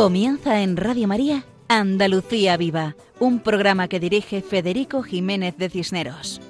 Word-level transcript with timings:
Comienza 0.00 0.62
en 0.62 0.78
Radio 0.78 1.06
María 1.06 1.44
Andalucía 1.68 2.56
Viva, 2.56 2.96
un 3.18 3.38
programa 3.40 3.86
que 3.86 4.00
dirige 4.00 4.40
Federico 4.40 5.02
Jiménez 5.02 5.58
de 5.58 5.68
Cisneros. 5.68 6.40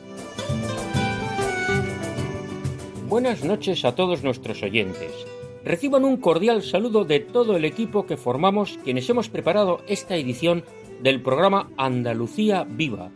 Buenas 3.08 3.42
noches 3.42 3.84
a 3.84 3.96
todos 3.96 4.22
nuestros 4.22 4.62
oyentes. 4.62 5.10
Reciban 5.64 6.04
un 6.04 6.18
cordial 6.18 6.62
saludo 6.62 7.04
de 7.04 7.18
todo 7.18 7.56
el 7.56 7.64
equipo 7.64 8.06
que 8.06 8.16
formamos 8.16 8.78
quienes 8.84 9.10
hemos 9.10 9.28
preparado 9.28 9.80
esta 9.88 10.14
edición 10.14 10.62
del 11.02 11.20
programa 11.20 11.70
Andalucía 11.76 12.62
Viva. 12.62 13.10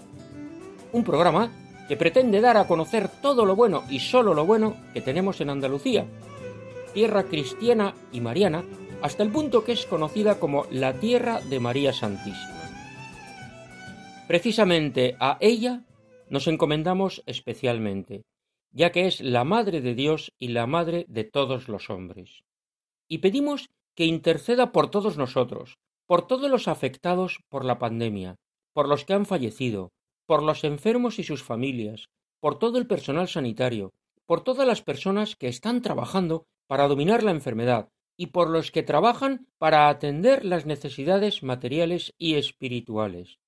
Un 0.92 1.04
programa 1.04 1.52
que 1.86 1.96
pretende 1.96 2.40
dar 2.40 2.56
a 2.56 2.66
conocer 2.66 3.08
todo 3.22 3.46
lo 3.46 3.54
bueno 3.54 3.84
y 3.88 4.00
solo 4.00 4.34
lo 4.34 4.44
bueno 4.44 4.74
que 4.94 5.00
tenemos 5.00 5.40
en 5.40 5.50
Andalucía, 5.50 6.06
tierra 6.92 7.22
cristiana 7.22 7.94
y 8.10 8.20
mariana 8.20 8.64
hasta 9.02 9.22
el 9.22 9.30
punto 9.30 9.64
que 9.64 9.72
es 9.72 9.86
conocida 9.86 10.38
como 10.38 10.66
la 10.70 10.94
Tierra 11.00 11.40
de 11.40 11.60
María 11.60 11.92
Santísima. 11.92 12.60
Precisamente 14.26 15.16
a 15.20 15.36
ella 15.40 15.84
nos 16.30 16.46
encomendamos 16.46 17.22
especialmente, 17.26 18.24
ya 18.72 18.90
que 18.90 19.06
es 19.06 19.20
la 19.20 19.44
Madre 19.44 19.80
de 19.80 19.94
Dios 19.94 20.32
y 20.38 20.48
la 20.48 20.66
Madre 20.66 21.04
de 21.08 21.24
todos 21.24 21.68
los 21.68 21.90
hombres. 21.90 22.44
Y 23.08 23.18
pedimos 23.18 23.70
que 23.94 24.06
interceda 24.06 24.72
por 24.72 24.90
todos 24.90 25.16
nosotros, 25.16 25.78
por 26.06 26.26
todos 26.26 26.50
los 26.50 26.68
afectados 26.68 27.40
por 27.48 27.64
la 27.64 27.78
pandemia, 27.78 28.36
por 28.72 28.88
los 28.88 29.04
que 29.04 29.12
han 29.12 29.26
fallecido, 29.26 29.92
por 30.26 30.42
los 30.42 30.64
enfermos 30.64 31.18
y 31.18 31.22
sus 31.22 31.42
familias, 31.42 32.08
por 32.40 32.58
todo 32.58 32.78
el 32.78 32.86
personal 32.86 33.28
sanitario, 33.28 33.92
por 34.26 34.42
todas 34.42 34.66
las 34.66 34.82
personas 34.82 35.36
que 35.36 35.48
están 35.48 35.82
trabajando 35.82 36.46
para 36.66 36.88
dominar 36.88 37.22
la 37.22 37.30
enfermedad, 37.30 37.90
y 38.16 38.28
por 38.28 38.48
los 38.48 38.70
que 38.70 38.82
trabajan 38.82 39.46
para 39.58 39.88
atender 39.88 40.44
las 40.44 40.66
necesidades 40.66 41.42
materiales 41.42 42.12
y 42.18 42.34
espirituales. 42.34 43.38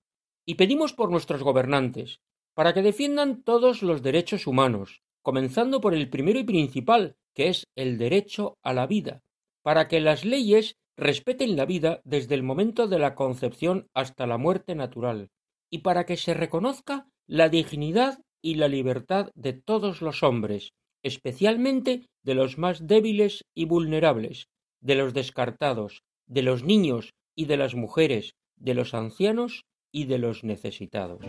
Y 0.44 0.54
pedimos 0.54 0.92
por 0.92 1.10
nuestros 1.10 1.42
gobernantes, 1.42 2.20
para 2.54 2.72
que 2.72 2.82
defiendan 2.82 3.42
todos 3.42 3.82
los 3.82 4.02
derechos 4.02 4.46
humanos, 4.46 5.02
comenzando 5.22 5.80
por 5.80 5.94
el 5.94 6.08
primero 6.08 6.38
y 6.38 6.44
principal, 6.44 7.16
que 7.34 7.48
es 7.48 7.66
el 7.74 7.98
derecho 7.98 8.58
a 8.62 8.72
la 8.72 8.86
vida, 8.86 9.22
para 9.62 9.88
que 9.88 10.00
las 10.00 10.24
leyes 10.24 10.76
respeten 10.96 11.56
la 11.56 11.66
vida 11.66 12.00
desde 12.04 12.34
el 12.34 12.42
momento 12.42 12.86
de 12.86 12.98
la 12.98 13.14
concepción 13.14 13.88
hasta 13.92 14.26
la 14.26 14.38
muerte 14.38 14.74
natural, 14.74 15.30
y 15.70 15.78
para 15.78 16.06
que 16.06 16.16
se 16.16 16.32
reconozca 16.32 17.08
la 17.26 17.48
dignidad 17.48 18.20
y 18.40 18.54
la 18.54 18.68
libertad 18.68 19.30
de 19.34 19.52
todos 19.52 20.00
los 20.00 20.22
hombres, 20.22 20.72
especialmente 21.02 22.08
de 22.22 22.34
los 22.34 22.58
más 22.58 22.86
débiles 22.86 23.44
y 23.54 23.66
vulnerables, 23.66 24.48
de 24.80 24.94
los 24.94 25.14
descartados, 25.14 26.02
de 26.26 26.42
los 26.42 26.64
niños 26.64 27.14
y 27.34 27.46
de 27.46 27.56
las 27.56 27.74
mujeres, 27.74 28.34
de 28.56 28.74
los 28.74 28.94
ancianos 28.94 29.64
y 29.92 30.04
de 30.04 30.18
los 30.18 30.44
necesitados. 30.44 31.20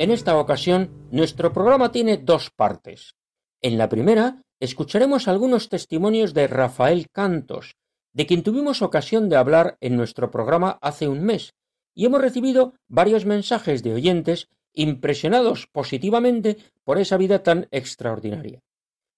En 0.00 0.10
esta 0.10 0.38
ocasión, 0.38 0.90
nuestro 1.10 1.52
programa 1.52 1.92
tiene 1.92 2.16
dos 2.16 2.50
partes. 2.50 3.16
En 3.60 3.76
la 3.76 3.90
primera, 3.90 4.42
escucharemos 4.58 5.28
algunos 5.28 5.68
testimonios 5.68 6.32
de 6.32 6.46
Rafael 6.46 7.10
Cantos, 7.10 7.76
de 8.12 8.26
quien 8.26 8.42
tuvimos 8.42 8.82
ocasión 8.82 9.28
de 9.28 9.36
hablar 9.36 9.76
en 9.80 9.96
nuestro 9.96 10.30
programa 10.30 10.78
hace 10.82 11.08
un 11.08 11.22
mes, 11.22 11.54
y 11.94 12.06
hemos 12.06 12.20
recibido 12.20 12.74
varios 12.88 13.24
mensajes 13.24 13.82
de 13.82 13.94
oyentes 13.94 14.48
impresionados 14.72 15.66
positivamente 15.66 16.56
por 16.84 16.98
esa 16.98 17.16
vida 17.16 17.42
tan 17.42 17.68
extraordinaria. 17.70 18.60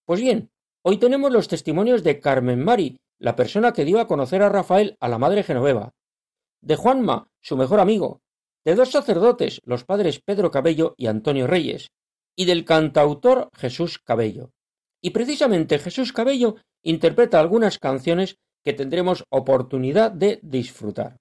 Pues 0.04 0.20
bien, 0.20 0.50
hoy 0.82 0.98
tenemos 0.98 1.30
los 1.30 1.48
testimonios 1.48 2.02
de 2.02 2.20
Carmen 2.20 2.62
Mari, 2.62 2.98
la 3.18 3.36
persona 3.36 3.72
que 3.72 3.84
dio 3.84 4.00
a 4.00 4.06
conocer 4.06 4.42
a 4.42 4.48
Rafael 4.48 4.96
a 5.00 5.08
la 5.08 5.18
Madre 5.18 5.42
Genoveva, 5.42 5.92
de 6.60 6.76
Juanma, 6.76 7.28
su 7.40 7.56
mejor 7.56 7.80
amigo, 7.80 8.20
de 8.64 8.74
dos 8.74 8.90
sacerdotes, 8.90 9.60
los 9.64 9.84
padres 9.84 10.20
Pedro 10.20 10.50
Cabello 10.50 10.94
y 10.96 11.06
Antonio 11.06 11.46
Reyes, 11.46 11.90
y 12.36 12.44
del 12.44 12.64
cantautor 12.64 13.50
Jesús 13.54 13.98
Cabello. 13.98 14.52
Y 15.00 15.10
precisamente 15.10 15.78
Jesús 15.78 16.12
Cabello 16.12 16.56
interpreta 16.82 17.40
algunas 17.40 17.78
canciones 17.78 18.38
que 18.64 18.72
tendremos 18.72 19.24
oportunidad 19.30 20.10
de 20.10 20.38
disfrutar. 20.42 21.18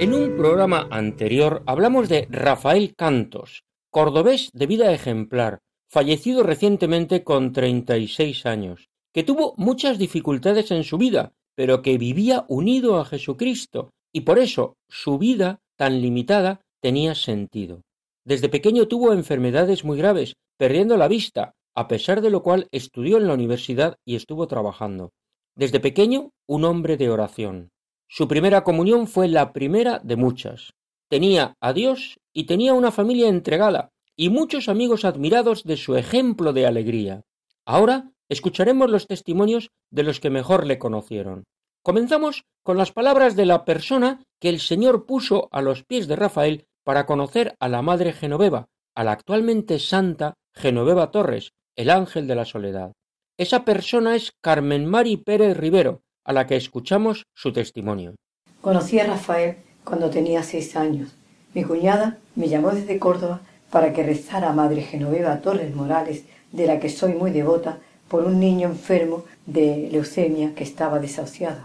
En 0.01 0.15
un 0.15 0.35
programa 0.35 0.87
anterior 0.89 1.61
hablamos 1.67 2.09
de 2.09 2.25
Rafael 2.31 2.95
Cantos, 2.95 3.65
cordobés 3.91 4.49
de 4.51 4.65
vida 4.65 4.91
ejemplar, 4.91 5.59
fallecido 5.91 6.41
recientemente 6.41 7.23
con 7.23 7.53
36 7.53 8.47
años, 8.47 8.89
que 9.13 9.21
tuvo 9.21 9.53
muchas 9.57 9.99
dificultades 9.99 10.71
en 10.71 10.83
su 10.85 10.97
vida, 10.97 11.33
pero 11.53 11.83
que 11.83 11.99
vivía 11.99 12.45
unido 12.47 12.99
a 12.99 13.05
Jesucristo, 13.05 13.91
y 14.11 14.21
por 14.21 14.39
eso 14.39 14.73
su 14.89 15.19
vida 15.19 15.59
tan 15.77 16.01
limitada 16.01 16.61
tenía 16.81 17.13
sentido. 17.13 17.83
Desde 18.25 18.49
pequeño 18.49 18.87
tuvo 18.87 19.13
enfermedades 19.13 19.85
muy 19.85 19.99
graves, 19.99 20.33
perdiendo 20.57 20.97
la 20.97 21.09
vista, 21.09 21.53
a 21.75 21.87
pesar 21.87 22.21
de 22.21 22.31
lo 22.31 22.41
cual 22.41 22.67
estudió 22.71 23.17
en 23.17 23.27
la 23.27 23.35
universidad 23.35 23.97
y 24.03 24.15
estuvo 24.15 24.47
trabajando. 24.47 25.11
Desde 25.55 25.79
pequeño, 25.79 26.31
un 26.47 26.65
hombre 26.65 26.97
de 26.97 27.11
oración. 27.11 27.69
Su 28.13 28.27
primera 28.27 28.65
comunión 28.65 29.07
fue 29.07 29.29
la 29.29 29.53
primera 29.53 29.99
de 30.03 30.17
muchas. 30.17 30.73
Tenía 31.09 31.55
a 31.61 31.71
Dios 31.71 32.19
y 32.33 32.43
tenía 32.43 32.73
una 32.73 32.91
familia 32.91 33.29
entregada 33.29 33.93
y 34.17 34.27
muchos 34.27 34.67
amigos 34.67 35.05
admirados 35.05 35.63
de 35.63 35.77
su 35.77 35.95
ejemplo 35.95 36.51
de 36.51 36.65
alegría. 36.65 37.21
Ahora 37.65 38.11
escucharemos 38.27 38.89
los 38.89 39.07
testimonios 39.07 39.69
de 39.91 40.03
los 40.03 40.19
que 40.19 40.29
mejor 40.29 40.67
le 40.67 40.77
conocieron. 40.77 41.45
Comenzamos 41.83 42.43
con 42.63 42.77
las 42.77 42.91
palabras 42.91 43.37
de 43.37 43.45
la 43.45 43.63
persona 43.63 44.25
que 44.41 44.49
el 44.49 44.59
Señor 44.59 45.05
puso 45.05 45.47
a 45.53 45.61
los 45.61 45.85
pies 45.85 46.09
de 46.09 46.17
Rafael 46.17 46.65
para 46.83 47.05
conocer 47.05 47.55
a 47.61 47.69
la 47.69 47.81
Madre 47.81 48.11
Genoveva, 48.11 48.67
a 48.93 49.05
la 49.05 49.13
actualmente 49.13 49.79
santa 49.79 50.33
Genoveva 50.53 51.11
Torres, 51.11 51.53
el 51.77 51.89
ángel 51.89 52.27
de 52.27 52.35
la 52.35 52.43
soledad. 52.43 52.91
Esa 53.37 53.63
persona 53.63 54.17
es 54.17 54.33
Carmen 54.41 54.85
Mari 54.85 55.15
Pérez 55.15 55.55
Rivero, 55.55 56.01
a 56.23 56.33
la 56.33 56.47
que 56.47 56.55
escuchamos 56.55 57.23
su 57.33 57.51
testimonio. 57.51 58.15
Conocí 58.61 58.99
a 58.99 59.07
Rafael 59.07 59.57
cuando 59.83 60.09
tenía 60.09 60.43
seis 60.43 60.75
años. 60.75 61.15
Mi 61.53 61.63
cuñada 61.63 62.17
me 62.35 62.47
llamó 62.47 62.71
desde 62.71 62.99
Córdoba 62.99 63.41
para 63.71 63.93
que 63.93 64.03
rezara 64.03 64.49
a 64.49 64.53
Madre 64.53 64.81
Genoveva 64.81 65.41
Torres 65.41 65.73
Morales, 65.73 66.25
de 66.51 66.67
la 66.67 66.79
que 66.79 66.89
soy 66.89 67.13
muy 67.13 67.31
devota, 67.31 67.79
por 68.07 68.25
un 68.25 68.39
niño 68.39 68.67
enfermo 68.67 69.23
de 69.45 69.87
leucemia 69.89 70.53
que 70.53 70.65
estaba 70.65 70.99
desahuciado. 70.99 71.61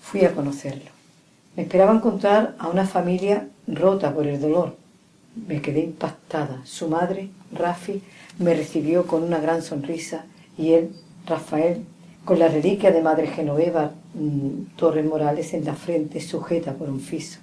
Fui 0.00 0.24
a 0.24 0.34
conocerlo. 0.34 0.90
Me 1.56 1.62
esperaba 1.62 1.94
encontrar 1.94 2.56
a 2.58 2.68
una 2.68 2.84
familia 2.84 3.48
rota 3.68 4.12
por 4.12 4.26
el 4.26 4.40
dolor. 4.40 4.76
Me 5.46 5.62
quedé 5.62 5.80
impactada. 5.80 6.62
Su 6.64 6.88
madre, 6.88 7.30
Rafi, 7.52 8.02
me 8.38 8.54
recibió 8.54 9.06
con 9.06 9.22
una 9.22 9.38
gran 9.38 9.62
sonrisa 9.62 10.26
y 10.58 10.72
él, 10.72 10.90
Rafael, 11.26 11.84
con 12.24 12.38
la 12.38 12.48
reliquia 12.48 12.90
de 12.90 13.02
Madre 13.02 13.26
Genoveva 13.26 13.92
mm, 14.14 14.76
Torres 14.76 15.04
Morales 15.04 15.52
en 15.54 15.64
la 15.64 15.74
frente 15.74 16.20
sujeta 16.20 16.72
por 16.72 16.88
un 16.88 17.00
fiso. 17.00 17.38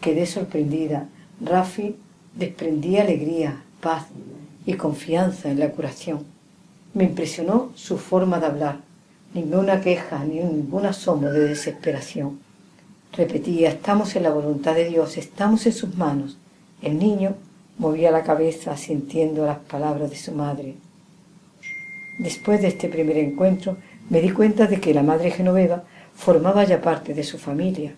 Quedé 0.00 0.26
sorprendida. 0.26 1.08
Rafi 1.40 1.96
desprendía 2.34 3.02
alegría, 3.02 3.62
paz 3.80 4.06
y 4.66 4.74
confianza 4.74 5.50
en 5.50 5.60
la 5.60 5.70
curación. 5.70 6.24
Me 6.94 7.04
impresionó 7.04 7.70
su 7.74 7.98
forma 7.98 8.40
de 8.40 8.46
hablar. 8.46 8.78
Ninguna 9.34 9.80
queja, 9.80 10.24
ni 10.24 10.40
ningún 10.40 10.86
asomo 10.86 11.28
de 11.28 11.48
desesperación. 11.48 12.38
Repetía, 13.12 13.70
estamos 13.70 14.14
en 14.16 14.24
la 14.24 14.30
voluntad 14.30 14.74
de 14.74 14.88
Dios, 14.88 15.16
estamos 15.16 15.66
en 15.66 15.72
sus 15.72 15.96
manos. 15.96 16.36
El 16.82 16.98
niño 16.98 17.34
movía 17.78 18.10
la 18.10 18.22
cabeza 18.22 18.76
sintiendo 18.76 19.46
las 19.46 19.58
palabras 19.58 20.10
de 20.10 20.16
su 20.16 20.32
madre. 20.32 20.74
Después 22.18 22.62
de 22.62 22.68
este 22.68 22.88
primer 22.88 23.18
encuentro, 23.18 23.76
me 24.08 24.20
di 24.20 24.30
cuenta 24.30 24.66
de 24.66 24.80
que 24.80 24.94
la 24.94 25.02
madre 25.02 25.30
Genoveva 25.30 25.84
formaba 26.14 26.64
ya 26.64 26.80
parte 26.80 27.14
de 27.14 27.24
su 27.24 27.38
familia. 27.38 27.94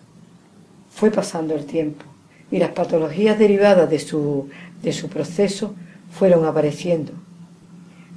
Fue 0.90 1.10
pasando 1.10 1.54
el 1.54 1.66
tiempo 1.66 2.04
y 2.50 2.58
las 2.58 2.70
patologías 2.70 3.38
derivadas 3.38 3.90
de 3.90 3.98
su, 3.98 4.48
de 4.82 4.92
su 4.92 5.08
proceso 5.08 5.74
fueron 6.10 6.46
apareciendo. 6.46 7.12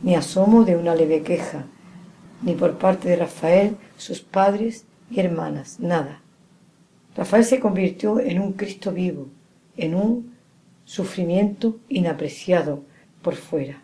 Ni 0.03 0.15
asomo 0.15 0.63
de 0.63 0.77
una 0.77 0.95
leve 0.95 1.21
queja, 1.23 1.65
ni 2.41 2.53
por 2.53 2.77
parte 2.77 3.09
de 3.09 3.17
Rafael, 3.17 3.75
sus 3.97 4.21
padres 4.21 4.85
y 5.11 5.19
hermanas, 5.19 5.79
nada. 5.79 6.21
Rafael 7.15 7.43
se 7.43 7.59
convirtió 7.59 8.19
en 8.19 8.39
un 8.39 8.53
Cristo 8.53 8.93
vivo, 8.93 9.27
en 9.75 9.95
un 9.95 10.35
sufrimiento 10.85 11.77
inapreciado 11.89 12.83
por 13.21 13.35
fuera. 13.35 13.81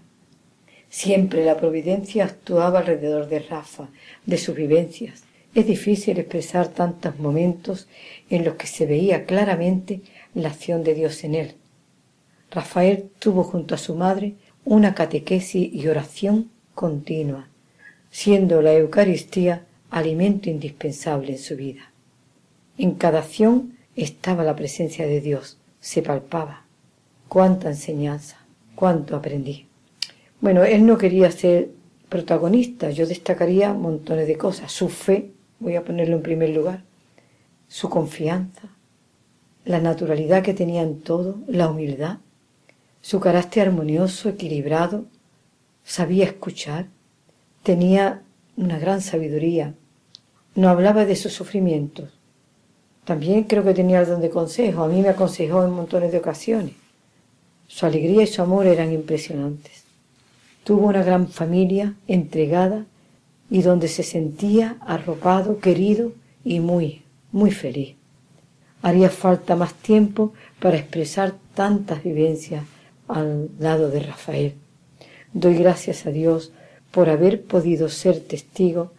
Siempre 0.98 1.44
la 1.44 1.58
providencia 1.58 2.24
actuaba 2.24 2.80
alrededor 2.80 3.28
de 3.28 3.40
Rafa, 3.40 3.90
de 4.26 4.38
sus 4.38 4.56
vivencias. 4.56 5.24
Es 5.54 5.68
difícil 5.68 6.18
expresar 6.18 6.70
tantos 6.70 7.20
momentos 7.20 7.90
en 8.30 8.46
los 8.46 8.56
que 8.56 8.66
se 8.66 8.86
veía 8.86 9.26
claramente 9.26 10.04
la 10.34 10.48
acción 10.48 10.86
de 10.86 10.94
Dios 10.94 11.26
en 11.26 11.36
él. 11.36 11.56
Rafael 12.50 13.10
tuvo 13.20 13.44
junto 13.44 13.76
a 13.76 13.78
su 13.78 13.94
madre 13.94 14.36
una 14.64 14.96
catequesis 14.96 15.70
y 15.74 15.86
oración 15.90 16.50
continua, 16.74 17.50
siendo 18.10 18.62
la 18.62 18.74
Eucaristía 18.74 19.66
alimento 19.92 20.50
indispensable 20.50 21.34
en 21.34 21.40
su 21.40 21.58
vida. 21.58 21.92
En 22.78 22.92
cada 22.92 23.20
acción 23.20 23.78
estaba 23.98 24.46
la 24.46 24.56
presencia 24.56 25.06
de 25.06 25.20
Dios, 25.20 25.58
se 25.82 26.02
palpaba. 26.02 26.64
Cuánta 27.28 27.68
enseñanza, 27.68 28.38
cuánto 28.76 29.18
aprendí. 29.18 29.68
Bueno, 30.46 30.64
él 30.64 30.86
no 30.86 31.00
quería 31.00 31.32
ser 31.32 31.72
protagonista, 32.08 32.92
yo 32.92 33.08
destacaría 33.08 33.74
montones 33.74 34.28
de 34.28 34.38
cosas. 34.38 34.72
Su 34.72 34.90
fe, 34.90 35.32
voy 35.58 35.76
a 35.76 35.84
ponerlo 35.84 36.18
en 36.18 36.22
primer 36.22 36.52
lugar, 36.52 36.84
su 37.68 37.90
confianza, 37.90 38.70
la 39.64 39.80
naturalidad 39.80 40.44
que 40.44 40.54
tenía 40.54 40.84
en 40.84 41.00
todo, 41.00 41.38
la 41.48 41.68
humildad, 41.68 42.20
su 43.02 43.20
carácter 43.20 43.70
armonioso, 43.70 44.30
equilibrado, 44.30 45.06
sabía 45.84 46.26
escuchar, 46.26 46.90
tenía 47.64 48.22
una 48.56 48.78
gran 48.78 49.02
sabiduría, 49.02 49.74
no 50.54 50.70
hablaba 50.70 51.06
de 51.06 51.16
sus 51.16 51.34
sufrimientos. 51.34 52.12
También 53.04 53.46
creo 53.46 53.64
que 53.64 53.74
tenía 53.74 54.00
el 54.00 54.06
don 54.06 54.22
de 54.22 54.30
consejo, 54.30 54.84
a 54.84 54.90
mí 54.90 55.02
me 55.02 55.10
aconsejó 55.10 55.64
en 55.64 55.72
montones 55.72 56.12
de 56.12 56.20
ocasiones. 56.20 56.74
Su 57.66 57.88
alegría 57.88 58.22
y 58.22 58.28
su 58.28 58.44
amor 58.44 58.68
eran 58.68 58.94
impresionantes. 58.94 59.85
Tuvo 60.66 60.88
una 60.88 61.04
gran 61.04 61.28
familia 61.28 61.94
entregada 62.08 62.88
y 63.52 63.62
donde 63.62 63.88
se 63.88 64.02
sentía 64.02 64.78
arropado, 64.82 65.60
querido 65.60 66.12
y 66.44 66.60
muy, 66.60 67.04
muy 67.32 67.52
feliz. 67.52 67.96
Haría 68.82 69.12
falta 69.12 69.56
más 69.56 69.76
tiempo 69.76 70.34
para 70.60 70.78
expresar 70.78 71.36
tantas 71.54 72.04
vivencias 72.04 72.64
al 73.08 73.52
lado 73.60 73.92
de 73.92 74.00
Rafael. 74.00 74.56
Doy 75.34 75.54
gracias 75.54 76.08
a 76.08 76.10
Dios 76.10 76.52
por 76.90 77.10
haber 77.10 77.44
podido 77.44 77.88
ser 77.88 78.20
testigo 78.22 78.92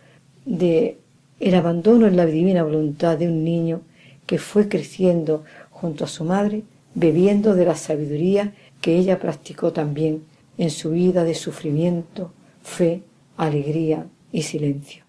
de 0.44 0.98
el 1.40 1.54
abandono 1.56 2.06
en 2.06 2.16
la 2.16 2.26
divina 2.26 2.62
voluntad 2.62 3.18
de 3.18 3.26
un 3.26 3.42
niño 3.42 3.80
que 4.26 4.38
fue 4.38 4.68
creciendo 4.68 5.42
junto 5.70 6.04
a 6.04 6.08
su 6.08 6.22
madre, 6.22 6.62
bebiendo 6.94 7.56
de 7.56 7.64
la 7.64 7.74
sabiduría 7.74 8.54
que 8.80 8.96
ella 8.96 9.18
practicó 9.18 9.72
también 9.72 10.22
en 10.58 10.70
su 10.70 10.90
vida 10.90 11.24
de 11.24 11.34
sufrimiento, 11.34 12.32
fe, 12.62 13.02
alegría 13.36 14.08
y 14.32 14.42
silencio. 14.42 15.04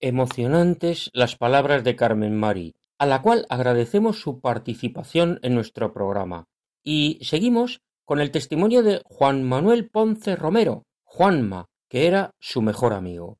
Emocionantes 0.00 1.10
las 1.12 1.36
palabras 1.36 1.84
de 1.84 1.96
Carmen 1.96 2.36
Mari, 2.36 2.74
a 2.98 3.06
la 3.06 3.22
cual 3.22 3.46
agradecemos 3.48 4.20
su 4.20 4.40
participación 4.40 5.38
en 5.42 5.54
nuestro 5.54 5.92
programa. 5.92 6.44
Y 6.82 7.18
seguimos 7.22 7.80
con 8.04 8.20
el 8.20 8.30
testimonio 8.30 8.82
de 8.82 9.00
Juan 9.04 9.42
Manuel 9.42 9.88
Ponce 9.88 10.36
Romero, 10.36 10.84
Juanma, 11.04 11.66
que 11.88 12.06
era 12.06 12.32
su 12.38 12.60
mejor 12.60 12.92
amigo. 12.92 13.38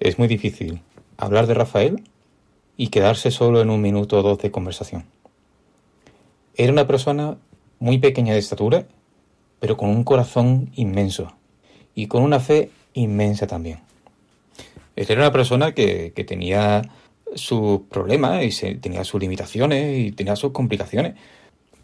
Es 0.00 0.18
muy 0.18 0.28
difícil 0.28 0.80
hablar 1.16 1.46
de 1.46 1.54
Rafael 1.54 2.04
y 2.76 2.88
quedarse 2.88 3.30
solo 3.30 3.60
en 3.60 3.70
un 3.70 3.80
minuto 3.80 4.18
o 4.18 4.22
dos 4.22 4.38
de 4.38 4.50
conversación. 4.50 5.04
Era 6.54 6.72
una 6.72 6.86
persona 6.86 7.38
muy 7.78 7.98
pequeña 7.98 8.32
de 8.32 8.38
estatura 8.38 8.86
pero 9.62 9.76
con 9.76 9.90
un 9.90 10.02
corazón 10.02 10.72
inmenso 10.74 11.32
y 11.94 12.08
con 12.08 12.24
una 12.24 12.40
fe 12.40 12.70
inmensa 12.94 13.46
también. 13.46 13.78
Él 14.96 15.06
era 15.08 15.20
una 15.20 15.30
persona 15.30 15.70
que, 15.72 16.12
tenía 16.26 16.82
sus 17.36 17.82
problemas 17.82 18.42
y 18.42 18.74
tenía 18.74 19.04
sus 19.04 19.20
limitaciones 19.20 20.00
y 20.00 20.10
tenía 20.10 20.34
sus 20.34 20.50
complicaciones, 20.50 21.14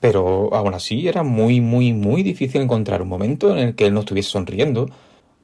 pero 0.01 0.53
aún 0.57 0.75
así 0.75 1.07
era 1.07 1.23
muy, 1.23 1.61
muy, 1.61 1.93
muy 1.93 2.25
difícil 2.25 2.63
encontrar 2.63 3.01
un 3.01 3.09
momento 3.09 3.57
en 3.57 3.59
el 3.59 3.75
que 3.77 3.87
él 3.87 3.95
no 3.95 4.01
estuviese 4.01 4.31
sonriendo, 4.31 4.91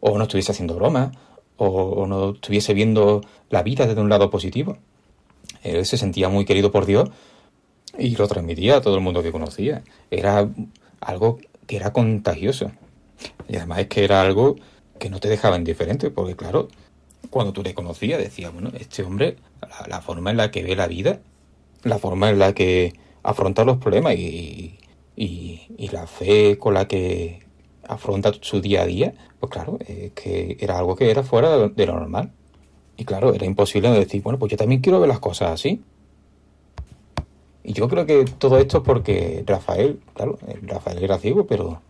o 0.01 0.19
no 0.19 0.25
estuviese 0.25 0.51
haciendo 0.51 0.75
bromas, 0.75 1.17
o, 1.57 2.05
no 2.09 2.31
estuviese 2.31 2.75
viendo 2.75 3.21
la 3.49 3.63
vida 3.63 3.87
desde 3.87 4.01
un 4.01 4.09
lado 4.09 4.31
positivo. 4.31 4.79
Él 5.63 5.87
se 5.87 5.97
sentía 5.97 6.29
muy 6.29 6.45
querido 6.45 6.73
por 6.73 6.85
Dios 6.85 7.11
y 7.97 8.17
lo 8.17 8.27
transmitía 8.27 8.79
a 8.79 8.81
todo 8.81 8.97
el 8.97 9.03
mundo 9.03 9.23
que 9.23 9.31
conocía. 9.31 9.85
Era 10.11 10.49
algo 11.01 11.39
que 11.67 11.77
era 11.77 11.93
contagioso. 11.93 12.71
Y 13.49 13.57
además 13.57 13.81
es 13.81 13.87
que 13.89 14.05
era 14.05 14.21
algo 14.23 14.57
que 14.99 15.11
no 15.11 15.21
te 15.21 15.29
dejaba 15.29 15.57
indiferente, 15.57 16.11
porque 16.11 16.37
claro, 16.37 16.69
cuando 17.31 17.53
tú 17.53 17.63
le 17.63 17.75
conocías 17.75 18.19
decías, 18.19 18.53
bueno, 18.53 18.71
este 18.79 19.03
hombre, 19.03 19.37
la, 19.89 20.01
forma 20.01 20.31
en 20.31 20.37
la 20.37 20.51
que 20.51 20.63
ve 20.63 20.77
la 20.77 20.87
vida, 20.87 21.21
la 21.83 21.99
forma 21.99 22.31
en 22.31 22.39
la 22.39 22.55
que 22.55 22.95
afronta 23.23 23.65
los 23.65 23.79
problemas 23.79 24.15
y, 24.17 24.79
y, 25.17 25.89
la 25.93 26.07
fe 26.07 26.59
con 26.59 26.75
la 26.75 26.89
que 26.89 27.41
afronta 27.87 28.33
su 28.41 28.61
día 28.61 28.83
a 28.83 28.87
día, 28.87 29.15
pues 29.39 29.53
claro, 29.53 29.79
es 29.87 30.13
que 30.13 30.57
era 30.61 30.79
algo 30.79 30.97
que 30.97 31.11
era 31.11 31.23
fuera 31.23 31.69
de 31.69 31.87
lo 31.87 31.95
normal. 31.95 32.33
Y 32.97 33.05
claro, 33.05 33.35
era 33.35 33.45
imposible 33.47 33.91
decir, 33.91 34.23
bueno, 34.23 34.39
pues 34.39 34.51
yo 34.51 34.57
también 34.57 34.81
quiero 34.81 35.01
ver 35.01 35.09
las 35.09 35.21
cosas 35.21 35.51
así. 35.51 35.83
Y 37.65 37.73
yo 37.73 37.89
creo 37.89 38.05
que 38.05 38.27
todo 38.27 38.59
esto 38.59 38.79
es 38.79 38.85
porque 38.85 39.43
Rafael, 39.47 39.99
claro, 40.15 40.39
Rafael 40.63 41.03
era 41.03 41.19
ciego, 41.19 41.47
pero 41.47 41.81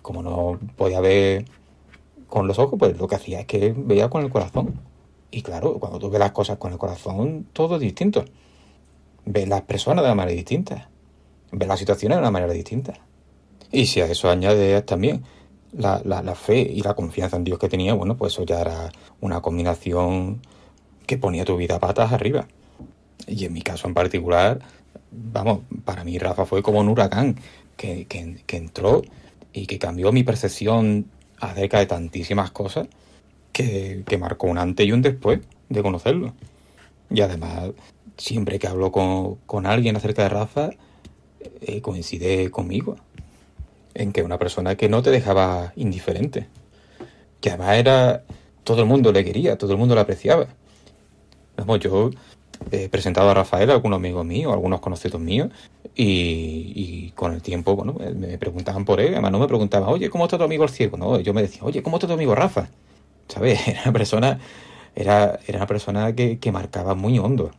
como 0.00 0.22
no 0.22 0.58
podía 0.76 1.00
ver 1.00 1.44
con 2.28 2.46
los 2.48 2.58
ojos, 2.58 2.78
pues 2.78 2.98
lo 2.98 3.06
que 3.06 3.16
hacía 3.16 3.40
es 3.40 3.46
que 3.46 3.74
veía 3.76 4.08
con 4.08 4.24
el 4.24 4.30
corazón. 4.30 4.80
Y 5.30 5.42
claro, 5.42 5.78
cuando 5.78 5.98
tú 5.98 6.08
ves 6.08 6.18
las 6.18 6.32
cosas 6.32 6.56
con 6.56 6.72
el 6.72 6.78
corazón, 6.78 7.46
todo 7.52 7.74
es 7.76 7.82
distinto. 7.82 8.24
Ves 9.26 9.46
las 9.48 9.62
personas 9.62 10.02
de 10.02 10.08
una 10.08 10.14
manera 10.14 10.34
distinta. 10.34 10.88
Ves 11.52 11.68
las 11.68 11.78
situaciones 11.78 12.16
de 12.16 12.20
una 12.20 12.30
manera 12.30 12.52
distinta. 12.54 12.94
Y 13.70 13.86
si 13.86 14.00
a 14.00 14.06
eso 14.06 14.30
añades 14.30 14.84
también 14.86 15.24
la, 15.72 16.00
la, 16.04 16.22
la 16.22 16.34
fe 16.34 16.60
y 16.60 16.80
la 16.80 16.94
confianza 16.94 17.36
en 17.36 17.44
Dios 17.44 17.58
que 17.58 17.68
tenía, 17.68 17.92
bueno, 17.92 18.16
pues 18.16 18.32
eso 18.32 18.44
ya 18.44 18.60
era 18.62 18.90
una 19.20 19.42
combinación 19.42 20.40
que 21.06 21.18
ponía 21.18 21.44
tu 21.44 21.56
vida 21.58 21.78
patas 21.78 22.12
arriba. 22.12 22.48
Y 23.26 23.44
en 23.44 23.52
mi 23.52 23.60
caso 23.60 23.88
en 23.88 23.94
particular, 23.94 24.60
vamos, 25.12 25.60
para 25.84 26.04
mí 26.04 26.18
Rafa 26.18 26.46
fue 26.46 26.62
como 26.62 26.80
un 26.80 26.88
huracán 26.88 27.36
que, 27.76 28.06
entró 28.48 29.02
y 29.52 29.66
que 29.66 29.78
cambió 29.78 30.12
mi 30.12 30.22
percepción 30.22 31.06
acerca 31.40 31.78
de 31.78 31.86
tantísimas 31.86 32.50
cosas 32.50 32.88
que, 33.52 34.04
marcó 34.18 34.46
un 34.46 34.58
antes 34.58 34.86
y 34.86 34.92
un 34.92 35.02
después 35.02 35.40
de 35.68 35.82
conocerlo. 35.82 36.34
Y 37.10 37.20
además, 37.20 37.70
siempre 38.16 38.58
que 38.58 38.68
hablo 38.68 38.92
con, 38.92 39.66
alguien 39.66 39.96
acerca 39.96 40.22
de 40.22 40.28
Rafa, 40.28 40.70
eh, 41.60 41.80
coincide 41.80 42.50
conmigo 42.50 42.96
en 43.94 44.12
que 44.12 44.22
una 44.22 44.38
persona 44.38 44.76
que 44.76 44.88
no 44.88 45.02
te 45.02 45.10
dejaba 45.10 45.72
indiferente, 45.76 46.48
que 47.40 47.50
además 47.50 47.76
era 47.76 48.24
todo 48.64 48.80
el 48.80 48.86
mundo 48.86 49.12
le 49.12 49.24
quería, 49.24 49.58
todo 49.58 49.72
el 49.72 49.78
mundo 49.78 49.94
le 49.94 50.00
apreciaba. 50.00 50.46
Vamos, 51.56 51.80
yo 51.80 52.10
he 52.70 52.88
presentado 52.88 53.30
a 53.30 53.34
Rafael 53.34 53.70
a 53.70 53.74
algunos 53.74 53.96
amigos 53.96 54.24
míos, 54.24 54.52
algunos 54.52 54.80
conocidos 54.80 55.20
míos, 55.20 55.50
y, 55.94 57.10
con 57.10 57.32
el 57.32 57.42
tiempo, 57.42 57.76
bueno, 57.76 57.94
me 58.14 58.38
preguntaban 58.38 58.84
por 58.84 59.00
él, 59.00 59.12
además 59.12 59.32
no 59.32 59.38
me 59.38 59.48
preguntaban, 59.48 59.88
oye, 59.88 60.08
¿cómo 60.10 60.24
está 60.24 60.38
tu 60.38 60.44
amigo 60.44 60.64
el 60.64 60.70
ciego? 60.70 60.96
No, 60.96 61.20
yo 61.20 61.34
me 61.34 61.42
decía, 61.42 61.62
oye, 61.64 61.82
¿cómo 61.82 61.96
está 61.96 62.06
tu 62.06 62.14
amigo 62.14 62.34
Rafa? 62.34 62.68
¿Sabes? 63.28 63.60
Era 63.68 63.82
una 63.82 63.92
persona, 63.92 64.40
era, 64.94 65.38
era 65.46 65.58
una 65.58 65.66
persona 65.66 66.14
que, 66.14 66.38
que 66.38 66.52
marcaba 66.52 66.94
muy 66.94 67.18
hondo, 67.18 67.50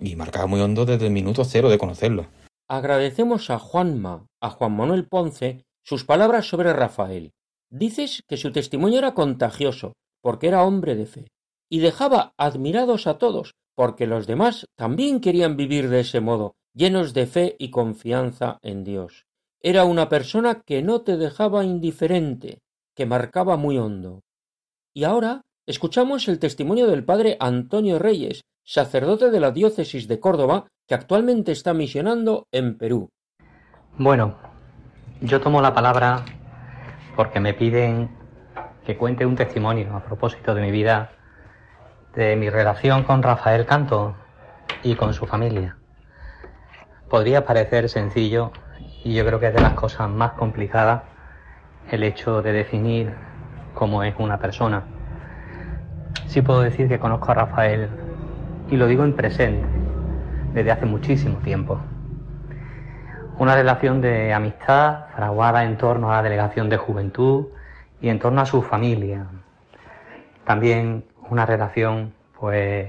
y 0.00 0.16
marcaba 0.16 0.46
muy 0.46 0.60
hondo 0.60 0.86
desde 0.86 1.06
el 1.06 1.12
minuto 1.12 1.44
cero 1.44 1.68
de 1.68 1.78
conocerlo. 1.78 2.26
agradecemos 2.68 3.50
a 3.50 3.58
Juanma, 3.58 4.26
a 4.40 4.50
Juan 4.50 4.76
Manuel 4.76 5.06
Ponce, 5.06 5.64
sus 5.84 6.04
palabras 6.04 6.46
sobre 6.46 6.72
Rafael. 6.72 7.32
Dices 7.70 8.22
que 8.28 8.36
su 8.36 8.52
testimonio 8.52 8.98
era 8.98 9.14
contagioso, 9.14 9.92
porque 10.22 10.48
era 10.48 10.64
hombre 10.64 10.94
de 10.94 11.06
fe, 11.06 11.26
y 11.70 11.78
dejaba 11.78 12.32
admirados 12.36 13.06
a 13.06 13.18
todos, 13.18 13.54
porque 13.80 14.06
los 14.06 14.26
demás 14.26 14.66
también 14.76 15.22
querían 15.22 15.56
vivir 15.56 15.88
de 15.88 16.00
ese 16.00 16.20
modo, 16.20 16.54
llenos 16.74 17.14
de 17.14 17.24
fe 17.26 17.56
y 17.58 17.70
confianza 17.70 18.58
en 18.60 18.84
Dios. 18.84 19.24
Era 19.62 19.84
una 19.84 20.10
persona 20.10 20.60
que 20.66 20.82
no 20.82 21.00
te 21.00 21.16
dejaba 21.16 21.64
indiferente, 21.64 22.58
que 22.94 23.06
marcaba 23.06 23.56
muy 23.56 23.78
hondo. 23.78 24.20
Y 24.92 25.04
ahora 25.04 25.40
escuchamos 25.66 26.28
el 26.28 26.38
testimonio 26.38 26.88
del 26.88 27.06
padre 27.06 27.38
Antonio 27.40 27.98
Reyes, 27.98 28.42
sacerdote 28.66 29.30
de 29.30 29.40
la 29.40 29.50
diócesis 29.50 30.06
de 30.08 30.20
Córdoba, 30.20 30.66
que 30.86 30.94
actualmente 30.94 31.52
está 31.52 31.72
misionando 31.72 32.48
en 32.52 32.76
Perú. 32.76 33.08
Bueno, 33.96 34.36
yo 35.22 35.40
tomo 35.40 35.62
la 35.62 35.72
palabra 35.72 36.26
porque 37.16 37.40
me 37.40 37.54
piden 37.54 38.10
que 38.84 38.98
cuente 38.98 39.24
un 39.24 39.36
testimonio 39.36 39.96
a 39.96 40.04
propósito 40.04 40.54
de 40.54 40.60
mi 40.60 40.70
vida, 40.70 41.12
de 42.14 42.34
mi 42.36 42.50
relación 42.50 43.04
con 43.04 43.22
Rafael 43.22 43.66
Canto 43.66 44.14
y 44.82 44.96
con 44.96 45.14
su 45.14 45.26
familia. 45.26 45.76
Podría 47.08 47.44
parecer 47.44 47.88
sencillo 47.88 48.52
y 49.04 49.14
yo 49.14 49.24
creo 49.24 49.40
que 49.40 49.48
es 49.48 49.54
de 49.54 49.60
las 49.60 49.74
cosas 49.74 50.08
más 50.08 50.32
complicadas 50.32 51.02
el 51.90 52.02
hecho 52.02 52.42
de 52.42 52.52
definir 52.52 53.14
cómo 53.74 54.02
es 54.02 54.14
una 54.18 54.38
persona. 54.38 54.84
Sí 56.26 56.42
puedo 56.42 56.60
decir 56.62 56.88
que 56.88 56.98
conozco 56.98 57.30
a 57.30 57.34
Rafael 57.34 57.88
y 58.70 58.76
lo 58.76 58.86
digo 58.86 59.04
en 59.04 59.14
presente, 59.14 59.66
desde 60.52 60.70
hace 60.70 60.86
muchísimo 60.86 61.38
tiempo. 61.38 61.80
Una 63.38 63.54
relación 63.54 64.00
de 64.00 64.34
amistad 64.34 65.06
fraguada 65.14 65.64
en 65.64 65.78
torno 65.78 66.12
a 66.12 66.16
la 66.16 66.22
delegación 66.22 66.68
de 66.68 66.76
juventud 66.76 67.46
y 68.00 68.08
en 68.08 68.18
torno 68.18 68.40
a 68.40 68.46
su 68.46 68.62
familia. 68.62 69.26
También 70.44 71.04
una 71.30 71.46
relación 71.46 72.12
pues 72.38 72.88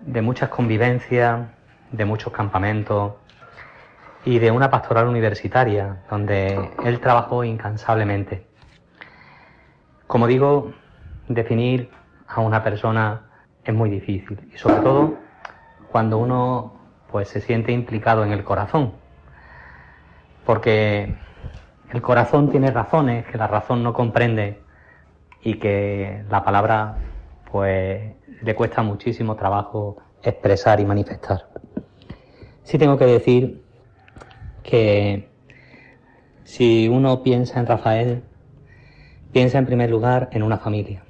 de 0.00 0.22
muchas 0.22 0.50
convivencias, 0.50 1.48
de 1.90 2.04
muchos 2.04 2.32
campamentos 2.32 3.14
y 4.24 4.38
de 4.38 4.50
una 4.50 4.70
pastoral 4.70 5.08
universitaria 5.08 6.02
donde 6.10 6.70
él 6.84 7.00
trabajó 7.00 7.44
incansablemente. 7.44 8.46
Como 10.06 10.26
digo, 10.26 10.72
definir 11.28 11.90
a 12.26 12.40
una 12.40 12.62
persona 12.62 13.22
es 13.64 13.74
muy 13.74 13.90
difícil 13.90 14.50
y 14.52 14.58
sobre 14.58 14.76
todo 14.76 15.14
cuando 15.90 16.18
uno 16.18 16.74
pues 17.10 17.28
se 17.28 17.40
siente 17.40 17.72
implicado 17.72 18.24
en 18.24 18.32
el 18.32 18.44
corazón 18.44 18.92
porque 20.44 21.14
el 21.90 22.02
corazón 22.02 22.50
tiene 22.50 22.70
razones 22.70 23.26
que 23.26 23.38
la 23.38 23.46
razón 23.46 23.82
no 23.82 23.92
comprende 23.92 24.60
y 25.42 25.54
que 25.54 26.24
la 26.30 26.44
palabra 26.44 26.96
pues 27.50 28.14
le 28.42 28.54
cuesta 28.54 28.82
muchísimo 28.82 29.36
trabajo 29.36 29.96
expresar 30.22 30.80
y 30.80 30.84
manifestar. 30.84 31.48
Sí 32.62 32.78
tengo 32.78 32.98
que 32.98 33.06
decir 33.06 33.62
que 34.62 35.28
si 36.44 36.88
uno 36.88 37.22
piensa 37.22 37.60
en 37.60 37.66
Rafael, 37.66 38.22
piensa 39.32 39.58
en 39.58 39.66
primer 39.66 39.90
lugar 39.90 40.28
en 40.32 40.42
una 40.42 40.58
familia. 40.58 41.02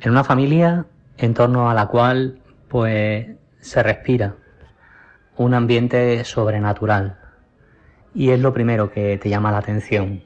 En 0.00 0.10
una 0.10 0.24
familia 0.24 0.86
en 1.18 1.34
torno 1.34 1.70
a 1.70 1.74
la 1.74 1.86
cual 1.86 2.40
pues 2.68 3.26
se 3.60 3.82
respira 3.82 4.34
un 5.36 5.54
ambiente 5.54 6.24
sobrenatural 6.24 7.18
y 8.14 8.30
es 8.30 8.40
lo 8.40 8.52
primero 8.52 8.90
que 8.90 9.18
te 9.18 9.28
llama 9.28 9.52
la 9.52 9.58
atención. 9.58 10.22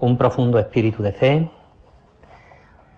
Un 0.00 0.18
profundo 0.18 0.58
espíritu 0.58 1.02
de 1.02 1.12
fe, 1.12 1.50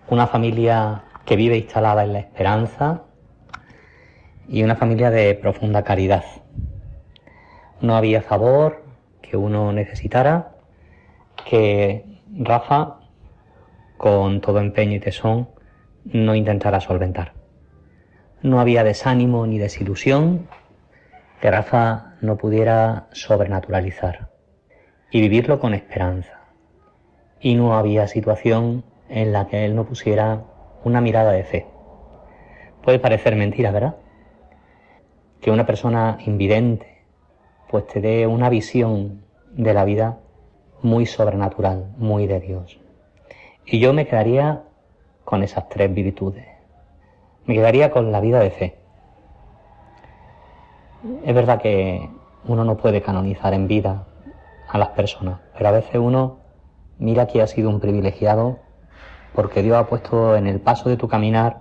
una 0.09 0.27
familia 0.27 1.03
que 1.25 1.35
vive 1.35 1.57
instalada 1.57 2.03
en 2.03 2.13
la 2.13 2.19
esperanza 2.19 3.03
y 4.47 4.63
una 4.63 4.75
familia 4.75 5.09
de 5.09 5.33
profunda 5.35 5.83
caridad. 5.83 6.23
No 7.81 7.95
había 7.95 8.21
favor 8.21 8.83
que 9.21 9.37
uno 9.37 9.73
necesitara 9.73 10.51
que 11.49 12.05
Rafa, 12.37 12.99
con 13.97 14.41
todo 14.41 14.59
empeño 14.59 14.95
y 14.95 14.99
tesón, 14.99 15.49
no 16.03 16.35
intentara 16.35 16.79
solventar. 16.79 17.33
No 18.41 18.59
había 18.59 18.83
desánimo 18.83 19.47
ni 19.47 19.57
desilusión 19.57 20.47
que 21.41 21.49
Rafa 21.49 22.13
no 22.21 22.37
pudiera 22.37 23.07
sobrenaturalizar 23.11 24.29
y 25.09 25.21
vivirlo 25.21 25.59
con 25.59 25.73
esperanza. 25.73 26.41
Y 27.39 27.55
no 27.55 27.77
había 27.77 28.07
situación 28.07 28.83
en 29.09 29.31
la 29.33 29.47
que 29.47 29.65
él 29.65 29.75
no 29.75 29.85
pusiera 29.85 30.43
una 30.83 31.01
mirada 31.01 31.31
de 31.31 31.43
fe. 31.43 31.67
Puede 32.83 32.99
parecer 32.99 33.35
mentira, 33.35 33.71
¿verdad? 33.71 33.95
Que 35.41 35.51
una 35.51 35.65
persona 35.65 36.17
invidente 36.25 37.03
pues 37.69 37.87
te 37.87 37.99
dé 37.99 38.27
una 38.27 38.49
visión 38.49 39.23
de 39.51 39.73
la 39.73 39.85
vida 39.85 40.19
muy 40.81 41.05
sobrenatural, 41.05 41.93
muy 41.97 42.27
de 42.27 42.39
Dios. 42.39 42.79
Y 43.65 43.79
yo 43.79 43.93
me 43.93 44.05
quedaría 44.05 44.63
con 45.23 45.41
esas 45.41 45.67
tres 45.69 45.93
virtudes. 45.93 46.45
Me 47.45 47.55
quedaría 47.55 47.89
con 47.89 48.11
la 48.11 48.19
vida 48.19 48.39
de 48.39 48.51
fe 48.51 48.85
es 51.23 51.35
verdad 51.35 51.61
que 51.61 52.09
uno 52.45 52.63
no 52.63 52.77
puede 52.77 53.01
canonizar 53.01 53.53
en 53.53 53.67
vida 53.67 54.07
a 54.67 54.77
las 54.77 54.89
personas, 54.89 55.39
pero 55.55 55.69
a 55.69 55.71
veces 55.71 55.95
uno 55.95 56.37
mira 56.97 57.27
que 57.27 57.41
ha 57.41 57.47
sido 57.47 57.69
un 57.69 57.79
privilegiado 57.79 58.59
porque 59.35 59.61
Dios 59.61 59.77
ha 59.77 59.87
puesto 59.87 60.35
en 60.35 60.47
el 60.47 60.59
paso 60.59 60.89
de 60.89 60.97
tu 60.97 61.07
caminar 61.07 61.59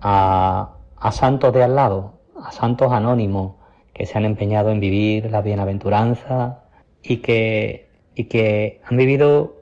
a, 0.00 0.74
santos 1.12 1.52
de 1.52 1.62
al 1.62 1.76
lado, 1.76 2.20
a 2.42 2.52
santos 2.52 2.92
anónimos 2.92 3.56
que 3.92 4.06
se 4.06 4.16
han 4.16 4.24
empeñado 4.24 4.70
en 4.70 4.80
vivir 4.80 5.30
la 5.30 5.42
bienaventuranza 5.42 6.64
y 7.02 7.18
que, 7.18 7.90
y 8.14 8.24
que 8.24 8.80
han 8.84 8.96
vivido 8.96 9.56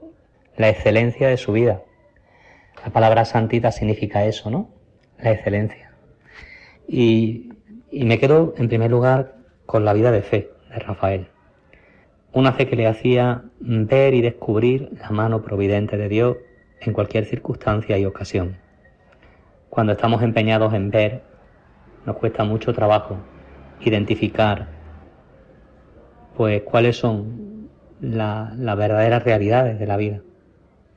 la 0.55 0.69
excelencia 0.69 1.27
de 1.27 1.37
su 1.37 1.51
vida. 1.51 1.81
La 2.83 2.91
palabra 2.91 3.25
santita 3.25 3.71
significa 3.71 4.25
eso, 4.25 4.49
¿no? 4.49 4.69
La 5.19 5.31
excelencia. 5.31 5.91
Y 6.87 7.51
y 7.91 8.05
me 8.05 8.19
quedo 8.19 8.53
en 8.57 8.67
primer 8.67 8.91
lugar 8.91 9.35
con 9.65 9.85
la 9.85 9.93
vida 9.93 10.11
de 10.11 10.21
fe 10.21 10.51
de 10.69 10.79
Rafael. 10.79 11.27
Una 12.33 12.53
fe 12.53 12.67
que 12.67 12.75
le 12.75 12.87
hacía 12.87 13.43
ver 13.59 14.13
y 14.13 14.21
descubrir 14.21 14.91
la 14.99 15.09
mano 15.09 15.41
providente 15.41 15.97
de 15.97 16.09
Dios 16.09 16.37
en 16.81 16.93
cualquier 16.93 17.25
circunstancia 17.25 17.97
y 17.97 18.05
ocasión. 18.05 18.57
Cuando 19.69 19.93
estamos 19.93 20.21
empeñados 20.21 20.73
en 20.73 20.89
ver, 20.89 21.23
nos 22.05 22.15
cuesta 22.17 22.43
mucho 22.43 22.73
trabajo 22.73 23.17
identificar 23.81 24.67
pues 26.35 26.61
cuáles 26.63 26.97
son 26.97 27.69
las 27.99 28.77
verdaderas 28.77 29.23
realidades 29.23 29.79
de 29.79 29.87
la 29.87 29.97
vida. 29.97 30.21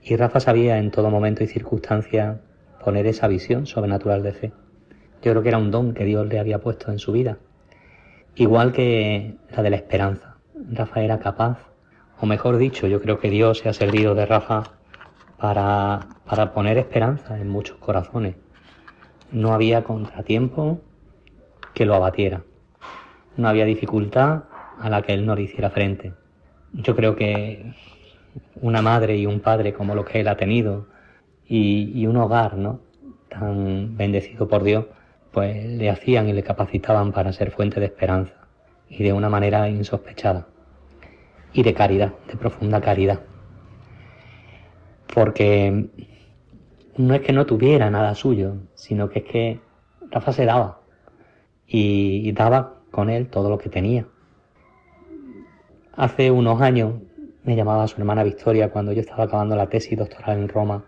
Y 0.03 0.17
Rafa 0.17 0.41
sabía 0.41 0.79
en 0.79 0.91
todo 0.91 1.11
momento 1.11 1.45
y 1.45 1.47
circunstancia 1.47 2.41
poner 2.85 3.07
esa 3.07 3.27
visión 3.27 3.67
sobrenatural 3.67 4.23
de 4.23 4.33
fe. 4.33 4.53
Yo 5.23 5.33
creo 5.33 5.43
que 5.43 5.49
era 5.49 5.59
un 5.59 5.71
don 5.71 5.93
que 5.93 6.05
Dios 6.05 6.27
le 6.29 6.39
había 6.39 6.61
puesto 6.61 6.91
en 6.91 6.99
su 6.99 7.13
vida. 7.13 7.39
Igual 8.35 8.73
que 8.73 9.37
la 9.55 9.63
de 9.63 9.71
la 9.71 9.77
esperanza. 9.77 10.37
Rafa 10.55 11.03
era 11.03 11.19
capaz, 11.19 11.59
o 12.21 12.27
mejor 12.27 12.57
dicho, 12.57 12.87
yo 12.87 13.01
creo 13.01 13.19
que 13.19 13.31
Dios 13.31 13.59
se 13.59 13.69
ha 13.69 13.73
servido 13.73 14.15
de 14.15 14.27
Rafa 14.27 14.80
para, 15.41 16.01
para 16.27 16.53
poner 16.53 16.79
esperanza 16.79 17.39
en 17.41 17.49
muchos 17.49 17.79
corazones. 17.79 18.37
No 19.33 19.53
había 19.53 19.83
contratiempo 19.83 20.81
que 21.75 21.87
lo 21.87 21.95
abatiera. 21.95 22.43
No 23.37 23.49
había 23.49 23.65
dificultad 23.65 24.45
a 24.79 24.91
la 24.91 25.03
que 25.03 25.15
él 25.15 25.25
no 25.25 25.35
le 25.35 25.43
hiciera 25.43 25.71
frente. 25.71 26.13
Yo 26.73 26.95
creo 26.95 27.17
que 27.17 27.73
una 28.61 28.83
madre 28.83 29.17
y 29.17 29.27
un 29.27 29.41
padre 29.41 29.73
como 29.73 29.95
lo 29.95 30.05
que 30.05 30.21
él 30.21 30.29
ha 30.29 30.37
tenido 30.37 30.87
y, 31.47 31.91
y 31.95 32.07
un 32.07 32.17
hogar, 32.19 32.57
¿no? 32.57 32.81
Tan 33.29 33.97
bendecido 33.97 34.47
por 34.47 34.63
Dios, 34.63 34.87
pues 35.33 35.65
le 35.65 35.89
hacían 35.91 36.29
y 36.29 36.33
le 36.33 36.43
capacitaban 36.43 37.13
para 37.13 37.33
ser 37.33 37.51
fuente 37.51 37.81
de 37.81 37.87
esperanza 37.87 38.35
y 38.89 39.03
de 39.03 39.13
una 39.13 39.29
manera 39.29 39.69
insospechada 39.69 40.49
y 41.53 41.63
de 41.63 41.75
caridad, 41.75 42.13
de 42.29 42.37
profunda 42.37 42.81
caridad. 42.81 43.21
Porque 45.15 45.89
no 46.97 47.15
es 47.15 47.21
que 47.23 47.33
no 47.33 47.47
tuviera 47.47 47.91
nada 47.91 48.15
suyo, 48.15 48.57
sino 48.75 49.09
que 49.09 49.21
es 49.21 49.25
que 49.25 49.61
Rafa 50.11 50.33
se 50.33 50.45
daba 50.45 50.81
y 51.67 52.33
daba 52.33 52.81
con 52.91 53.11
él 53.11 53.29
todo 53.29 53.49
lo 53.49 53.59
que 53.59 53.69
tenía. 53.69 54.07
Hace 55.93 56.31
unos 56.31 56.61
años 56.61 56.95
me 57.45 57.57
llamaba 57.57 57.87
su 57.87 58.01
hermana 58.01 58.25
Victoria 58.25 58.71
cuando 58.71 58.93
yo 58.93 59.01
estaba 59.01 59.25
acabando 59.25 59.57
la 59.57 59.69
tesis 59.69 59.99
doctoral 59.99 60.39
en 60.39 60.49
Roma 60.49 60.85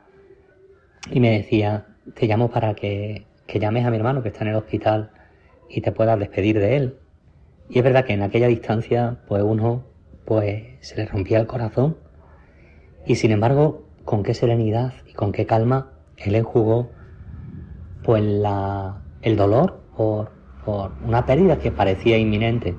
y 1.10 1.20
me 1.20 1.30
decía, 1.30 1.86
te 2.14 2.26
llamo 2.26 2.50
para 2.50 2.74
que 2.74 3.26
que 3.46 3.58
llames 3.58 3.84
a 3.84 3.90
mi 3.90 3.96
hermano 3.96 4.22
que 4.22 4.28
está 4.28 4.44
en 4.44 4.50
el 4.50 4.56
hospital 4.56 5.10
y 5.68 5.82
te 5.82 5.92
puedas 5.92 6.18
despedir 6.18 6.58
de 6.58 6.76
él. 6.76 6.98
Y 7.68 7.78
es 7.78 7.84
verdad 7.84 8.04
que 8.04 8.14
en 8.14 8.22
aquella 8.22 8.48
distancia, 8.48 9.18
pues 9.28 9.42
uno, 9.42 9.84
pues 10.24 10.64
se 10.80 10.96
le 10.96 11.06
rompía 11.06 11.38
el 11.38 11.46
corazón. 11.46 11.98
Y 13.06 13.16
sin 13.16 13.30
embargo, 13.30 13.84
con 14.04 14.22
qué 14.22 14.34
serenidad 14.34 14.94
y 15.08 15.12
con 15.12 15.32
qué 15.32 15.46
calma 15.46 15.92
él 16.16 16.34
enjugó, 16.34 16.90
pues 18.04 18.22
la, 18.22 19.02
el 19.22 19.36
dolor 19.36 19.80
por, 19.96 20.30
por 20.64 20.92
una 21.04 21.26
pérdida 21.26 21.58
que 21.58 21.70
parecía 21.70 22.18
inminente. 22.18 22.74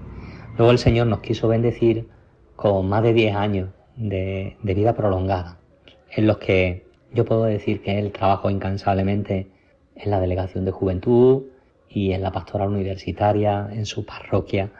Luego 0.57 0.71
el 0.71 0.77
Señor 0.77 1.07
nos 1.07 1.19
quiso 1.21 1.47
bendecir 1.47 2.07
con 2.55 2.87
más 2.87 3.03
de 3.03 3.13
10 3.13 3.35
años 3.35 3.69
de, 3.95 4.57
vida 4.63 4.93
prolongada, 4.93 5.57
en 6.11 6.27
los 6.27 6.37
que 6.37 6.85
yo 7.11 7.25
puedo 7.25 7.43
decir 7.43 7.81
que 7.81 7.99
él 7.99 8.11
trabajó 8.11 8.49
incansablemente 8.49 9.51
en 9.95 10.11
la 10.11 10.19
delegación 10.19 10.65
de 10.65 10.71
juventud 10.71 11.43
y 11.89 12.13
en 12.13 12.21
la 12.21 12.31
pastoral 12.31 12.69
universitaria, 12.69 13.69
en 13.71 13.85
su 13.85 14.05
parroquia, 14.05 14.71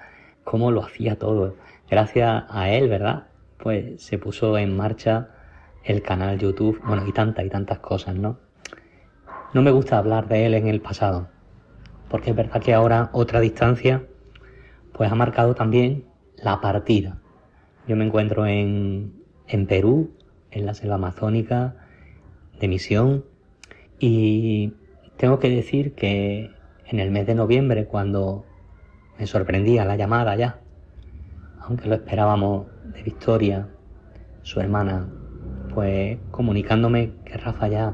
cómo 0.44 0.72
lo 0.72 0.84
hacía 0.84 1.18
todo. 1.18 1.56
Gracias 1.90 2.46
a 2.50 2.70
él, 2.72 2.90
¿verdad? 2.90 3.28
Pues 3.58 4.02
se 4.02 4.18
puso 4.18 4.58
en 4.58 4.76
marcha 4.76 5.30
el 5.84 6.02
canal 6.02 6.40
YouTube, 6.40 6.82
bueno, 6.86 7.06
y 7.08 7.12
tantas 7.12 7.46
y 7.46 7.50
tantas 7.50 7.80
cosas, 7.80 8.16
¿no? 8.16 8.40
No 9.54 9.62
me 9.62 9.72
gusta 9.72 9.98
hablar 9.98 10.28
de 10.28 10.46
él 10.46 10.54
en 10.54 10.68
el 10.68 10.82
pasado, 10.82 11.30
porque 12.10 12.32
es 12.32 12.36
verdad 12.36 12.62
que 12.62 12.74
ahora 12.74 13.10
otra 13.14 13.40
distancia, 13.40 14.08
pues 14.94 15.12
ha 15.12 15.16
marcado 15.16 15.56
también 15.56 16.06
la 16.38 16.62
partida. 16.62 17.20
Yo 17.88 17.96
me 17.96 18.06
encuentro 18.06 18.46
en, 18.46 19.14
en 19.48 19.68
Perú, 19.68 20.12
en 20.52 20.66
la 20.66 20.74
selva 20.74 20.96
amazónica, 20.96 21.76
de 22.60 22.68
misión, 22.68 23.26
y 24.00 24.74
tengo 25.18 25.40
que 25.40 25.50
decir 25.50 25.94
que 25.94 26.52
en 26.86 27.00
el 27.00 27.12
mes 27.12 27.28
de 27.28 27.36
noviembre, 27.36 27.86
cuando 27.86 28.46
me 29.20 29.28
sorprendía 29.28 29.86
la 29.86 29.96
llamada 29.96 30.36
ya, 30.36 30.60
aunque 31.60 31.88
lo 31.88 31.96
esperábamos 31.96 32.68
de 32.94 33.04
Victoria, 33.04 33.70
su 34.42 34.60
hermana, 34.60 35.08
pues 35.74 36.18
comunicándome 36.32 37.14
que 37.26 37.38
Rafa 37.38 37.68
ya 37.68 37.94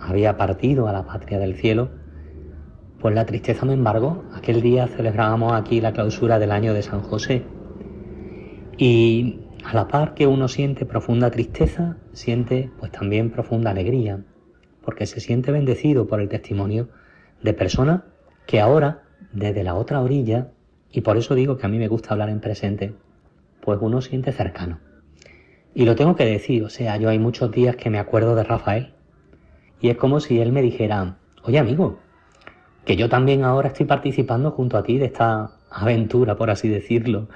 había 0.00 0.36
partido 0.36 0.88
a 0.88 0.92
la 0.92 1.04
patria 1.04 1.38
del 1.38 1.54
cielo, 1.54 1.90
pues 3.00 3.14
la 3.14 3.26
tristeza 3.26 3.66
me 3.66 3.74
embargó. 3.74 4.24
Aquel 4.34 4.62
día 4.62 4.86
celebrábamos 4.86 5.52
aquí 5.52 5.80
la 5.80 5.92
clausura 5.92 6.38
del 6.38 6.52
año 6.52 6.74
de 6.74 6.82
San 6.82 7.02
José. 7.02 7.44
Y 8.78 9.40
a 9.64 9.74
la 9.74 9.88
par 9.88 10.14
que 10.14 10.26
uno 10.26 10.48
siente 10.48 10.86
profunda 10.86 11.30
tristeza, 11.30 11.96
siente 12.12 12.70
pues 12.78 12.92
también 12.92 13.30
profunda 13.30 13.70
alegría, 13.70 14.24
porque 14.84 15.06
se 15.06 15.20
siente 15.20 15.52
bendecido 15.52 16.06
por 16.06 16.20
el 16.20 16.28
testimonio 16.28 16.88
de 17.42 17.54
personas 17.54 18.02
que 18.46 18.60
ahora, 18.60 19.02
desde 19.32 19.64
la 19.64 19.74
otra 19.74 20.00
orilla, 20.00 20.48
y 20.90 21.00
por 21.00 21.16
eso 21.16 21.34
digo 21.34 21.56
que 21.56 21.66
a 21.66 21.68
mí 21.68 21.78
me 21.78 21.88
gusta 21.88 22.10
hablar 22.10 22.28
en 22.28 22.40
presente, 22.40 22.94
pues 23.60 23.78
uno 23.80 24.00
siente 24.00 24.32
cercano. 24.32 24.78
Y 25.74 25.84
lo 25.84 25.94
tengo 25.96 26.16
que 26.16 26.24
decir, 26.24 26.62
o 26.64 26.68
sea, 26.68 26.96
yo 26.98 27.08
hay 27.08 27.18
muchos 27.18 27.50
días 27.50 27.76
que 27.76 27.88
me 27.88 27.98
acuerdo 27.98 28.34
de 28.34 28.44
Rafael, 28.44 28.92
y 29.80 29.88
es 29.88 29.96
como 29.96 30.20
si 30.20 30.40
él 30.40 30.52
me 30.52 30.62
dijera, 30.62 31.16
oye 31.42 31.58
amigo, 31.58 31.98
que 32.84 32.96
yo 32.96 33.08
también 33.08 33.44
ahora 33.44 33.68
estoy 33.68 33.86
participando 33.86 34.50
junto 34.50 34.76
a 34.76 34.82
ti 34.82 34.98
de 34.98 35.06
esta 35.06 35.52
aventura, 35.70 36.36
por 36.36 36.50
así 36.50 36.68
decirlo, 36.68 37.28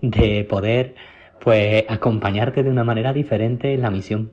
de 0.00 0.44
poder 0.44 0.94
pues 1.40 1.84
acompañarte 1.88 2.62
de 2.62 2.70
una 2.70 2.84
manera 2.84 3.12
diferente 3.12 3.72
en 3.72 3.82
la 3.82 3.90
misión. 3.90 4.32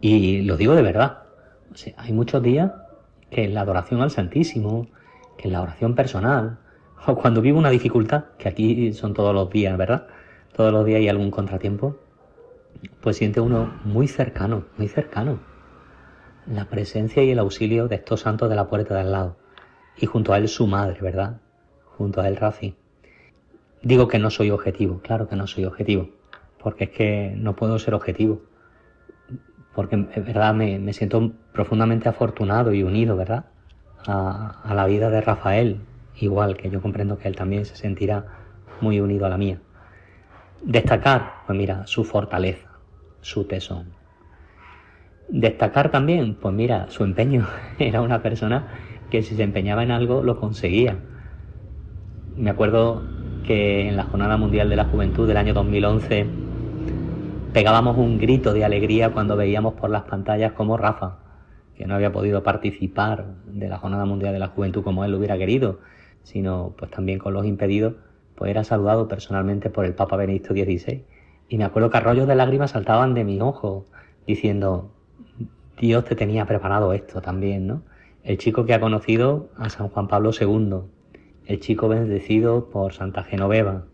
Y 0.00 0.42
lo 0.42 0.56
digo 0.56 0.74
de 0.74 0.82
verdad. 0.82 1.22
O 1.72 1.76
sea, 1.76 1.94
hay 1.98 2.12
muchos 2.12 2.42
días 2.42 2.72
que 3.30 3.44
en 3.44 3.54
la 3.54 3.62
adoración 3.62 4.02
al 4.02 4.10
Santísimo, 4.10 4.88
que 5.36 5.48
en 5.48 5.52
la 5.52 5.62
oración 5.62 5.94
personal, 5.94 6.58
o 7.06 7.14
cuando 7.14 7.40
vivo 7.40 7.58
una 7.58 7.70
dificultad, 7.70 8.24
que 8.38 8.48
aquí 8.48 8.92
son 8.92 9.14
todos 9.14 9.34
los 9.34 9.50
días, 9.50 9.76
¿verdad? 9.76 10.06
Todos 10.54 10.72
los 10.72 10.84
días 10.84 10.98
hay 10.98 11.08
algún 11.08 11.30
contratiempo, 11.30 11.96
pues 13.00 13.16
siente 13.16 13.40
uno 13.40 13.72
muy 13.84 14.08
cercano, 14.08 14.64
muy 14.76 14.88
cercano. 14.88 15.38
La 16.46 16.66
presencia 16.66 17.22
y 17.24 17.30
el 17.30 17.38
auxilio 17.38 17.88
de 17.88 17.96
estos 17.96 18.20
santos 18.20 18.48
de 18.48 18.56
la 18.56 18.68
puerta 18.68 18.94
de 18.94 19.00
al 19.00 19.12
lado. 19.12 19.36
Y 19.96 20.06
junto 20.06 20.32
a 20.32 20.38
él 20.38 20.48
su 20.48 20.66
madre, 20.66 21.00
¿verdad? 21.00 21.40
Junto 21.96 22.20
a 22.20 22.28
él 22.28 22.36
Rafi. 22.36 22.76
Digo 23.82 24.08
que 24.08 24.18
no 24.18 24.30
soy 24.30 24.50
objetivo, 24.50 25.00
claro 25.00 25.28
que 25.28 25.36
no 25.36 25.46
soy 25.46 25.64
objetivo, 25.64 26.10
porque 26.58 26.84
es 26.84 26.90
que 26.90 27.34
no 27.36 27.54
puedo 27.56 27.78
ser 27.78 27.94
objetivo. 27.94 28.42
Porque 29.74 29.94
en 29.94 30.08
verdad 30.24 30.54
me, 30.54 30.92
siento 30.92 31.32
profundamente 31.52 32.08
afortunado 32.08 32.72
y 32.72 32.82
unido, 32.82 33.16
¿verdad? 33.16 33.46
A 34.06 34.72
la 34.74 34.86
vida 34.86 35.10
de 35.10 35.20
Rafael, 35.20 35.80
igual 36.16 36.56
que 36.56 36.70
yo 36.70 36.80
comprendo 36.80 37.18
que 37.18 37.28
él 37.28 37.36
también 37.36 37.66
se 37.66 37.76
sentirá 37.76 38.26
muy 38.80 39.00
unido 39.00 39.26
a 39.26 39.28
la 39.28 39.36
mía. 39.36 39.60
Destacar, 40.66 41.44
pues 41.46 41.56
mira, 41.56 41.86
su 41.86 42.02
fortaleza, 42.02 42.66
su 43.20 43.44
tesón. 43.44 43.86
Destacar 45.28 45.92
también, 45.92 46.34
pues 46.34 46.52
mira, 46.52 46.90
su 46.90 47.04
empeño. 47.04 47.46
Era 47.78 48.00
una 48.02 48.20
persona 48.20 48.66
que 49.08 49.22
si 49.22 49.36
se 49.36 49.44
empeñaba 49.44 49.84
en 49.84 49.92
algo 49.92 50.24
lo 50.24 50.40
conseguía. 50.40 50.98
Me 52.36 52.50
acuerdo 52.50 53.04
que 53.46 53.88
en 53.88 53.96
la 53.96 54.02
Jornada 54.02 54.36
Mundial 54.38 54.68
de 54.68 54.74
la 54.74 54.86
Juventud 54.86 55.28
del 55.28 55.36
año 55.36 55.54
2011 55.54 56.26
pegábamos 57.52 57.96
un 57.96 58.18
grito 58.18 58.52
de 58.52 58.64
alegría 58.64 59.12
cuando 59.12 59.36
veíamos 59.36 59.74
por 59.74 59.90
las 59.90 60.02
pantallas 60.02 60.50
como 60.54 60.76
Rafa, 60.76 61.18
que 61.76 61.86
no 61.86 61.94
había 61.94 62.10
podido 62.10 62.42
participar 62.42 63.36
de 63.46 63.68
la 63.68 63.78
Jornada 63.78 64.04
Mundial 64.04 64.32
de 64.32 64.40
la 64.40 64.48
Juventud 64.48 64.82
como 64.82 65.04
él 65.04 65.12
lo 65.12 65.18
hubiera 65.18 65.38
querido, 65.38 65.78
sino 66.24 66.74
pues 66.76 66.90
también 66.90 67.20
con 67.20 67.34
los 67.34 67.46
impedidos, 67.46 67.94
pues 68.36 68.50
era 68.50 68.64
saludado 68.64 69.08
personalmente 69.08 69.70
por 69.70 69.84
el 69.84 69.94
Papa 69.94 70.16
Benedicto 70.16 70.54
XVI. 70.54 71.04
Y 71.48 71.58
me 71.58 71.64
acuerdo 71.64 71.90
que 71.90 71.96
arroyos 71.96 72.28
de 72.28 72.34
lágrimas 72.34 72.72
saltaban 72.72 73.14
de 73.14 73.24
mi 73.24 73.40
ojo, 73.40 73.86
diciendo, 74.26 74.90
Dios 75.78 76.04
te 76.04 76.14
tenía 76.14 76.46
preparado 76.46 76.92
esto 76.92 77.20
también, 77.20 77.66
¿no? 77.66 77.82
El 78.22 78.38
chico 78.38 78.66
que 78.66 78.74
ha 78.74 78.80
conocido 78.80 79.48
a 79.56 79.70
San 79.70 79.88
Juan 79.88 80.08
Pablo 80.08 80.30
II, 80.38 80.80
el 81.46 81.60
chico 81.60 81.88
bendecido 81.88 82.70
por 82.70 82.92
Santa 82.92 83.22
Genoveva. 83.22 83.84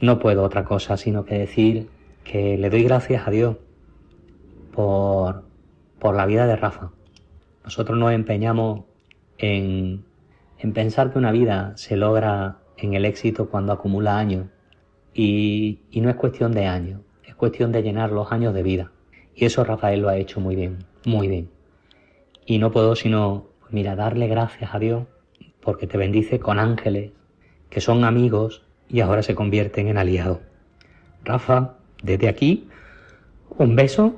No 0.00 0.18
puedo 0.18 0.44
otra 0.44 0.64
cosa 0.64 0.96
sino 0.96 1.24
que 1.24 1.38
decir 1.38 1.88
que 2.24 2.58
le 2.58 2.70
doy 2.70 2.84
gracias 2.84 3.26
a 3.26 3.30
Dios 3.30 3.56
por, 4.72 5.44
por 5.98 6.14
la 6.14 6.26
vida 6.26 6.46
de 6.46 6.56
Rafa. 6.56 6.90
Nosotros 7.64 7.98
nos 7.98 8.12
empeñamos 8.12 8.84
en, 9.38 10.04
en 10.58 10.72
pensar 10.72 11.12
que 11.12 11.18
una 11.18 11.32
vida 11.32 11.72
se 11.76 11.96
logra 11.96 12.58
en 12.76 12.94
el 12.94 13.04
éxito 13.04 13.48
cuando 13.48 13.72
acumula 13.72 14.18
años. 14.18 14.46
Y, 15.14 15.80
no 15.94 16.10
es 16.10 16.16
cuestión 16.16 16.52
de 16.52 16.66
años, 16.66 17.00
es 17.24 17.34
cuestión 17.34 17.72
de 17.72 17.82
llenar 17.82 18.12
los 18.12 18.30
años 18.32 18.54
de 18.54 18.62
vida. 18.62 18.92
Y 19.34 19.44
eso 19.44 19.64
Rafael 19.64 20.00
lo 20.00 20.08
ha 20.08 20.16
hecho 20.16 20.40
muy 20.40 20.56
bien, 20.56 20.78
muy 21.04 21.28
bien. 21.28 21.50
Y 22.46 22.58
no 22.58 22.70
puedo 22.70 22.94
sino, 22.96 23.48
pues 23.60 23.72
mira, 23.72 23.96
darle 23.96 24.26
gracias 24.28 24.74
a 24.74 24.78
Dios 24.78 25.04
porque 25.60 25.86
te 25.86 25.98
bendice 25.98 26.38
con 26.38 26.58
ángeles 26.58 27.12
que 27.68 27.80
son 27.80 28.04
amigos 28.04 28.64
y 28.88 29.00
ahora 29.00 29.22
se 29.22 29.34
convierten 29.34 29.88
en 29.88 29.98
aliados. 29.98 30.38
Rafa, 31.24 31.74
desde 32.02 32.28
aquí, 32.28 32.68
un 33.50 33.76
beso 33.76 34.16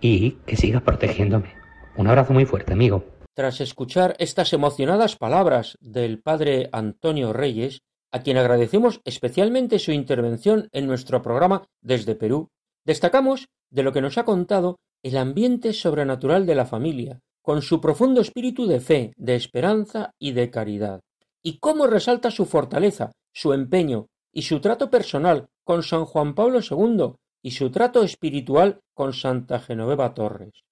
y 0.00 0.32
que 0.46 0.56
sigas 0.56 0.82
protegiéndome. 0.82 1.52
Un 1.96 2.08
abrazo 2.08 2.32
muy 2.32 2.44
fuerte, 2.44 2.72
amigo. 2.72 3.04
Tras 3.34 3.60
escuchar 3.60 4.14
estas 4.20 4.52
emocionadas 4.52 5.16
palabras 5.16 5.76
del 5.80 6.22
padre 6.22 6.68
Antonio 6.70 7.32
Reyes, 7.32 7.82
a 8.12 8.22
quien 8.22 8.36
agradecemos 8.36 9.00
especialmente 9.04 9.80
su 9.80 9.90
intervención 9.90 10.68
en 10.70 10.86
nuestro 10.86 11.20
programa 11.20 11.66
desde 11.80 12.14
Perú, 12.14 12.50
destacamos 12.84 13.48
de 13.70 13.82
lo 13.82 13.92
que 13.92 14.00
nos 14.00 14.18
ha 14.18 14.24
contado 14.24 14.78
el 15.02 15.16
ambiente 15.16 15.72
sobrenatural 15.72 16.46
de 16.46 16.54
la 16.54 16.64
familia, 16.64 17.20
con 17.42 17.60
su 17.60 17.80
profundo 17.80 18.20
espíritu 18.20 18.68
de 18.68 18.78
fe, 18.78 19.12
de 19.16 19.34
esperanza 19.34 20.12
y 20.20 20.30
de 20.30 20.50
caridad, 20.50 21.00
y 21.42 21.58
cómo 21.58 21.88
resalta 21.88 22.30
su 22.30 22.46
fortaleza, 22.46 23.10
su 23.32 23.52
empeño 23.52 24.06
y 24.32 24.42
su 24.42 24.60
trato 24.60 24.90
personal 24.90 25.46
con 25.64 25.82
San 25.82 26.04
Juan 26.04 26.36
Pablo 26.36 26.60
II 26.60 27.16
y 27.42 27.50
su 27.50 27.70
trato 27.70 28.04
espiritual 28.04 28.80
con 28.94 29.12
Santa 29.12 29.58
Genoveva 29.58 30.14
Torres. 30.14 30.62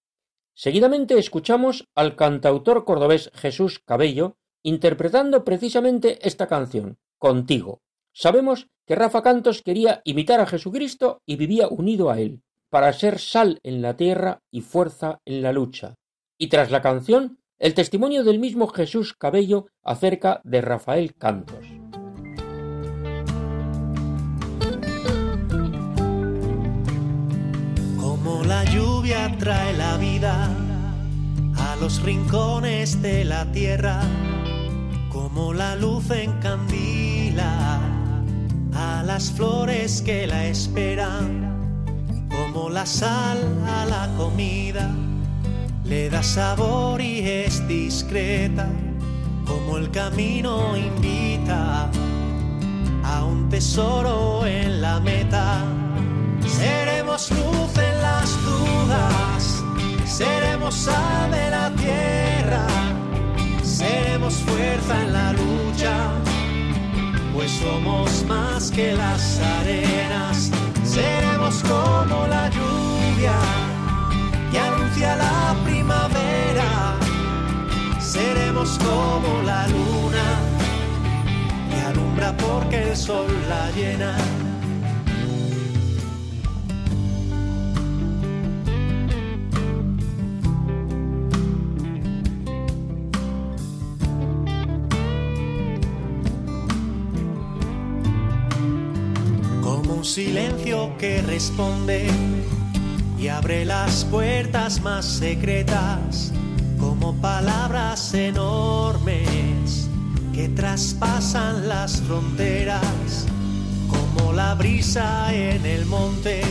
Seguidamente 0.55 1.19
escuchamos 1.19 1.89
al 1.95 2.17
cantautor 2.17 2.85
cordobés 2.85 3.31
Jesús 3.35 3.81
Cabello 3.85 4.37
interpretando 4.63 5.45
precisamente 5.45 6.27
esta 6.27 6.47
canción, 6.47 6.99
Contigo. 7.19 7.83
Sabemos 8.13 8.69
que 8.87 8.95
Rafa 8.95 9.23
Cantos 9.23 9.63
quería 9.63 10.03
imitar 10.05 10.41
a 10.41 10.47
Jesucristo 10.47 11.23
y 11.25 11.37
vivía 11.37 11.69
unido 11.69 12.11
a 12.11 12.21
él, 12.21 12.43
para 12.69 12.93
ser 12.93 13.19
sal 13.19 13.61
en 13.63 13.81
la 13.81 13.97
tierra 13.97 14.41
y 14.51 14.61
fuerza 14.61 15.21
en 15.25 15.43
la 15.43 15.53
lucha. 15.53 15.95
Y 16.39 16.49
tras 16.49 16.71
la 16.71 16.83
canción, 16.83 17.39
el 17.59 17.75
testimonio 17.75 18.25
del 18.25 18.41
mismo 18.41 18.67
Jesús 18.67 19.15
Cabello 19.15 19.67
acerca 19.83 20.41
de 20.45 20.61
Rafael 20.61 21.15
Cantos. 21.15 21.82
Lluvia 29.13 29.37
trae 29.39 29.73
la 29.75 29.97
vida 29.97 30.49
a 31.57 31.77
los 31.77 32.03
rincones 32.03 33.03
de 33.03 33.25
la 33.25 33.45
tierra, 33.53 34.01
como 35.11 35.53
la 35.53 35.77
luz 35.77 36.11
encanta 36.11 36.53
las 39.05 39.31
flores 39.33 40.01
que 40.01 40.27
la 40.27 40.47
esperan, 40.47 42.27
como 42.31 42.71
la 42.71 42.87
sal 42.87 43.39
a 43.67 43.85
la 43.85 44.09
comida, 44.17 44.91
le 45.85 46.09
da 46.09 46.23
sabor 46.23 47.01
y 47.01 47.19
es 47.21 47.67
discreta, 47.69 48.69
como 49.47 49.77
el 49.77 49.91
camino 49.91 50.77
invita 50.77 51.91
a 53.05 53.25
un 53.25 53.49
tesoro 53.51 54.47
en 54.47 54.81
la 54.81 55.01
meta. 55.01 55.63
Seremos 56.47 57.31
luz 57.31 57.79
en 57.79 58.03
las 58.03 58.31
dudas, 58.45 59.63
seremos 60.07 60.75
sal 60.75 61.31
de 61.31 61.51
la 61.51 61.71
tierra, 61.71 62.67
seremos 63.63 64.35
fuerza 64.35 65.03
en 65.03 65.13
la 65.13 65.33
lucha. 65.33 65.95
Pues 67.35 67.51
somos 67.51 68.25
más 68.25 68.71
que 68.71 68.93
las 68.93 69.41
arenas, 69.41 70.51
seremos 70.85 71.63
como 71.63 72.27
la 72.27 72.49
lluvia 72.51 73.35
que 74.51 74.59
anuncia 74.59 75.17
la 75.17 75.57
primavera, 75.65 76.97
seremos 77.99 78.79
como 78.79 79.43
la 79.43 79.67
luna 79.69 80.41
que 81.71 81.81
alumbra 81.81 82.37
porque 82.37 82.91
el 82.91 82.97
sol 82.97 83.27
la 83.49 83.71
llena. 83.71 84.42
Silencio 100.13 100.93
que 100.99 101.23
responde 101.23 102.07
y 103.19 103.29
abre 103.29 103.65
las 103.65 104.05
puertas 104.05 104.83
más 104.83 105.07
secretas 105.07 106.35
como 106.79 107.15
palabras 107.15 108.13
enormes 108.13 109.89
que 110.35 110.51
traspasan 110.51 111.67
las 111.67 112.03
fronteras 112.03 113.27
como 113.89 114.35
la 114.35 114.55
brisa 114.55 115.33
en 115.33 115.65
el 115.65 115.87
monte 115.87 116.43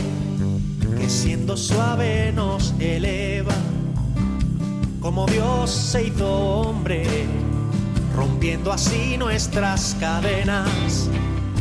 que 0.98 1.08
siendo 1.08 1.56
suave 1.56 2.32
nos 2.32 2.74
eleva 2.80 3.54
como 4.98 5.24
Dios 5.26 5.70
se 5.70 6.08
hizo 6.08 6.28
hombre 6.28 7.04
rompiendo 8.16 8.72
así 8.72 9.16
nuestras 9.16 9.96
cadenas. 10.00 11.08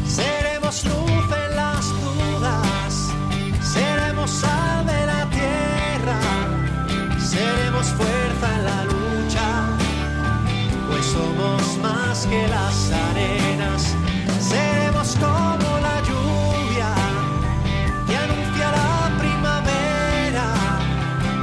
Seremos 0.08 0.84
luz 0.84 1.41
seremos 7.82 7.94
fuerza 7.94 8.56
en 8.56 8.64
la 8.66 8.84
lucha, 8.86 9.48
pues 10.90 11.06
somos 11.06 11.78
más 11.82 12.26
que 12.28 12.48
las 12.48 12.92
arenas, 12.92 13.96
seremos 14.40 15.16
como 15.16 15.80
la 15.80 16.02
lluvia 16.02 16.94
que 18.08 18.18
anuncia 18.18 18.72
la 18.72 19.18
primavera, 19.18 20.48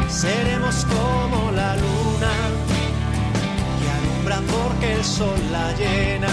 seremos 0.09 0.87
como 0.87 1.51
la 1.53 1.77
luna 1.77 2.35
que 3.81 3.91
alumbra 3.91 4.41
porque 4.53 4.95
el 4.95 5.05
sol 5.05 5.41
la 5.51 5.73
llena. 5.73 6.29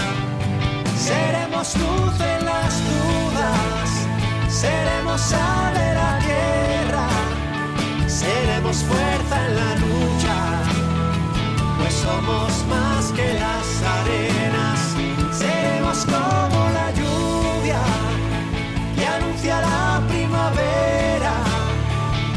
Seremos 0.96 1.76
luz 1.76 2.20
en 2.20 2.44
las 2.44 2.74
dudas, 2.90 3.88
seremos 4.48 5.20
sal 5.20 5.74
de 5.74 5.94
la 5.94 6.18
tierra, 6.18 7.08
seremos 8.08 8.76
fuerza 8.78 9.46
en 9.46 9.56
la 9.56 9.76
pues 9.76 9.95
somos 12.06 12.52
más 12.68 13.04
que 13.16 13.28
las 13.34 13.66
arenas, 13.98 14.80
seremos 15.42 15.98
como 16.14 16.60
la 16.78 16.88
lluvia 16.98 17.82
que 18.96 19.06
anuncia 19.16 19.60
la 19.60 20.00
primavera, 20.12 21.34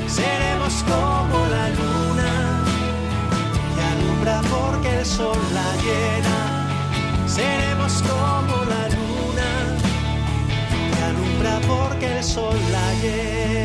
seremos 0.07 0.73
como 0.91 1.37
la 1.55 1.65
luna 1.79 2.31
que 3.75 3.81
alumbra 3.93 4.41
porque 4.55 4.89
el 4.99 5.05
sol 5.05 5.41
la 5.59 5.69
llena. 5.85 6.37
Seremos 7.37 7.93
como 8.09 8.55
la 8.73 8.83
luna 8.95 9.49
que 10.93 11.01
alumbra 11.11 11.53
porque 11.71 12.17
el 12.17 12.23
sol 12.23 12.57
la 12.75 12.87
llena. 13.01 13.58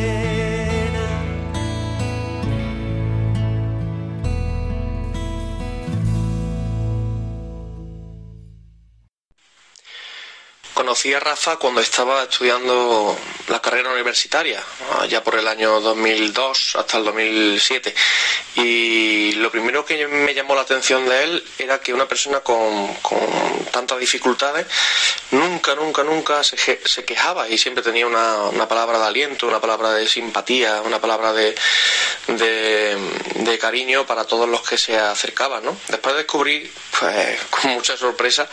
Conocí 11.04 11.16
a 11.16 11.20
Rafa 11.20 11.56
cuando 11.56 11.82
estaba 11.82 12.22
estudiando 12.22 13.14
la 13.48 13.60
carrera 13.60 13.92
universitaria, 13.92 14.64
ya 15.06 15.22
por 15.22 15.38
el 15.38 15.46
año 15.46 15.78
2002 15.82 16.76
hasta 16.76 16.96
el 16.96 17.04
2007. 17.04 17.94
Y 18.56 19.32
lo 19.32 19.50
primero 19.50 19.84
que 19.84 20.06
me 20.06 20.32
llamó 20.32 20.54
la 20.54 20.60
atención 20.60 21.08
de 21.08 21.24
él 21.24 21.44
era 21.58 21.80
que 21.80 21.92
una 21.92 22.06
persona 22.06 22.40
con, 22.40 22.94
con 23.02 23.18
tantas 23.72 23.98
dificultades 23.98 24.66
nunca, 25.32 25.74
nunca, 25.74 26.04
nunca 26.04 26.44
se, 26.44 26.56
se 26.56 27.04
quejaba 27.04 27.48
y 27.48 27.58
siempre 27.58 27.82
tenía 27.82 28.06
una, 28.06 28.44
una, 28.44 28.68
palabra 28.68 28.98
de 28.98 29.06
aliento, 29.06 29.48
una 29.48 29.60
palabra 29.60 29.92
de 29.92 30.06
simpatía, 30.06 30.80
una 30.82 31.00
palabra 31.00 31.32
de, 31.32 31.54
de, 32.28 33.58
cariño 33.58 34.06
para 34.06 34.24
todos 34.24 34.48
los 34.48 34.62
que 34.62 34.78
se 34.78 34.96
acercaban. 34.96 35.64
¿no? 35.64 35.76
Después 35.88 36.14
descubrí, 36.16 36.70
pues, 36.98 37.40
con 37.50 37.72
mucha 37.72 37.96
sorpresa, 37.96 38.48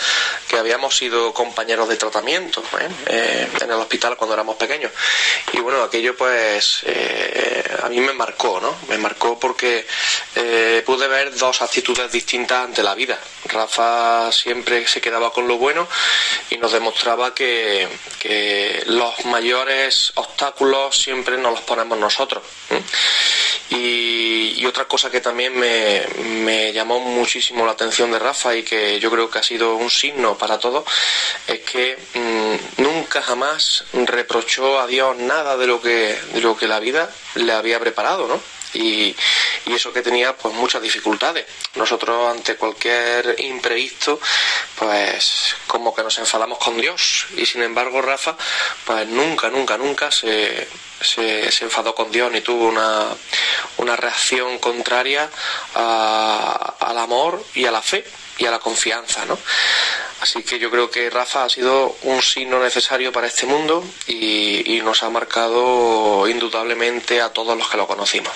que 0.48 0.58
habíamos 0.58 0.96
sido 0.96 1.34
compañeros 1.34 1.90
de 1.90 1.98
tratamiento 1.98 2.64
¿eh? 2.80 2.88
Eh, 3.08 3.48
en 3.62 3.70
el 3.70 3.78
hospital 3.78 4.18
cuando 4.18 4.34
éramos 4.34 4.56
pequeños. 4.56 4.92
Y 5.54 5.60
bueno, 5.60 5.84
aquello 5.84 6.16
pues 6.16 6.82
eh, 6.86 7.78
a 7.84 7.90
mí 7.90 8.00
me 8.00 8.14
marcó, 8.14 8.60
¿no? 8.60 8.76
Me 8.88 8.98
marcó 8.98 9.40
porque 9.40 9.86
eh, 10.36 10.84
pude 10.86 11.08
ver 11.08 11.36
dos 11.36 11.62
actitudes 11.62 12.12
distintas 12.12 12.66
ante 12.66 12.84
la 12.84 12.96
vida. 12.96 13.20
Rafa 13.46 14.32
siempre 14.32 14.88
se 14.88 15.02
quedaba 15.02 15.32
con 15.32 15.48
lo 15.48 15.58
bueno 15.58 15.88
y 16.50 16.58
nos 16.58 16.72
demostraba 16.72 17.34
que, 17.34 17.88
los 18.86 19.26
mayores 19.26 20.12
obstáculos 20.16 21.02
siempre 21.02 21.38
nos 21.38 21.54
los 21.54 21.62
ponemos 21.62 21.98
nosotros. 21.98 22.44
Y, 23.70 24.66
otra 24.66 24.86
cosa 24.86 25.10
que 25.10 25.20
también 25.20 25.58
me, 25.58 26.72
llamó 26.72 27.00
muchísimo 27.00 27.66
la 27.66 27.74
atención 27.74 28.12
de 28.12 28.20
Rafa 28.20 28.56
y 28.56 28.64
que 28.64 29.00
yo 29.00 29.12
creo 29.12 29.30
que 29.30 29.40
ha 29.40 29.44
sido 29.44 29.76
un 29.76 29.90
signo 29.90 30.38
para 30.38 30.60
todos 30.60 30.86
es 31.48 31.60
que 31.62 31.98
mmm, 32.14 32.82
nunca 32.82 33.22
jamás 33.22 33.84
reprochó 33.94 34.80
a 34.80 34.88
Dios 34.88 35.18
nada 35.18 35.58
de 35.58 35.68
lo 35.68 35.82
que, 35.82 36.18
de 36.34 36.42
lo 36.42 36.56
que 36.56 36.68
la 36.68 36.80
vida 36.80 37.10
le 37.36 37.52
había 37.52 37.80
preparado, 37.80 38.28
¿no? 38.28 38.40
Y, 38.74 39.16
eso 39.72 39.94
que 39.94 40.02
tenía 40.02 40.36
pues 40.36 40.54
muchas 40.54 40.82
dificultades. 40.82 41.46
Nosotros 41.76 42.30
ante 42.30 42.56
cualquier 42.56 43.36
imprevisto 43.40 44.20
pues 44.76 45.56
como 45.66 45.96
que 45.96 46.04
nos 46.04 46.18
enfadamos 46.20 46.58
con 46.58 46.76
Dios 46.80 47.28
y 47.38 47.46
sin 47.46 47.64
embargo 47.64 48.02
Rafa 48.02 48.36
pues 48.86 49.08
nunca, 49.08 49.50
nunca, 49.50 49.78
nunca 49.78 50.12
se, 50.12 50.68
se, 51.00 51.64
enfadó 51.64 51.96
con 51.96 52.12
Dios 52.12 52.32
ni 52.32 52.42
tuvo 52.42 52.68
una, 52.68 53.08
una 53.78 53.96
reacción 53.96 54.60
contraria 54.60 55.30
a, 55.76 56.76
al 56.80 56.98
amor 56.98 57.42
y 57.54 57.66
a 57.66 57.72
la 57.72 57.82
fe 57.82 58.04
y 58.38 58.46
a 58.46 58.52
la 58.52 58.60
confianza, 58.60 59.26
¿no? 59.26 59.38
Así 60.20 60.44
que 60.44 60.60
yo 60.60 60.70
creo 60.70 60.90
que 60.90 61.10
Rafa 61.10 61.46
ha 61.46 61.50
sido 61.50 61.96
un 62.04 62.22
signo 62.22 62.60
necesario 62.60 63.12
para 63.12 63.28
este 63.28 63.46
mundo 63.46 63.84
y 64.08 64.80
nos 64.84 65.02
ha 65.04 65.10
marcado 65.10 66.28
indudablemente 66.28 67.22
a 67.22 67.30
todos 67.30 67.58
los 67.58 67.70
que 67.70 67.78
lo 67.78 67.88
conocimos. 67.88 68.32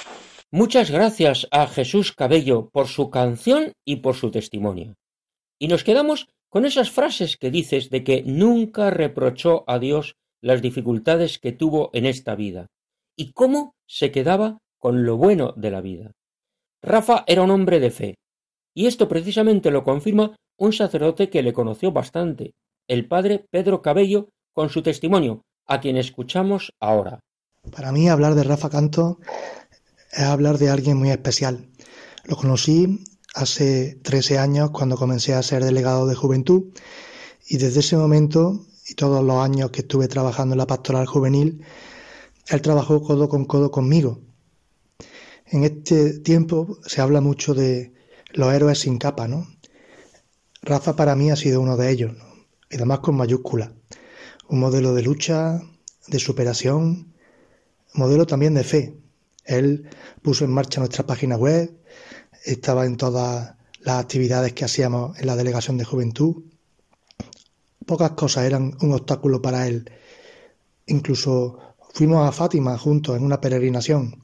Muchas 0.55 0.89
gracias 0.89 1.49
a 1.51 1.67
Jesús 1.67 2.13
Cabello 2.13 2.69
por 2.71 2.87
su 2.87 3.09
canción 3.09 3.73
y 3.83 3.97
por 3.97 4.15
su 4.15 4.31
testimonio. 4.31 4.95
Y 5.59 5.67
nos 5.67 5.83
quedamos 5.83 6.29
con 6.47 6.65
esas 6.65 6.89
frases 6.91 7.35
que 7.35 7.51
dices 7.51 7.89
de 7.89 8.05
que 8.05 8.23
nunca 8.23 8.89
reprochó 8.89 9.65
a 9.67 9.79
Dios 9.79 10.15
las 10.41 10.61
dificultades 10.61 11.39
que 11.39 11.51
tuvo 11.51 11.89
en 11.91 12.05
esta 12.05 12.35
vida 12.35 12.67
y 13.17 13.33
cómo 13.33 13.73
se 13.85 14.11
quedaba 14.11 14.59
con 14.79 15.05
lo 15.05 15.17
bueno 15.17 15.51
de 15.57 15.71
la 15.71 15.81
vida. 15.81 16.13
Rafa 16.81 17.25
era 17.27 17.41
un 17.41 17.51
hombre 17.51 17.81
de 17.81 17.91
fe, 17.91 18.15
y 18.73 18.85
esto 18.85 19.09
precisamente 19.09 19.71
lo 19.71 19.83
confirma 19.83 20.37
un 20.57 20.71
sacerdote 20.71 21.29
que 21.29 21.43
le 21.43 21.51
conoció 21.51 21.91
bastante, 21.91 22.53
el 22.87 23.09
padre 23.09 23.45
Pedro 23.51 23.81
Cabello, 23.81 24.29
con 24.53 24.69
su 24.69 24.81
testimonio, 24.81 25.41
a 25.67 25.81
quien 25.81 25.97
escuchamos 25.97 26.71
ahora. 26.79 27.19
Para 27.71 27.91
mí 27.91 28.07
hablar 28.07 28.35
de 28.35 28.43
Rafa 28.43 28.69
Canto 28.69 29.19
es 30.15 30.23
hablar 30.23 30.57
de 30.57 30.69
alguien 30.69 30.97
muy 30.97 31.11
especial. 31.11 31.69
Lo 32.23 32.37
conocí 32.37 33.03
hace 33.33 33.99
13 34.01 34.37
años 34.37 34.71
cuando 34.71 34.95
comencé 34.95 35.33
a 35.33 35.43
ser 35.43 35.63
delegado 35.63 36.07
de 36.07 36.15
juventud 36.15 36.63
y 37.47 37.57
desde 37.57 37.81
ese 37.81 37.97
momento 37.97 38.65
y 38.87 38.93
todos 38.93 39.23
los 39.23 39.43
años 39.43 39.71
que 39.71 39.81
estuve 39.81 40.07
trabajando 40.07 40.53
en 40.53 40.59
la 40.59 40.67
pastoral 40.67 41.05
juvenil, 41.05 41.65
él 42.47 42.61
trabajó 42.61 43.01
codo 43.01 43.27
con 43.27 43.45
codo 43.45 43.71
conmigo. 43.71 44.21
En 45.47 45.63
este 45.63 46.19
tiempo 46.19 46.79
se 46.85 47.01
habla 47.01 47.19
mucho 47.19 47.53
de 47.53 47.93
los 48.33 48.53
héroes 48.53 48.79
sin 48.79 48.97
capa, 48.97 49.27
¿no? 49.27 49.47
Rafa 50.61 50.95
para 50.95 51.15
mí 51.15 51.29
ha 51.29 51.35
sido 51.35 51.61
uno 51.61 51.77
de 51.77 51.91
ellos, 51.91 52.13
y 52.69 52.75
además 52.75 52.99
con 52.99 53.15
mayúscula. 53.15 53.73
Un 54.47 54.59
modelo 54.59 54.93
de 54.93 55.03
lucha, 55.03 55.61
de 56.07 56.19
superación, 56.19 57.13
modelo 57.93 58.25
también 58.25 58.53
de 58.53 58.63
fe. 58.63 59.04
Él 59.45 59.87
puso 60.21 60.43
en 60.43 60.51
marcha 60.51 60.79
nuestra 60.79 61.05
página 61.05 61.37
web, 61.37 61.71
estaba 62.43 62.85
en 62.85 62.97
todas 62.97 63.55
las 63.79 63.99
actividades 63.99 64.53
que 64.53 64.65
hacíamos 64.65 65.17
en 65.19 65.27
la 65.27 65.35
delegación 65.35 65.77
de 65.77 65.85
juventud. 65.85 66.43
Pocas 67.85 68.11
cosas 68.11 68.45
eran 68.45 68.75
un 68.81 68.93
obstáculo 68.93 69.41
para 69.41 69.67
él. 69.67 69.89
Incluso 70.87 71.59
fuimos 71.93 72.27
a 72.27 72.31
Fátima 72.31 72.77
juntos 72.77 73.15
en 73.15 73.23
una 73.23 73.39
peregrinación. 73.39 74.23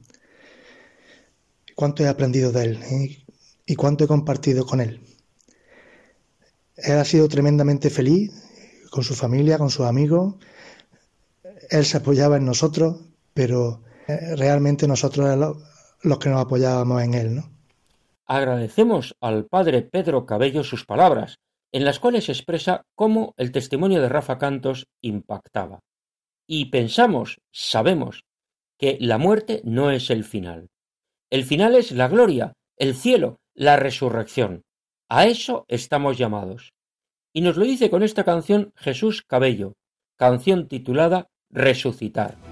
¿Cuánto 1.76 2.02
he 2.02 2.08
aprendido 2.08 2.52
de 2.52 2.64
él 2.64 2.82
eh? 2.82 3.24
y 3.64 3.74
cuánto 3.76 4.04
he 4.04 4.08
compartido 4.08 4.66
con 4.66 4.80
él? 4.80 5.00
Él 6.76 6.98
ha 6.98 7.04
sido 7.04 7.28
tremendamente 7.28 7.90
feliz 7.90 8.32
con 8.90 9.04
su 9.04 9.14
familia, 9.14 9.58
con 9.58 9.70
sus 9.70 9.86
amigos. 9.86 10.34
Él 11.70 11.86
se 11.86 11.96
apoyaba 11.96 12.36
en 12.36 12.44
nosotros, 12.44 13.00
pero 13.32 13.82
realmente 14.06 14.88
nosotros 14.88 15.56
los 16.02 16.18
que 16.18 16.28
nos 16.28 16.40
apoyábamos 16.40 17.02
en 17.02 17.14
él, 17.14 17.34
¿no? 17.36 17.52
Agradecemos 18.26 19.14
al 19.20 19.46
padre 19.46 19.82
Pedro 19.82 20.26
Cabello 20.26 20.64
sus 20.64 20.86
palabras, 20.86 21.36
en 21.72 21.84
las 21.84 21.98
cuales 21.98 22.28
expresa 22.28 22.82
cómo 22.94 23.34
el 23.36 23.52
testimonio 23.52 24.00
de 24.00 24.08
Rafa 24.08 24.38
Cantos 24.38 24.86
impactaba. 25.00 25.80
Y 26.46 26.66
pensamos, 26.66 27.38
sabemos, 27.50 28.24
que 28.78 28.98
la 29.00 29.18
muerte 29.18 29.60
no 29.64 29.90
es 29.90 30.10
el 30.10 30.24
final. 30.24 30.68
El 31.30 31.44
final 31.44 31.74
es 31.74 31.92
la 31.92 32.08
gloria, 32.08 32.52
el 32.76 32.94
cielo, 32.94 33.38
la 33.54 33.76
resurrección. 33.76 34.62
A 35.08 35.26
eso 35.26 35.64
estamos 35.68 36.18
llamados. 36.18 36.72
Y 37.32 37.40
nos 37.40 37.56
lo 37.56 37.64
dice 37.64 37.90
con 37.90 38.02
esta 38.02 38.24
canción 38.24 38.72
Jesús 38.76 39.22
Cabello, 39.22 39.74
canción 40.16 40.68
titulada 40.68 41.28
Resucitar. 41.50 42.51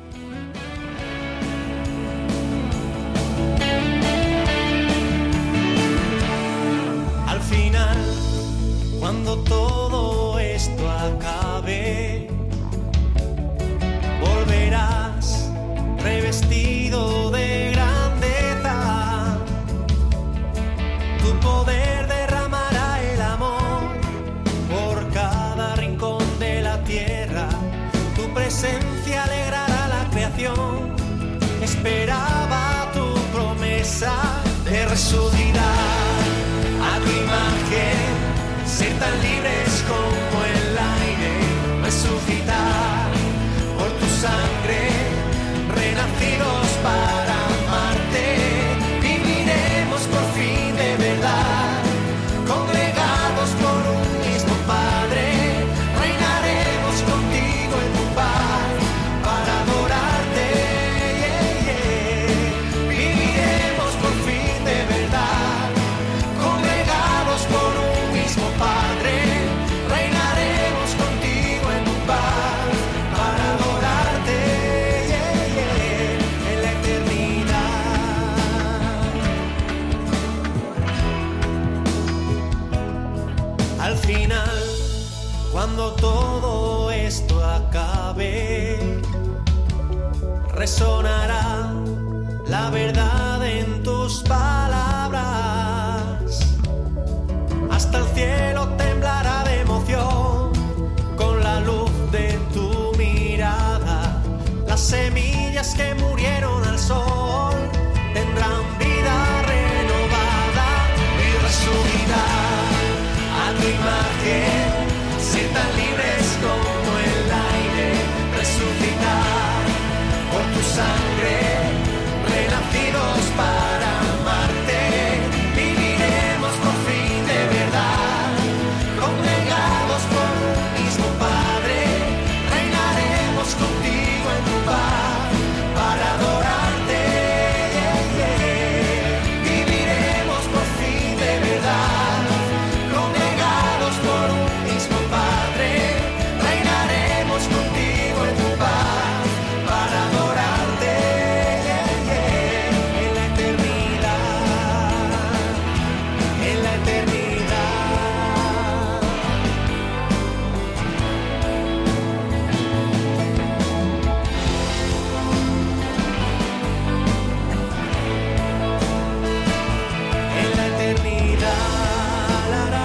La, 172.50 172.68
la, 172.68 172.79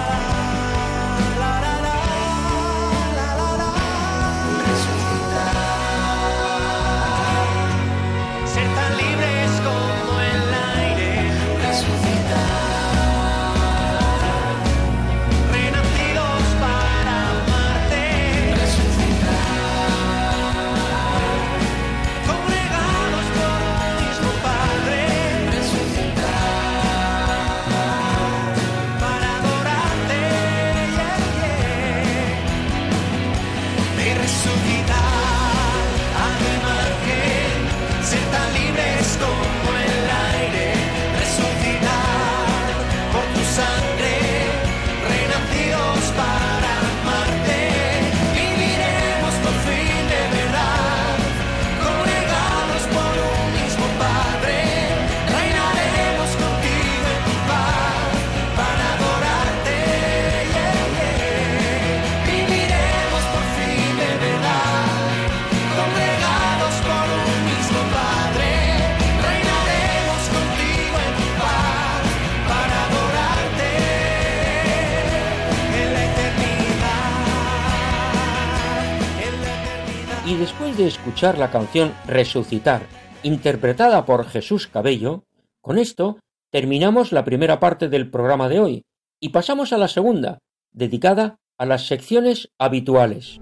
de 80.78 80.88
escuchar 80.88 81.38
la 81.38 81.52
canción 81.52 81.94
Resucitar, 82.06 82.84
interpretada 83.24 84.06
por 84.06 84.26
Jesús 84.26 84.68
Cabello, 84.68 85.24
con 85.62 85.78
esto 85.78 86.20
terminamos 86.52 87.12
la 87.12 87.24
primera 87.26 87.60
parte 87.60 87.90
del 87.90 88.10
programa 88.10 88.50
de 88.50 88.60
hoy 88.60 88.84
y 89.20 89.30
pasamos 89.30 89.74
a 89.74 89.78
la 89.78 89.88
segunda, 89.88 90.40
dedicada 90.74 91.38
a 91.58 91.66
las 91.66 91.88
secciones 91.88 92.50
habituales. 92.60 93.40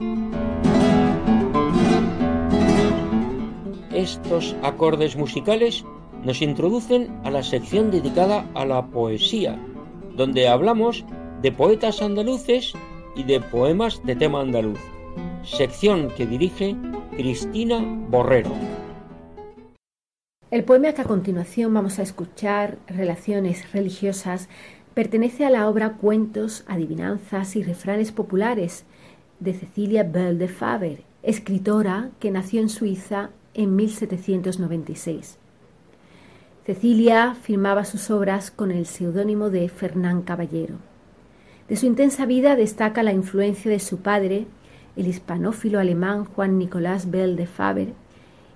Estos 3.92 4.56
acordes 4.64 5.16
musicales 5.16 5.84
nos 6.24 6.42
introducen 6.42 7.20
a 7.24 7.32
la 7.32 7.44
sección 7.44 7.92
dedicada 7.92 8.50
a 8.54 8.66
la 8.66 8.88
poesía, 8.88 9.60
donde 10.16 10.48
hablamos 10.48 11.06
de 11.42 11.52
poetas 11.52 12.02
andaluces 12.02 12.74
y 13.16 13.24
de 13.24 13.40
poemas 13.40 14.02
de 14.04 14.16
tema 14.16 14.42
andaluz, 14.42 14.80
sección 15.44 16.10
que 16.16 16.26
dirige 16.26 16.76
Cristina 17.16 17.80
Borrero. 18.10 18.52
El 20.50 20.64
poema 20.64 20.94
que 20.94 21.02
a 21.02 21.06
continuación 21.06 21.72
vamos 21.72 22.00
a 22.00 22.02
escuchar, 22.02 22.80
Relaciones 22.88 23.72
religiosas, 23.72 24.50
pertenece 24.96 25.46
a 25.46 25.52
la 25.52 25.70
obra 25.70 25.94
Cuentos, 25.94 26.64
Adivinanzas 26.68 27.56
y 27.56 27.62
Refranes 27.62 28.12
Populares 28.12 28.86
de 29.40 29.54
Cecilia 29.54 30.04
Bell 30.04 30.40
de 30.40 30.48
Faber, 30.48 31.04
escritora 31.22 32.10
que 32.20 32.32
nació 32.32 32.62
en 32.62 32.70
Suiza 32.70 33.30
en 33.54 33.76
1796. 33.76 35.38
Cecilia 36.66 37.36
firmaba 37.36 37.86
sus 37.86 38.10
obras 38.10 38.50
con 38.50 38.72
el 38.72 38.88
seudónimo 38.88 39.52
de 39.52 39.70
Fernán 39.70 40.24
Caballero. 40.24 40.78
De 41.70 41.76
su 41.76 41.86
intensa 41.86 42.26
vida 42.26 42.56
destaca 42.56 43.04
la 43.04 43.14
influencia 43.14 43.70
de 43.70 43.80
su 43.80 43.98
padre, 44.00 44.48
el 44.96 45.08
hispanófilo 45.08 45.80
alemán 45.80 46.26
Juan 46.26 46.58
Nicolás 46.58 47.10
Bell 47.10 47.36
de 47.36 47.48
Faber, 47.48 47.94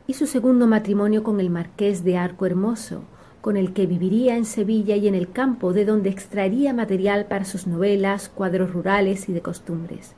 y 0.07 0.13
su 0.13 0.25
segundo 0.25 0.67
matrimonio 0.67 1.23
con 1.23 1.39
el 1.39 1.49
marqués 1.49 2.03
de 2.03 2.17
Arco 2.17 2.45
Hermoso, 2.45 3.03
con 3.41 3.57
el 3.57 3.73
que 3.73 3.85
viviría 3.85 4.35
en 4.35 4.45
Sevilla 4.45 4.95
y 4.95 5.07
en 5.07 5.15
el 5.15 5.31
campo, 5.31 5.73
de 5.73 5.85
donde 5.85 6.09
extraería 6.09 6.73
material 6.73 7.25
para 7.25 7.45
sus 7.45 7.67
novelas, 7.67 8.29
cuadros 8.29 8.71
rurales 8.71 9.29
y 9.29 9.33
de 9.33 9.41
costumbres. 9.41 10.15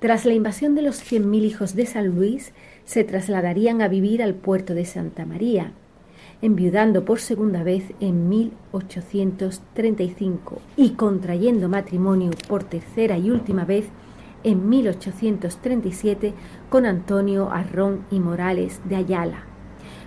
Tras 0.00 0.26
la 0.26 0.34
invasión 0.34 0.74
de 0.74 0.82
los 0.82 0.96
cien 0.96 1.30
mil 1.30 1.44
hijos 1.44 1.74
de 1.74 1.86
San 1.86 2.14
Luis, 2.14 2.52
se 2.84 3.04
trasladarían 3.04 3.80
a 3.80 3.88
vivir 3.88 4.22
al 4.22 4.34
puerto 4.34 4.74
de 4.74 4.84
Santa 4.84 5.24
María, 5.24 5.72
enviudando 6.42 7.04
por 7.04 7.20
segunda 7.20 7.62
vez 7.62 7.84
en 8.00 8.28
1835 8.28 10.60
y 10.76 10.90
contrayendo 10.90 11.70
matrimonio 11.70 12.32
por 12.48 12.64
tercera 12.64 13.16
y 13.16 13.30
última 13.30 13.64
vez 13.64 13.86
en 14.44 14.68
1837 14.68 16.34
con 16.70 16.86
Antonio 16.86 17.50
Arrón 17.50 18.04
y 18.10 18.20
Morales 18.20 18.80
de 18.84 18.96
Ayala, 18.96 19.44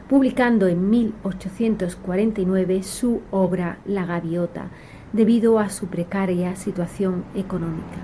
publicando 0.07 0.67
en 0.67 0.89
1849 0.89 2.83
su 2.83 3.21
obra 3.31 3.79
La 3.85 4.05
Gaviota, 4.05 4.69
debido 5.11 5.59
a 5.59 5.69
su 5.69 5.87
precaria 5.87 6.55
situación 6.55 7.25
económica. 7.35 7.97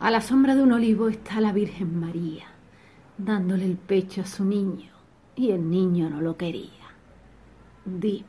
A 0.00 0.10
la 0.10 0.20
sombra 0.20 0.54
de 0.54 0.62
un 0.62 0.72
olivo 0.72 1.08
está 1.08 1.40
la 1.40 1.52
Virgen 1.52 2.00
María, 2.00 2.46
dándole 3.16 3.64
el 3.64 3.76
pecho 3.76 4.22
a 4.22 4.26
su 4.26 4.44
niño, 4.44 4.90
y 5.36 5.50
el 5.50 5.70
niño 5.70 6.10
no 6.10 6.20
lo 6.20 6.36
quería. 6.36 6.70
Dime, 7.84 8.24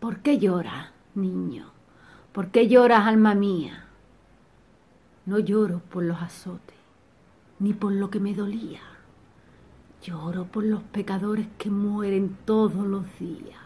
¿por 0.00 0.18
qué 0.18 0.38
lloras, 0.38 0.90
niño? 1.14 1.72
¿Por 2.32 2.48
qué 2.48 2.68
lloras, 2.68 3.06
alma 3.06 3.34
mía? 3.34 3.83
No 5.26 5.38
lloro 5.38 5.80
por 5.90 6.02
los 6.02 6.20
azotes, 6.20 6.76
ni 7.58 7.72
por 7.72 7.92
lo 7.92 8.10
que 8.10 8.20
me 8.20 8.34
dolía. 8.34 8.80
Lloro 10.02 10.44
por 10.44 10.64
los 10.64 10.82
pecadores 10.82 11.46
que 11.56 11.70
mueren 11.70 12.36
todos 12.44 12.86
los 12.86 13.04
días, 13.18 13.58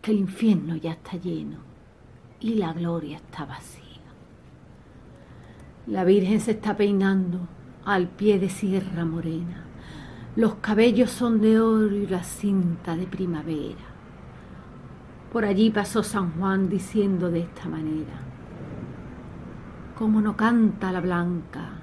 que 0.00 0.12
el 0.12 0.18
infierno 0.18 0.76
ya 0.76 0.92
está 0.92 1.16
lleno 1.18 1.58
y 2.40 2.54
la 2.54 2.72
gloria 2.72 3.18
está 3.18 3.44
vacía. 3.44 3.82
La 5.86 6.04
Virgen 6.04 6.40
se 6.40 6.52
está 6.52 6.74
peinando 6.74 7.40
al 7.84 8.08
pie 8.08 8.38
de 8.38 8.48
Sierra 8.48 9.04
Morena. 9.04 9.64
Los 10.36 10.54
cabellos 10.54 11.10
son 11.10 11.42
de 11.42 11.60
oro 11.60 11.94
y 11.94 12.06
la 12.06 12.24
cinta 12.24 12.96
de 12.96 13.06
primavera. 13.06 13.92
Por 15.30 15.44
allí 15.44 15.70
pasó 15.70 16.02
San 16.02 16.32
Juan 16.38 16.70
diciendo 16.70 17.30
de 17.30 17.40
esta 17.40 17.68
manera, 17.68 18.31
cómo 20.02 20.20
no 20.20 20.36
canta 20.36 20.90
la 20.90 21.00
blanca, 21.00 21.74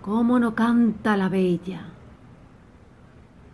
cómo 0.00 0.38
no 0.38 0.54
canta 0.54 1.18
la 1.18 1.28
bella. 1.28 1.84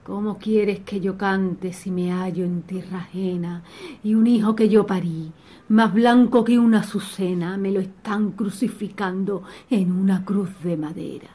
¿Cómo 0.04 0.38
quieres 0.38 0.78
que 0.84 1.00
yo 1.00 1.18
cante 1.18 1.72
si 1.72 1.90
me 1.90 2.12
hallo 2.12 2.44
en 2.44 2.62
tierra 2.62 2.98
ajena 2.98 3.64
y 4.04 4.14
un 4.14 4.28
hijo 4.28 4.54
que 4.54 4.68
yo 4.68 4.86
parí, 4.86 5.32
más 5.70 5.92
blanco 5.92 6.44
que 6.44 6.60
una 6.60 6.78
azucena, 6.78 7.56
me 7.56 7.72
lo 7.72 7.80
están 7.80 8.30
crucificando 8.30 9.42
en 9.68 9.90
una 9.90 10.24
cruz 10.24 10.50
de 10.62 10.76
madera? 10.76 11.30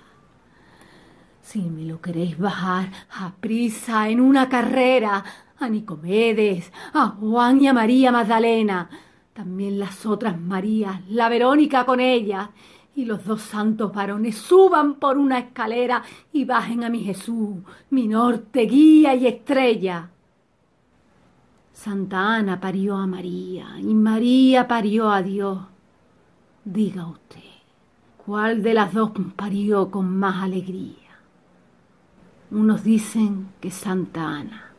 Si 1.41 1.63
me 1.63 1.83
lo 1.83 1.99
queréis 1.99 2.39
bajar 2.39 2.89
a 3.11 3.33
prisa 3.33 4.07
en 4.07 4.21
una 4.21 4.47
carrera, 4.47 5.21
a 5.59 5.67
Nicomedes, 5.67 6.71
a 6.93 7.07
Juan 7.09 7.61
y 7.61 7.67
a 7.67 7.73
María 7.73 8.13
Magdalena, 8.13 8.89
también 9.33 9.79
las 9.79 10.05
otras 10.05 10.39
Marías, 10.39 11.01
la 11.09 11.27
Verónica 11.27 11.85
con 11.85 11.99
ella, 11.99 12.51
y 12.95 13.05
los 13.05 13.25
dos 13.25 13.41
santos 13.41 13.91
varones 13.91 14.37
suban 14.37 14.95
por 14.95 15.17
una 15.17 15.39
escalera 15.39 16.03
y 16.31 16.45
bajen 16.45 16.83
a 16.83 16.89
mi 16.89 17.03
Jesús, 17.03 17.57
mi 17.89 18.07
norte, 18.07 18.61
guía 18.61 19.15
y 19.15 19.25
estrella. 19.25 20.09
Santa 21.73 22.35
Ana 22.35 22.59
parió 22.59 22.95
a 22.95 23.07
María 23.07 23.75
y 23.79 23.93
María 23.95 24.67
parió 24.67 25.09
a 25.09 25.23
Dios. 25.23 25.59
Diga 26.63 27.07
usted, 27.07 27.39
¿cuál 28.23 28.61
de 28.61 28.75
las 28.75 28.93
dos 28.93 29.11
parió 29.35 29.89
con 29.89 30.15
más 30.15 30.43
alegría? 30.43 30.93
Unos 32.51 32.83
dicen 32.83 33.49
que 33.59 33.71
Santa 33.71 34.27
Ana 34.27 34.71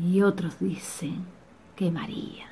y 0.00 0.22
otros 0.22 0.60
dicen 0.60 1.26
que 1.74 1.90
María 1.90 2.47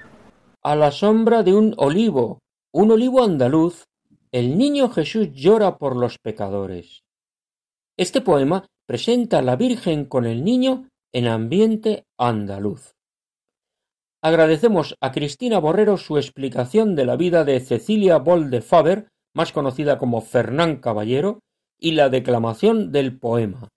a 0.67 0.75
la 0.75 0.91
sombra 0.91 1.45
de 1.45 1.55
un 1.55 1.75
olivo, 1.77 2.41
un 2.75 2.91
olivo 2.91 3.23
andaluz, 3.23 3.85
el 4.33 4.59
niño 4.59 4.89
Jesús 4.89 5.29
llora 5.33 5.79
por 5.79 5.95
los 5.95 6.19
pecadores. 6.19 7.05
Este 7.97 8.21
poema 8.21 8.67
presenta 8.85 9.39
a 9.39 9.43
la 9.43 9.55
Virgen 9.55 10.07
con 10.07 10.27
el 10.27 10.43
niño 10.43 10.89
en 11.13 11.29
ambiente 11.29 12.03
andaluz. 12.19 12.97
Agradecemos 14.21 14.97
a 15.01 15.13
Cristina 15.13 15.61
Borrero 15.61 15.99
su 15.99 16.17
explicación 16.17 16.97
de 16.97 17.05
la 17.05 17.15
vida 17.15 17.45
de 17.45 17.61
Cecilia 17.61 18.19
Boll 18.19 18.51
de 18.51 18.61
Faber, 18.61 19.07
más 19.37 19.53
conocida 19.53 19.99
como 19.99 20.21
Fernán 20.21 20.81
Caballero, 20.81 21.39
y 21.79 21.93
la 21.93 22.09
declamación 22.09 22.91
del 22.91 23.21
poema. 23.21 23.69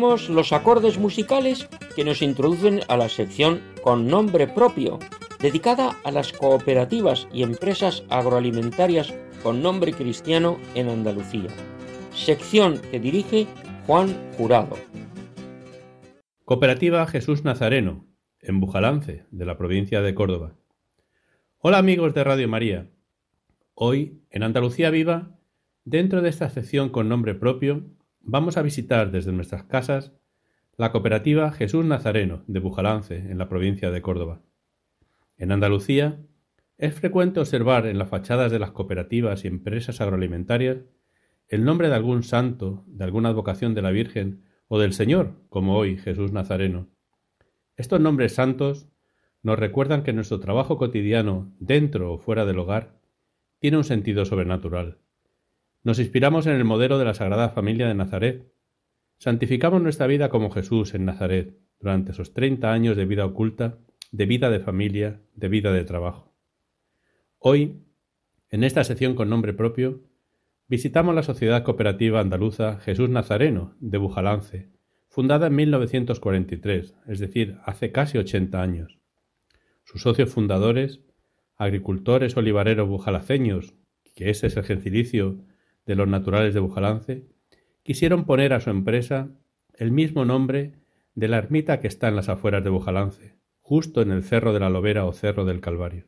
Los 0.00 0.52
acordes 0.52 0.98
musicales 0.98 1.68
que 1.94 2.04
nos 2.04 2.22
introducen 2.22 2.80
a 2.88 2.96
la 2.96 3.08
sección 3.10 3.60
con 3.82 4.06
nombre 4.06 4.46
propio, 4.46 4.98
dedicada 5.40 5.96
a 6.04 6.10
las 6.10 6.32
cooperativas 6.32 7.28
y 7.32 7.42
empresas 7.42 8.02
agroalimentarias 8.08 9.12
con 9.42 9.62
nombre 9.62 9.92
cristiano 9.92 10.58
en 10.74 10.88
Andalucía. 10.88 11.48
Sección 12.14 12.80
que 12.90 12.98
dirige 12.98 13.46
Juan 13.86 14.16
Jurado. 14.36 14.78
Cooperativa 16.46 17.06
Jesús 17.06 17.44
Nazareno, 17.44 18.06
en 18.40 18.58
Bujalance, 18.58 19.26
de 19.30 19.44
la 19.44 19.58
provincia 19.58 20.00
de 20.00 20.14
Córdoba. 20.14 20.56
Hola 21.58 21.76
amigos 21.76 22.14
de 22.14 22.24
Radio 22.24 22.48
María. 22.48 22.88
Hoy, 23.74 24.22
en 24.30 24.44
Andalucía 24.44 24.88
Viva, 24.88 25.36
dentro 25.84 26.22
de 26.22 26.30
esta 26.30 26.48
sección 26.48 26.88
con 26.88 27.08
nombre 27.08 27.34
propio, 27.34 27.84
vamos 28.20 28.56
a 28.56 28.62
visitar 28.62 29.10
desde 29.10 29.32
nuestras 29.32 29.64
casas 29.64 30.12
la 30.76 30.92
cooperativa 30.92 31.52
Jesús 31.52 31.84
Nazareno 31.84 32.42
de 32.46 32.60
Bujalance, 32.60 33.16
en 33.16 33.38
la 33.38 33.48
provincia 33.48 33.90
de 33.90 34.02
Córdoba. 34.02 34.42
En 35.36 35.52
Andalucía 35.52 36.20
es 36.78 36.94
frecuente 36.94 37.40
observar 37.40 37.86
en 37.86 37.98
las 37.98 38.08
fachadas 38.08 38.50
de 38.50 38.58
las 38.58 38.70
cooperativas 38.70 39.44
y 39.44 39.48
empresas 39.48 40.00
agroalimentarias 40.00 40.78
el 41.48 41.64
nombre 41.64 41.88
de 41.88 41.96
algún 41.96 42.22
santo, 42.22 42.84
de 42.86 43.04
alguna 43.04 43.30
advocación 43.30 43.74
de 43.74 43.82
la 43.82 43.90
Virgen 43.90 44.44
o 44.68 44.78
del 44.78 44.92
Señor, 44.92 45.34
como 45.48 45.76
hoy 45.76 45.98
Jesús 45.98 46.32
Nazareno. 46.32 46.88
Estos 47.76 48.00
nombres 48.00 48.34
santos 48.34 48.88
nos 49.42 49.58
recuerdan 49.58 50.02
que 50.04 50.12
nuestro 50.12 50.38
trabajo 50.38 50.78
cotidiano, 50.78 51.52
dentro 51.58 52.12
o 52.12 52.18
fuera 52.18 52.46
del 52.46 52.58
hogar, 52.58 53.00
tiene 53.58 53.78
un 53.78 53.84
sentido 53.84 54.24
sobrenatural. 54.24 54.98
Nos 55.82 55.98
inspiramos 55.98 56.46
en 56.46 56.56
el 56.56 56.64
modelo 56.64 56.98
de 56.98 57.06
la 57.06 57.14
Sagrada 57.14 57.48
Familia 57.48 57.88
de 57.88 57.94
Nazaret. 57.94 58.52
Santificamos 59.16 59.80
nuestra 59.80 60.06
vida 60.06 60.28
como 60.28 60.50
Jesús 60.50 60.92
en 60.92 61.06
Nazaret, 61.06 61.56
durante 61.78 62.12
esos 62.12 62.34
treinta 62.34 62.72
años 62.72 62.98
de 62.98 63.06
vida 63.06 63.24
oculta, 63.24 63.78
de 64.12 64.26
vida 64.26 64.50
de 64.50 64.60
familia, 64.60 65.22
de 65.34 65.48
vida 65.48 65.72
de 65.72 65.84
trabajo. 65.84 66.34
Hoy, 67.38 67.80
en 68.50 68.62
esta 68.62 68.84
sección 68.84 69.14
con 69.14 69.30
nombre 69.30 69.54
propio, 69.54 70.02
visitamos 70.68 71.14
la 71.14 71.22
Sociedad 71.22 71.62
Cooperativa 71.62 72.20
Andaluza 72.20 72.78
Jesús 72.80 73.08
Nazareno 73.08 73.74
de 73.80 73.96
Bujalance, 73.96 74.68
fundada 75.08 75.46
en 75.46 75.54
1943, 75.56 76.94
es 77.08 77.18
decir, 77.20 77.56
hace 77.64 77.90
casi 77.90 78.18
80 78.18 78.60
años. 78.60 78.98
Sus 79.84 80.02
socios 80.02 80.28
fundadores, 80.28 81.00
agricultores 81.56 82.36
olivareros 82.36 82.86
bujalaceños, 82.86 83.72
que 84.14 84.28
ese 84.28 84.48
es 84.48 84.58
el 84.58 84.64
gentilicio 84.64 85.38
de 85.86 85.94
los 85.94 86.08
naturales 86.08 86.54
de 86.54 86.60
Bujalance, 86.60 87.26
quisieron 87.82 88.24
poner 88.24 88.52
a 88.52 88.60
su 88.60 88.70
empresa 88.70 89.30
el 89.74 89.92
mismo 89.92 90.24
nombre 90.24 90.74
de 91.14 91.28
la 91.28 91.38
ermita 91.38 91.80
que 91.80 91.88
está 91.88 92.08
en 92.08 92.16
las 92.16 92.28
afueras 92.28 92.62
de 92.62 92.70
Bujalance, 92.70 93.36
justo 93.60 94.02
en 94.02 94.10
el 94.10 94.22
Cerro 94.22 94.52
de 94.52 94.60
la 94.60 94.70
Lobera 94.70 95.04
o 95.06 95.12
Cerro 95.12 95.44
del 95.44 95.60
Calvario. 95.60 96.06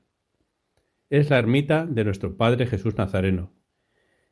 Es 1.10 1.30
la 1.30 1.38
ermita 1.38 1.86
de 1.86 2.04
nuestro 2.04 2.36
Padre 2.36 2.66
Jesús 2.66 2.96
Nazareno, 2.96 3.52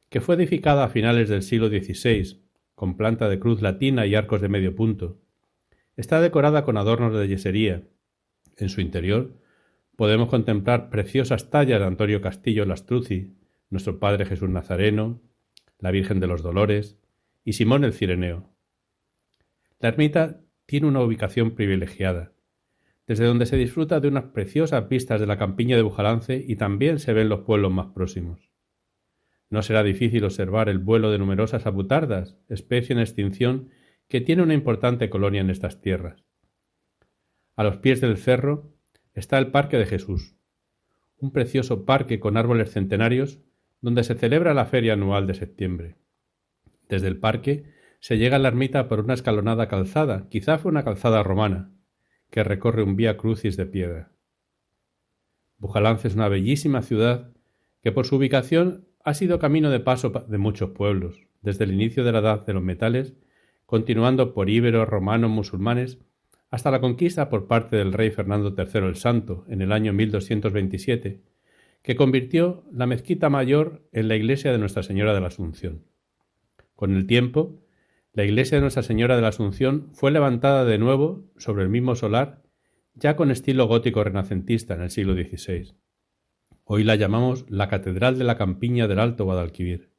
que 0.09 0.20
fue 0.20 0.34
edificada 0.34 0.84
a 0.84 0.88
finales 0.88 1.28
del 1.28 1.43
siglo 1.43 1.68
XVI, 1.68 2.43
con 2.74 2.97
planta 2.97 3.28
de 3.28 3.38
cruz 3.38 3.62
latina 3.62 4.07
y 4.07 4.14
arcos 4.14 4.41
de 4.41 4.49
medio 4.49 4.74
punto. 4.74 5.20
Está 5.97 6.20
decorada 6.20 6.64
con 6.64 6.76
adornos 6.76 7.14
de 7.14 7.28
yesería. 7.28 7.82
En 8.57 8.68
su 8.68 8.80
interior 8.80 9.36
podemos 9.97 10.28
contemplar 10.28 10.88
preciosas 10.88 11.51
tallas 11.51 11.78
de 11.80 11.86
Antonio 11.86 12.22
Castillo 12.22 12.64
Lastruzzi, 12.64 13.36
nuestro 13.68 13.99
Padre 13.99 14.24
Jesús 14.24 14.49
Nazareno, 14.49 15.20
la 15.81 15.91
Virgen 15.91 16.20
de 16.20 16.26
los 16.26 16.43
Dolores 16.43 16.99
y 17.45 17.55
Simón 17.55 17.85
el 17.85 17.93
Cireneo. 17.93 18.51
La 19.78 19.89
ermita 19.89 20.41
tiene 20.66 20.87
una 20.87 21.03
ubicación 21.03 21.55
privilegiada, 21.55 22.33
desde 23.07 23.24
donde 23.24 23.47
se 23.47 23.57
disfruta 23.57 23.99
de 23.99 24.09
unas 24.09 24.24
preciosas 24.24 24.89
vistas 24.89 25.20
de 25.20 25.26
la 25.26 25.39
campiña 25.39 25.76
de 25.76 25.83
Bujalance 25.83 26.45
y 26.47 26.57
también 26.57 26.99
se 26.99 27.12
ven 27.12 27.28
los 27.28 27.41
pueblos 27.41 27.72
más 27.72 27.89
próximos. 27.89 28.51
No 29.49 29.62
será 29.62 29.83
difícil 29.83 30.24
observar 30.24 30.68
el 30.68 30.78
vuelo 30.78 31.11
de 31.11 31.18
numerosas 31.18 31.66
abutardas, 31.66 32.39
especie 32.49 32.93
en 32.93 33.01
extinción 33.01 33.70
que 34.07 34.20
tiene 34.20 34.43
una 34.43 34.55
importante 34.55 35.11
colonia 35.11 35.41
en 35.41 35.51
estas 35.51 35.81
tierras. 35.81 36.24
A 37.57 37.64
los 37.64 37.78
pies 37.78 38.01
del 38.01 38.16
cerro 38.16 38.72
está 39.12 39.39
el 39.39 39.51
Parque 39.51 39.76
de 39.76 39.87
Jesús, 39.87 40.37
un 41.16 41.33
precioso 41.33 41.85
parque 41.85 42.20
con 42.20 42.37
árboles 42.37 42.72
centenarios 42.72 43.41
donde 43.81 44.05
se 44.05 44.14
celebra 44.14 44.55
la 44.55 44.66
feria 44.66 44.95
anual 44.95 45.26
de 45.26 45.35
septiembre. 45.35 45.97
Desde 46.89 47.09
el 47.09 47.18
parque 47.18 47.64
se 48.01 48.18
llega 48.18 48.37
a 48.37 48.39
la 48.39 48.49
ermita 48.49 48.89
por 48.89 49.01
una 49.01 49.14
escalonada 49.14 49.68
calzada, 49.68 50.28
quizá 50.28 50.59
fue 50.59 50.70
una 50.70 50.85
calzada 50.85 51.22
romana, 51.22 51.72
que 52.31 52.45
recorre 52.45 52.83
un 52.83 52.97
vía 52.97 53.16
crucis 53.16 53.57
de 53.57 53.66
piedra. 53.66 54.12
Bujalance 55.59 56.09
es 56.09 56.14
una 56.14 56.28
bellísima 56.28 56.83
ciudad 56.83 57.33
que 57.83 57.93
por 57.93 58.07
su 58.07 58.16
ubicación 58.16 58.87
ha 59.05 59.14
sido 59.14 59.39
camino 59.39 59.70
de 59.70 59.81
paso 59.81 60.11
de 60.11 60.39
muchos 60.39 60.70
pueblos, 60.70 61.26
desde 61.43 61.64
el 61.64 61.72
inicio 61.72 62.05
de 62.05 62.12
la 62.12 62.18
edad 62.20 62.47
de 62.47 62.55
los 62.55 62.62
metales, 62.62 63.14
continuando 63.66 64.35
por 64.35 64.51
íberos, 64.51 64.89
romanos, 64.89 65.31
musulmanes, 65.31 65.99
hasta 66.51 66.70
la 66.70 66.81
conquista 66.81 67.28
por 67.28 67.47
parte 67.47 67.76
del 67.76 67.93
rey 67.93 68.11
Fernando 68.11 68.55
III 68.57 68.87
el 68.87 68.97
Santo 68.97 69.45
en 69.49 69.62
el 69.62 69.72
año 69.72 69.93
1227, 69.93 71.22
que 71.83 71.97
convirtió 71.97 72.64
la 72.72 72.87
mezquita 72.87 73.31
mayor 73.31 73.89
en 73.93 74.09
la 74.09 74.16
iglesia 74.16 74.53
de 74.53 74.59
Nuestra 74.59 74.83
Señora 74.83 75.14
de 75.14 75.20
la 75.20 75.28
Asunción. 75.28 75.87
Con 76.74 76.95
el 76.95 77.07
tiempo, 77.07 77.62
la 78.12 78.24
iglesia 78.24 78.57
de 78.59 78.62
Nuestra 78.62 78.83
Señora 78.83 79.16
de 79.16 79.22
la 79.22 79.28
Asunción 79.28 79.91
fue 79.95 80.11
levantada 80.11 80.64
de 80.64 80.78
nuevo 80.78 81.31
sobre 81.37 81.62
el 81.62 81.70
mismo 81.70 81.95
solar, 81.95 82.43
ya 82.95 83.16
con 83.16 83.31
estilo 83.31 83.66
gótico 83.66 84.05
renacentista 84.05 84.74
en 84.74 84.83
el 84.83 84.91
siglo 84.91 85.14
XVI. 85.14 85.74
Hoy 86.64 86.85
la 86.85 86.97
llamamos 86.97 87.47
la 87.49 87.68
Catedral 87.68 88.18
de 88.18 88.24
la 88.24 88.37
Campiña 88.37 88.87
del 88.87 88.99
Alto 88.99 89.24
Guadalquivir. 89.24 89.91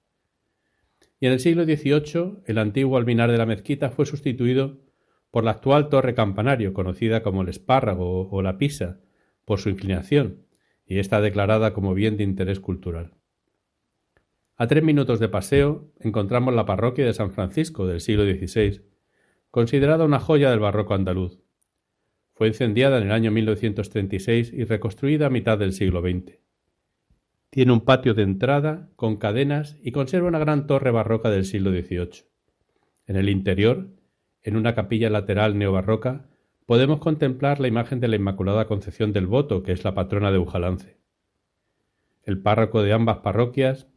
Y 1.20 1.28
en 1.28 1.34
el 1.34 1.40
siglo 1.40 1.64
XVIII 1.66 2.44
el 2.46 2.58
antiguo 2.58 2.98
alminar 2.98 3.32
de 3.32 3.38
la 3.38 3.46
mezquita 3.46 3.90
fue 3.90 4.06
sustituido 4.06 4.80
por 5.32 5.44
la 5.44 5.52
actual 5.52 5.90
torre 5.90 6.14
campanario, 6.14 6.74
conocida 6.74 7.24
como 7.24 7.42
el 7.42 7.50
espárrago 7.50 8.30
o 8.30 8.42
la 8.42 8.58
pisa, 8.58 9.00
por 9.46 9.60
su 9.60 9.70
inclinación, 9.70 10.46
y 10.92 11.00
está 11.00 11.22
declarada 11.22 11.72
como 11.72 11.94
bien 11.94 12.18
de 12.18 12.26
interés 12.26 12.60
cultural. 12.60 13.14
A 14.58 14.68
tres 14.68 14.84
minutos 14.84 15.22
de 15.22 15.30
paseo 15.30 15.90
encontramos 16.02 16.54
la 16.54 16.66
parroquia 16.66 17.06
de 17.06 17.14
San 17.14 17.32
Francisco 17.32 17.88
del 17.88 18.02
siglo 18.02 18.26
XVI, 18.26 18.82
considerada 19.52 20.04
una 20.04 20.20
joya 20.20 20.50
del 20.50 20.60
barroco 20.60 20.94
andaluz. 20.94 21.40
Fue 22.34 22.50
incendiada 22.50 22.98
en 22.98 23.06
el 23.06 23.14
año 23.14 23.32
1936 23.32 24.52
y 24.52 24.66
reconstruida 24.66 25.28
a 25.28 25.30
mitad 25.30 25.58
del 25.58 25.72
siglo 25.72 26.02
XX. 26.02 26.40
Tiene 27.50 27.72
un 27.72 27.86
patio 27.86 28.14
de 28.14 28.24
entrada 28.24 28.90
con 28.98 29.16
cadenas 29.16 29.78
y 29.82 29.94
conserva 29.94 30.28
una 30.28 30.40
gran 30.40 30.68
torre 30.68 30.92
barroca 30.92 31.30
del 31.30 31.46
siglo 31.46 31.72
XVIII. 31.72 32.26
En 33.08 33.16
el 33.16 33.30
interior, 33.30 33.88
en 34.44 34.58
una 34.58 34.76
capilla 34.76 35.10
lateral 35.10 35.58
neobarroca, 35.58 36.28
podemos 36.72 37.00
contemplar 37.00 37.60
la 37.60 37.68
imagen 37.68 38.00
de 38.00 38.08
la 38.08 38.16
Inmaculada 38.16 38.66
Concepción 38.66 39.12
del 39.12 39.28
Voto, 39.28 39.62
que 39.62 39.74
es 39.74 39.84
la 39.84 39.94
patrona 39.94 40.32
de 40.32 40.38
Ujalance. 40.38 40.96
El 42.24 42.42
párroco 42.42 42.82
de 42.82 42.94
ambas 42.94 43.18
parroquias 43.18 43.90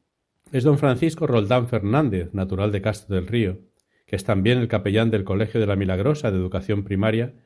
es 0.51 0.65
don 0.65 0.77
Francisco 0.77 1.29
Roldán 1.29 1.69
Fernández, 1.69 2.35
natural 2.35 2.73
de 2.73 2.83
Castro 2.83 3.15
del 3.15 3.29
Río, 3.29 3.61
que 4.07 4.17
es 4.17 4.25
también 4.25 4.59
el 4.59 4.67
capellán 4.67 5.13
del 5.13 5.23
Colegio 5.23 5.61
de 5.61 5.69
la 5.69 5.77
Milagrosa 5.77 6.33
de 6.33 6.37
Educación 6.37 6.83
Primaria, 6.83 7.37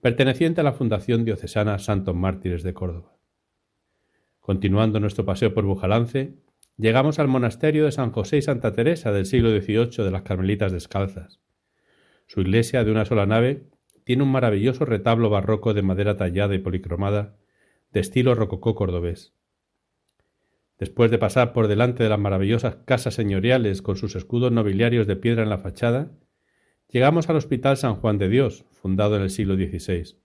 perteneciente 0.00 0.62
a 0.62 0.64
la 0.64 0.72
Fundación 0.72 1.26
Diocesana 1.26 1.78
Santos 1.78 2.16
Mártires 2.16 2.62
de 2.62 2.72
Córdoba. 2.72 3.18
Continuando 4.40 4.98
nuestro 4.98 5.26
paseo 5.26 5.52
por 5.52 5.66
Bujalance, 5.66 6.38
llegamos 6.78 7.18
al 7.18 7.28
monasterio 7.28 7.84
de 7.84 7.92
San 7.92 8.12
José 8.12 8.38
y 8.38 8.42
Santa 8.42 8.72
Teresa 8.72 9.12
del 9.12 9.26
siglo 9.26 9.50
XVIII 9.50 10.02
de 10.02 10.10
las 10.10 10.22
Carmelitas 10.22 10.72
Descalzas. 10.72 11.38
Su 12.26 12.40
iglesia, 12.40 12.82
de 12.82 12.90
una 12.90 13.04
sola 13.04 13.26
nave, 13.26 13.66
tiene 14.04 14.22
un 14.22 14.32
maravilloso 14.32 14.84
retablo 14.84 15.30
barroco 15.30 15.74
de 15.74 15.82
madera 15.82 16.16
tallada 16.16 16.54
y 16.54 16.58
policromada, 16.58 17.36
de 17.92 18.00
estilo 18.00 18.34
rococó 18.34 18.74
cordobés. 18.74 19.34
Después 20.78 21.10
de 21.10 21.18
pasar 21.18 21.52
por 21.52 21.68
delante 21.68 22.02
de 22.02 22.08
las 22.08 22.18
maravillosas 22.18 22.76
casas 22.86 23.14
señoriales 23.14 23.82
con 23.82 23.96
sus 23.96 24.16
escudos 24.16 24.50
nobiliarios 24.50 25.06
de 25.06 25.16
piedra 25.16 25.42
en 25.42 25.50
la 25.50 25.58
fachada, 25.58 26.10
llegamos 26.88 27.28
al 27.28 27.36
Hospital 27.36 27.76
San 27.76 27.96
Juan 27.96 28.16
de 28.16 28.28
Dios, 28.28 28.64
fundado 28.72 29.16
en 29.16 29.22
el 29.22 29.30
siglo 29.30 29.56
XVI. 29.56 30.16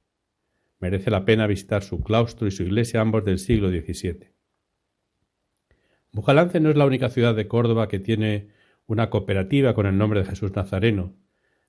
Merece 0.80 1.12
la 1.12 1.26
pena 1.26 1.48
visitar 1.48 1.84
su 1.84 2.02
claustro 2.02 2.48
y 2.48 2.52
su 2.52 2.64
iglesia 2.64 3.02
ambos 3.02 3.26
del 3.26 3.40
siglo 3.40 3.70
XVII. 3.70 4.32
Bujalance 6.14 6.62
no 6.62 6.70
es 6.70 6.78
la 6.78 6.86
única 6.86 7.10
ciudad 7.10 7.36
de 7.36 7.50
Córdoba 7.50 7.90
que 7.90 8.00
tiene 8.00 8.50
una 8.88 9.10
cooperativa 9.10 9.74
con 9.74 9.86
el 9.86 9.98
nombre 9.98 10.22
de 10.22 10.26
Jesús 10.28 10.56
Nazareno. 10.56 11.14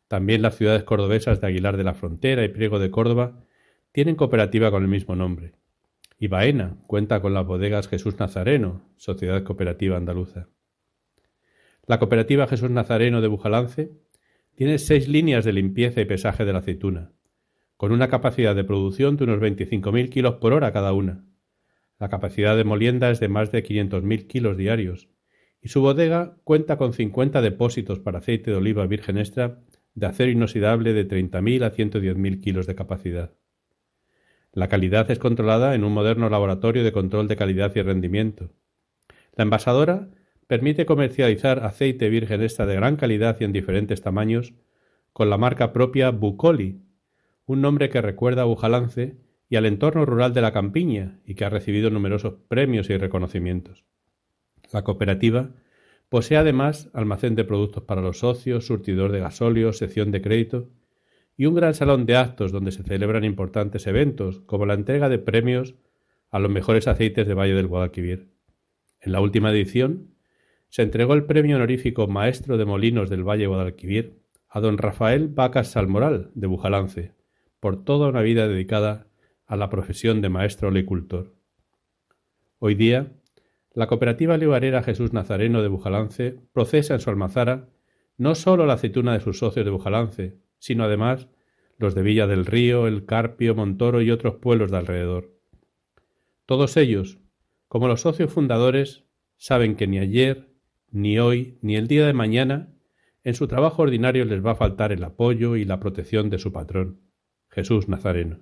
También 0.09 0.43
las 0.43 0.57
ciudades 0.57 0.85
cordobesas 0.85 1.41
de 1.41 1.49
Aguilar 1.49 1.77
de 1.77 1.85
la 1.85 1.95
Frontera 1.95 2.45
y 2.45 2.49
Priego 2.49 2.79
de 2.79 2.91
Córdoba 2.91 3.43
tienen 3.93 4.15
cooperativa 4.15 4.71
con 4.71 4.83
el 4.83 4.89
mismo 4.89 5.17
nombre. 5.17 5.55
Y 6.19 6.29
Baena 6.29 6.77
cuenta 6.87 7.21
con 7.21 7.35
las 7.35 7.47
bodegas 7.47 7.89
Jesús 7.89 8.19
Nazareno, 8.19 8.83
Sociedad 8.97 9.43
Cooperativa 9.43 9.97
Andaluza. 9.97 10.49
La 11.87 11.99
cooperativa 11.99 12.47
Jesús 12.47 12.71
Nazareno 12.71 13.21
de 13.21 13.29
Bujalance 13.29 13.93
tiene 14.55 14.79
seis 14.79 15.09
líneas 15.09 15.45
de 15.45 15.53
limpieza 15.53 16.01
y 16.01 16.05
pesaje 16.05 16.45
de 16.45 16.53
la 16.53 16.61
aceituna, 16.61 17.13
con 17.77 17.93
una 17.93 18.09
capacidad 18.09 18.55
de 18.55 18.65
producción 18.65 19.17
de 19.17 19.25
unos 19.25 19.41
25.000 19.41 20.09
kilos 20.09 20.35
por 20.37 20.53
hora 20.53 20.73
cada 20.73 20.93
una. 20.93 21.25
La 21.99 22.09
capacidad 22.09 22.57
de 22.57 22.65
molienda 22.65 23.11
es 23.11 23.21
de 23.21 23.29
más 23.29 23.53
de 23.53 23.63
500.000 23.63 24.27
kilos 24.27 24.57
diarios, 24.57 25.09
y 25.61 25.69
su 25.69 25.81
bodega 25.81 26.37
cuenta 26.45 26.77
con 26.77 26.93
50 26.93 27.41
depósitos 27.43 27.99
para 27.99 28.19
aceite 28.19 28.51
de 28.51 28.57
oliva 28.57 28.87
virgen 28.87 29.19
extra 29.19 29.61
de 29.97 30.07
acero 30.07 30.31
inoxidable 30.31 30.93
de 30.93 31.09
30.000 31.09 31.65
a 31.65 31.73
110.000 31.73 32.41
kilos 32.41 32.67
de 32.67 32.75
capacidad. 32.75 33.33
La 34.53 34.69
calidad 34.69 35.11
es 35.11 35.19
controlada 35.19 35.75
en 35.75 35.85
un 35.85 35.93
moderno 35.93 36.29
laboratorio 36.29 36.85
de 36.85 36.93
control 36.93 37.29
de 37.29 37.37
calidad 37.37 37.75
y 37.75 37.83
rendimiento. 37.83 38.53
La 39.35 39.45
envasadora 39.45 40.11
permite 40.47 40.87
comercializar 40.87 41.65
aceite 41.65 42.11
virgen 42.11 42.43
extra 42.43 42.67
de 42.67 42.77
gran 42.77 42.97
calidad 42.97 43.39
y 43.41 43.45
en 43.45 43.53
diferentes 43.53 44.03
tamaños 44.03 44.55
con 45.15 45.31
la 45.31 45.39
marca 45.39 45.73
propia 45.73 46.11
Bucoli, 46.11 46.83
un 47.47 47.63
nombre 47.63 47.89
que 47.89 48.03
recuerda 48.03 48.43
a 48.43 48.47
Bujalance 48.47 49.17
y 49.49 49.57
al 49.57 49.65
entorno 49.65 50.05
rural 50.05 50.35
de 50.35 50.43
la 50.43 50.53
campiña 50.53 51.21
y 51.25 51.35
que 51.35 51.47
ha 51.47 51.51
recibido 51.51 51.89
numerosos 51.89 52.35
premios 52.49 52.91
y 52.91 52.99
reconocimientos. 52.99 53.85
La 54.73 54.85
cooperativa 54.85 55.53
Posee 56.09 56.37
además 56.37 56.89
almacén 56.93 57.35
de 57.35 57.45
productos 57.45 57.83
para 57.83 58.01
los 58.01 58.21
socios, 58.21 58.67
surtidor 58.67 59.11
de 59.13 59.21
gasóleo, 59.21 59.73
sección 59.73 60.13
de 60.13 60.23
crédito 60.23 60.71
y 61.37 61.47
un 61.47 61.55
gran 61.55 61.75
salón 61.75 62.07
de 62.07 62.17
actos 62.17 62.53
donde 62.53 62.73
se 62.73 62.83
celebran 62.83 63.25
importantes 63.25 63.87
eventos, 63.87 64.41
como 64.41 64.67
la 64.67 64.75
entrega 64.75 65.09
de 65.09 65.19
premios 65.19 65.75
a 66.31 66.39
los 66.39 66.51
mejores 66.51 66.89
aceites 66.89 67.27
de 67.27 67.35
Valle 67.35 67.55
del 67.55 67.67
Guadalquivir. 67.67 68.31
En 69.01 69.13
la 69.13 69.21
última 69.21 69.51
edición 69.51 70.15
se 70.69 70.83
entregó 70.83 71.15
el 71.15 71.25
premio 71.25 71.57
honorífico 71.57 72.07
Maestro 72.07 72.57
de 72.57 72.65
Molinos 72.65 73.11
del 73.11 73.23
Valle 73.23 73.47
Guadalquivir 73.47 74.23
a 74.49 74.61
don 74.61 74.79
Rafael 74.79 75.29
Vacas 75.29 75.73
Salmoral 75.73 76.31
de 76.35 76.47
Bujalance, 76.47 77.15
por 77.61 77.85
toda 77.85 78.09
una 78.09 78.23
vida 78.23 78.49
dedicada 78.49 79.09
a 79.47 79.57
la 79.57 79.71
profesión 79.71 80.21
de 80.21 80.29
maestro 80.29 80.69
olecultor. 80.69 81.35
Hoy 82.59 82.75
día, 82.75 83.13
la 83.77 83.89
cooperativa 83.89 84.39
libarera 84.39 84.83
Jesús 84.83 85.13
Nazareno 85.13 85.61
de 85.61 85.69
Bujalance 85.69 86.41
procesa 86.55 86.95
en 86.95 87.01
su 87.01 87.11
almazara 87.11 87.69
no 88.17 88.35
sólo 88.35 88.65
la 88.65 88.73
aceituna 88.73 89.13
de 89.13 89.21
sus 89.21 89.39
socios 89.39 89.67
de 89.67 89.71
Bujalance, 89.71 90.39
sino 90.59 90.85
además 90.85 91.29
los 91.77 91.95
de 91.95 92.01
Villa 92.01 92.27
del 92.27 92.47
Río, 92.47 92.87
El 92.87 93.05
Carpio, 93.05 93.55
Montoro 93.55 94.01
y 94.01 94.11
otros 94.11 94.37
pueblos 94.37 94.71
de 94.71 94.79
alrededor. 94.79 95.37
Todos 96.47 96.79
ellos, 96.79 97.19
como 97.69 97.87
los 97.87 98.01
socios 98.01 98.33
fundadores, 98.33 99.05
saben 99.37 99.77
que 99.77 99.87
ni 99.87 99.99
ayer, 99.99 100.49
ni 100.91 101.19
hoy, 101.19 101.59
ni 101.61 101.77
el 101.77 101.87
día 101.87 102.07
de 102.07 102.15
mañana, 102.15 102.73
en 103.25 103.35
su 103.35 103.47
trabajo 103.47 103.83
ordinario 103.83 104.25
les 104.25 104.43
va 104.43 104.53
a 104.53 104.57
faltar 104.57 104.91
el 104.91 105.05
apoyo 105.05 105.55
y 105.55 105.67
la 105.67 105.81
protección 105.81 106.31
de 106.31 106.39
su 106.39 106.51
patrón, 106.51 107.03
Jesús 107.51 107.91
Nazareno. 107.91 108.41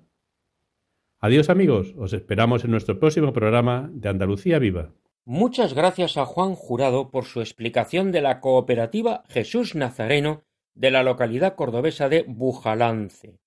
Adiós 1.18 1.50
amigos, 1.50 1.92
os 1.98 2.12
esperamos 2.12 2.64
en 2.64 2.70
nuestro 2.70 3.00
próximo 3.00 3.32
programa 3.32 3.90
de 3.92 4.08
Andalucía 4.10 4.60
Viva. 4.60 4.92
Muchas 5.26 5.72
gracias 5.72 6.18
a 6.18 6.26
Juan 6.26 6.54
Jurado 6.54 7.10
por 7.10 7.24
su 7.24 7.40
explicación 7.40 8.12
de 8.12 8.20
la 8.20 8.40
cooperativa 8.40 9.24
Jesús 9.30 9.74
Nazareno 9.74 10.44
de 10.74 10.90
la 10.90 11.02
localidad 11.02 11.54
cordobesa 11.54 12.10
de 12.10 12.24
Bujalance. 12.28 13.38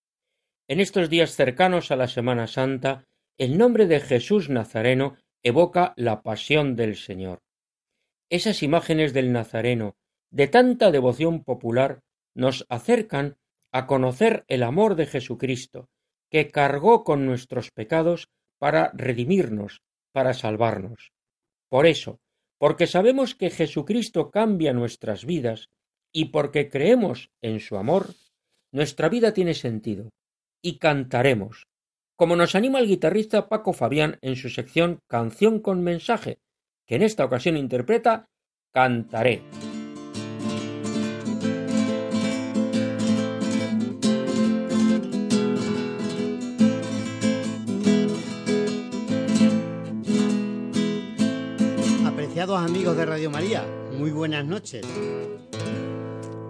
En 0.67 0.79
estos 0.79 1.07
días 1.07 1.35
cercanos 1.35 1.91
a 1.91 1.95
la 1.95 2.07
Semana 2.07 2.47
Santa, 2.47 3.05
el 3.37 3.59
nombre 3.59 3.85
de 3.85 3.99
Jesús 3.99 4.49
Nazareno 4.49 5.17
evoca 5.43 5.93
la 5.97 6.23
pasión 6.23 6.75
del 6.75 6.95
Señor. 6.95 7.43
Esas 8.31 8.63
imágenes 8.63 9.13
del 9.13 9.31
Nazareno, 9.31 9.97
de 10.31 10.47
tanta 10.47 10.89
devoción 10.89 11.43
popular, 11.43 12.01
nos 12.33 12.65
acercan 12.69 13.37
a 13.71 13.85
conocer 13.85 14.45
el 14.47 14.63
amor 14.63 14.95
de 14.95 15.05
Jesucristo, 15.05 15.89
que 16.31 16.49
cargó 16.49 17.03
con 17.03 17.27
nuestros 17.27 17.69
pecados 17.69 18.29
para 18.57 18.91
redimirnos, 18.95 19.83
para 20.11 20.33
salvarnos. 20.33 21.11
Por 21.69 21.85
eso, 21.85 22.19
porque 22.59 22.87
sabemos 22.87 23.35
que 23.35 23.49
Jesucristo 23.49 24.31
cambia 24.31 24.73
nuestras 24.73 25.25
vidas 25.25 25.69
y 26.13 26.25
porque 26.25 26.69
creemos 26.69 27.29
en 27.41 27.59
su 27.59 27.77
amor, 27.77 28.15
nuestra 28.71 29.09
vida 29.09 29.33
tiene 29.33 29.53
sentido 29.53 30.09
y 30.63 30.77
cantaremos, 30.79 31.67
como 32.15 32.35
nos 32.35 32.55
anima 32.55 32.79
el 32.79 32.87
guitarrista 32.87 33.47
Paco 33.47 33.73
Fabián 33.73 34.17
en 34.21 34.35
su 34.35 34.49
sección 34.49 34.99
Canción 35.07 35.59
con 35.59 35.83
mensaje, 35.83 36.39
que 36.87 36.95
en 36.95 37.03
esta 37.03 37.25
ocasión 37.25 37.57
interpreta 37.57 38.25
Cantaré. 38.73 39.43
Amigos 52.39 52.95
de 52.95 53.03
Radio 53.03 53.31
María, 53.31 53.65
muy 53.97 54.11
buenas 54.11 54.45
noches. 54.45 54.85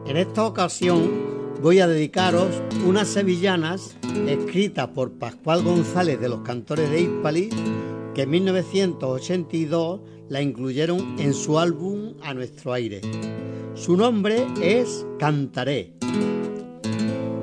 En 0.05 0.17
esta 0.17 0.45
ocasión 0.45 1.55
voy 1.61 1.79
a 1.79 1.87
dedicaros 1.87 2.61
unas 2.85 3.07
sevillanas 3.07 3.95
escritas 4.27 4.89
por 4.89 5.13
Pascual 5.13 5.63
González 5.63 6.19
de 6.19 6.27
los 6.27 6.41
Cantores 6.41 6.91
de 6.91 7.03
Hispali, 7.03 7.49
que 8.13 8.23
en 8.23 8.29
1982 8.29 10.01
la 10.27 10.41
incluyeron 10.41 11.15
en 11.19 11.33
su 11.33 11.57
álbum 11.57 12.15
A 12.21 12.33
Nuestro 12.33 12.73
Aire. 12.73 12.99
Su 13.73 13.95
nombre 13.95 14.45
es 14.61 15.05
Cantaré. 15.17 15.93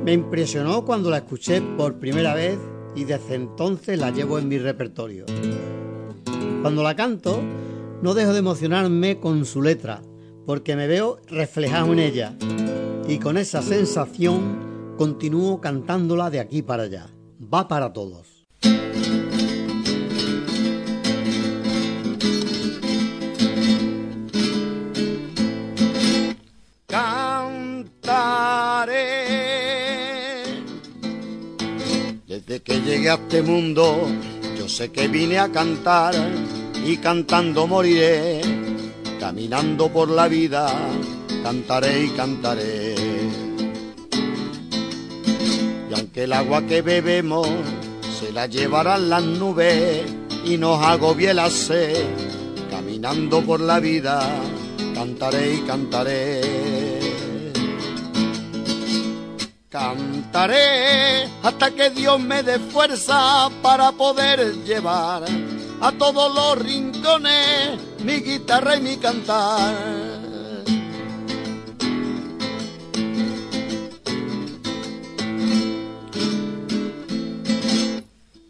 Me 0.05 0.13
impresionó 0.13 0.85
cuando 0.85 1.09
la 1.09 1.17
escuché 1.17 1.63
por 1.63 1.99
primera 1.99 2.35
vez 2.35 2.59
y 2.95 3.05
desde 3.05 3.37
entonces 3.37 3.99
la 3.99 4.11
llevo 4.11 4.39
en 4.39 4.49
mi 4.49 4.59
repertorio. 4.59 5.25
Cuando 6.61 6.83
la 6.83 6.95
canto, 6.95 7.41
no 8.05 8.13
dejo 8.13 8.35
de 8.35 8.41
emocionarme 8.41 9.19
con 9.19 9.47
su 9.47 9.63
letra, 9.63 10.03
porque 10.45 10.77
me 10.77 10.87
veo 10.87 11.23
reflejado 11.27 11.91
en 11.95 12.01
ella 12.01 12.37
y 13.09 13.19
con 13.19 13.39
esa 13.39 13.63
sensación 13.63 14.95
continúo 14.99 15.59
cantándola 15.63 16.29
de 16.29 16.39
aquí 16.39 16.61
para 16.61 16.83
allá. 16.83 17.07
Va 17.43 17.67
para 17.67 17.95
todos. 17.95 18.45
Cantaré 26.87 27.55
desde 32.27 32.61
que 32.61 32.83
llegué 32.83 33.09
a 33.09 33.15
este 33.15 33.41
mundo. 33.41 33.97
Yo 34.59 34.69
sé 34.69 34.93
que 34.93 35.09
vine 35.09 35.39
a 35.39 35.51
cantar 35.51 36.15
y 36.85 36.99
cantando 36.99 37.67
moriré. 37.67 38.41
Caminando 39.19 39.89
por 39.89 40.11
la 40.11 40.29
vida, 40.29 40.67
cantaré 41.43 42.05
y 42.05 42.09
cantaré. 42.11 42.95
Y 45.91 45.95
aunque 45.95 46.25
el 46.25 46.33
agua 46.33 46.63
que 46.67 46.83
bebemos 46.83 47.49
se 48.21 48.33
la 48.33 48.47
llevarán 48.47 49.09
las 49.09 49.25
nubes 49.25 50.03
y 50.45 50.59
nos 50.59 50.85
agobie 50.85 51.33
la 51.33 51.49
sed, 51.49 52.05
caminando 52.71 53.41
por 53.41 53.61
la 53.61 53.81
vida, 53.81 54.21
cantaré 54.95 55.55
y 55.55 55.61
cantaré. 55.61 56.41
Cantaré 59.71 61.25
hasta 61.43 61.71
que 61.71 61.91
Dios 61.91 62.21
me 62.21 62.43
dé 62.43 62.59
fuerza 62.59 63.49
para 63.63 63.91
poder 63.93 64.63
llevar 64.65 65.25
a 65.81 65.93
todos 65.93 66.35
los 66.35 66.59
rincones 66.59 67.79
mi 68.05 68.21
guitarra 68.21 68.77
y 68.77 68.81
mi 68.81 68.97
cantar. 68.99 69.75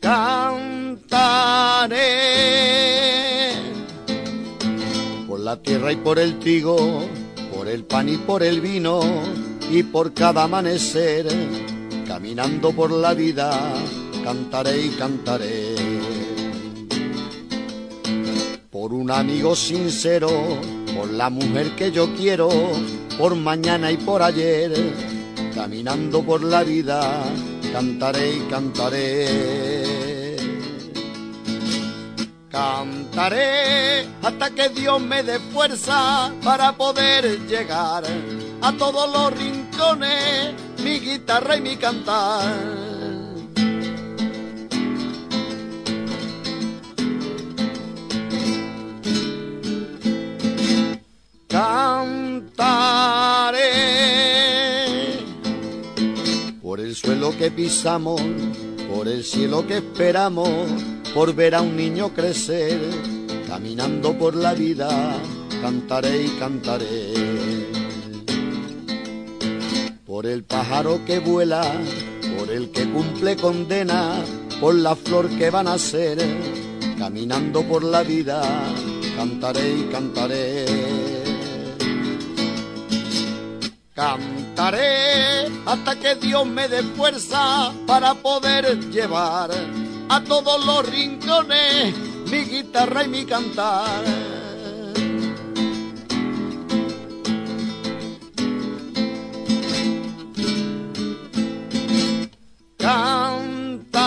Cantaré 0.01 1.15
por 5.27 5.41
la 5.41 5.57
tierra 5.63 5.93
y 5.93 5.97
por 5.97 6.19
el 6.19 6.39
trigo, 6.39 7.09
por 7.55 7.69
el 7.69 7.85
pan 7.85 8.09
y 8.09 8.17
por 8.19 8.43
el 8.43 8.61
vino 8.61 9.01
y 9.71 9.83
por 9.83 10.13
cada 10.13 10.45
amanecer, 10.45 11.27
caminando 12.07 12.73
por 12.73 12.91
la 12.91 13.15
vida, 13.15 13.59
cantaré 14.23 14.83
y 14.83 14.89
cantaré 14.91 15.84
por 18.85 18.93
un 18.93 19.11
amigo 19.11 19.57
sincero, 19.57 20.29
por 20.95 21.11
la 21.11 21.31
mujer 21.31 21.75
que 21.75 21.91
yo 21.91 22.15
quiero, 22.15 22.51
por 23.17 23.35
mañana 23.35 23.91
y 23.91 23.97
por 23.97 24.23
ayer, 24.23 24.75
caminando 25.55 26.23
por 26.23 26.45
la 26.45 26.63
vida, 26.63 27.25
cantaré 27.73 28.35
y 28.35 28.41
cantaré. 28.41 30.37
Cantaré 32.51 34.07
hasta 34.23 34.51
que 34.51 34.69
Dios 34.69 35.01
me 35.01 35.23
dé 35.23 35.39
fuerza 35.39 36.31
para 36.45 36.77
poder 36.77 37.47
llegar 37.47 38.05
a 38.61 38.73
todos 38.73 39.11
los 39.11 39.33
rincones, 39.33 40.53
mi 40.83 41.01
guitarra 41.01 41.57
y 41.57 41.63
mi 41.63 41.77
cantar. 41.79 42.84
Suelo 57.25 57.39
que 57.39 57.51
pisamos, 57.51 58.21
por 58.93 59.09
el 59.09 59.25
cielo 59.25 59.67
que 59.67 59.79
esperamos, 59.79 60.51
por 61.15 61.35
ver 61.35 61.55
a 61.55 61.63
un 61.63 61.75
niño 61.75 62.11
crecer, 62.13 62.79
caminando 63.49 64.13
por 64.19 64.35
la 64.35 64.53
vida, 64.53 64.91
cantaré 65.63 66.25
y 66.25 66.29
cantaré. 66.39 67.15
Por 70.05 70.27
el 70.27 70.45
pájaro 70.45 71.01
que 71.07 71.19
vuela, 71.19 71.63
por 72.37 72.51
el 72.51 72.71
que 72.71 72.91
cumple 72.91 73.37
condena, 73.37 74.23
por 74.61 74.75
la 74.75 74.95
flor 74.95 75.31
que 75.31 75.49
van 75.49 75.69
a 75.69 75.79
ser, 75.79 76.19
caminando 76.99 77.63
por 77.63 77.85
la 77.85 78.03
vida, 78.03 78.43
cantaré 79.17 79.77
y 79.79 79.83
cantaré 79.91 81.05
Cantaré 84.55 85.51
hasta 85.67 85.99
que 85.99 86.15
Dios 86.15 86.47
me 86.47 86.69
dé 86.69 86.85
fuerza 86.85 87.73
para 87.89 88.15
poder 88.15 88.79
llevar 88.89 89.51
a 90.09 90.21
todos 90.23 90.65
los 90.65 90.89
rincones 90.89 91.93
mi 92.31 92.45
guitarra 92.45 93.03
y 93.03 93.09
mi 93.09 93.25
cantar. 93.25 94.05
Cantaré 102.77 104.07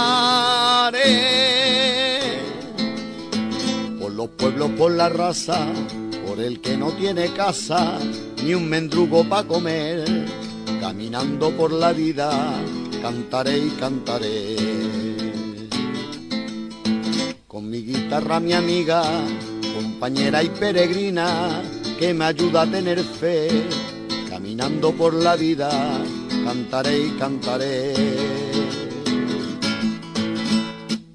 por 4.00 4.14
los 4.14 4.30
pueblos, 4.30 4.72
por 4.78 4.94
la 4.94 5.10
raza, 5.10 5.68
por 6.26 6.40
el 6.40 6.62
que 6.62 6.78
no 6.78 6.94
tiene 6.94 7.34
casa 7.34 8.00
ni 8.46 8.54
un 8.54 8.70
mendrugo 8.70 9.26
para 9.26 9.46
comer. 9.46 10.27
Caminando 10.88 11.52
por 11.52 11.74
la 11.74 11.92
vida, 11.92 12.32
cantaré 13.02 13.58
y 13.58 13.70
cantaré. 13.72 14.56
Con 17.46 17.70
mi 17.70 17.82
guitarra, 17.82 18.40
mi 18.40 18.54
amiga, 18.54 19.04
compañera 19.76 20.42
y 20.44 20.48
peregrina, 20.48 21.62
que 22.00 22.14
me 22.14 22.24
ayuda 22.24 22.62
a 22.62 22.68
tener 22.68 23.04
fe. 23.04 23.68
Caminando 24.30 24.94
por 24.94 25.14
la 25.14 25.36
vida, 25.36 25.70
cantaré 26.46 27.00
y 27.00 27.10
cantaré. 27.20 27.94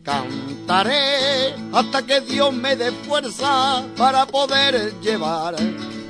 Cantaré 0.02 1.54
hasta 1.72 2.02
que 2.04 2.20
Dios 2.20 2.52
me 2.52 2.76
dé 2.76 2.92
fuerza 2.92 3.86
para 3.96 4.26
poder 4.26 5.00
llevar 5.00 5.56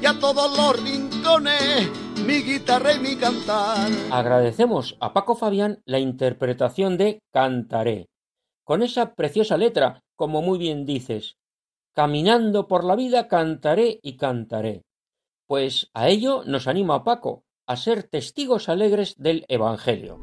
y 0.03 0.05
a 0.05 0.19
todos 0.19 0.51
los 0.59 0.83
rincones 0.83 2.02
mi 2.23 2.43
guitarra 2.43 2.95
y 2.95 3.01
mi 3.01 3.17
cantar. 3.17 3.91
Agradecemos 4.11 4.97
a 5.01 5.13
Paco 5.13 5.35
Fabián 5.35 5.83
la 5.85 5.99
interpretación 5.99 6.97
de 6.97 7.21
Cantaré, 7.33 8.09
con 8.65 8.83
esa 8.83 9.15
preciosa 9.15 9.57
letra, 9.57 10.03
como 10.17 10.43
muy 10.43 10.59
bien 10.59 10.87
dices. 10.87 11.37
Caminando 11.95 12.69
por 12.69 12.85
la 12.85 12.97
vida 12.97 13.29
cantaré 13.29 13.99
y 14.03 14.17
cantaré. 14.17 14.83
Pues 15.47 15.91
a 15.93 16.09
ello 16.09 16.43
nos 16.47 16.67
anima 16.67 17.05
Paco, 17.05 17.45
a 17.67 17.77
ser 17.77 18.05
testigos 18.05 18.69
alegres 18.69 19.15
del 19.19 19.45
Evangelio. 19.49 20.21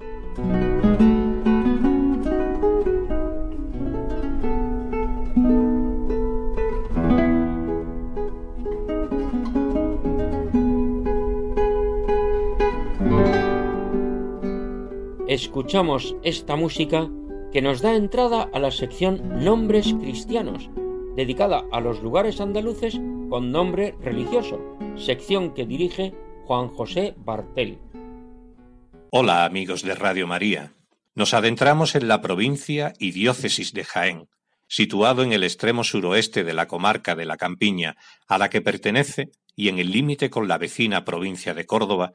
Escuchamos 15.29 16.15
esta 16.23 16.55
música 16.55 17.07
que 17.53 17.61
nos 17.61 17.83
da 17.83 17.93
entrada 17.95 18.49
a 18.51 18.57
la 18.57 18.71
sección 18.71 19.45
Nombres 19.45 19.93
Cristianos, 19.93 20.71
dedicada 21.15 21.65
a 21.71 21.79
los 21.81 22.01
lugares 22.01 22.41
andaluces 22.41 22.99
con 23.29 23.51
nombre 23.51 23.93
religioso, 24.01 24.59
sección 24.97 25.53
que 25.53 25.67
dirige 25.67 26.15
Juan 26.45 26.69
José 26.69 27.13
Bartel. 27.15 27.77
Hola 29.11 29.45
amigos 29.45 29.83
de 29.83 29.93
Radio 29.93 30.25
María. 30.25 30.73
Nos 31.13 31.35
adentramos 31.35 31.93
en 31.93 32.07
la 32.07 32.21
provincia 32.21 32.93
y 32.97 33.11
diócesis 33.11 33.71
de 33.71 33.83
Jaén, 33.83 34.29
situado 34.67 35.21
en 35.21 35.31
el 35.31 35.43
extremo 35.43 35.83
suroeste 35.83 36.43
de 36.43 36.55
la 36.55 36.67
comarca 36.67 37.13
de 37.13 37.25
la 37.25 37.37
Campiña, 37.37 37.97
a 38.27 38.39
la 38.39 38.49
que 38.49 38.61
pertenece, 38.61 39.29
y 39.55 39.69
en 39.69 39.77
el 39.77 39.91
límite 39.91 40.31
con 40.31 40.47
la 40.47 40.57
vecina 40.57 41.05
provincia 41.05 41.53
de 41.53 41.67
Córdoba, 41.67 42.13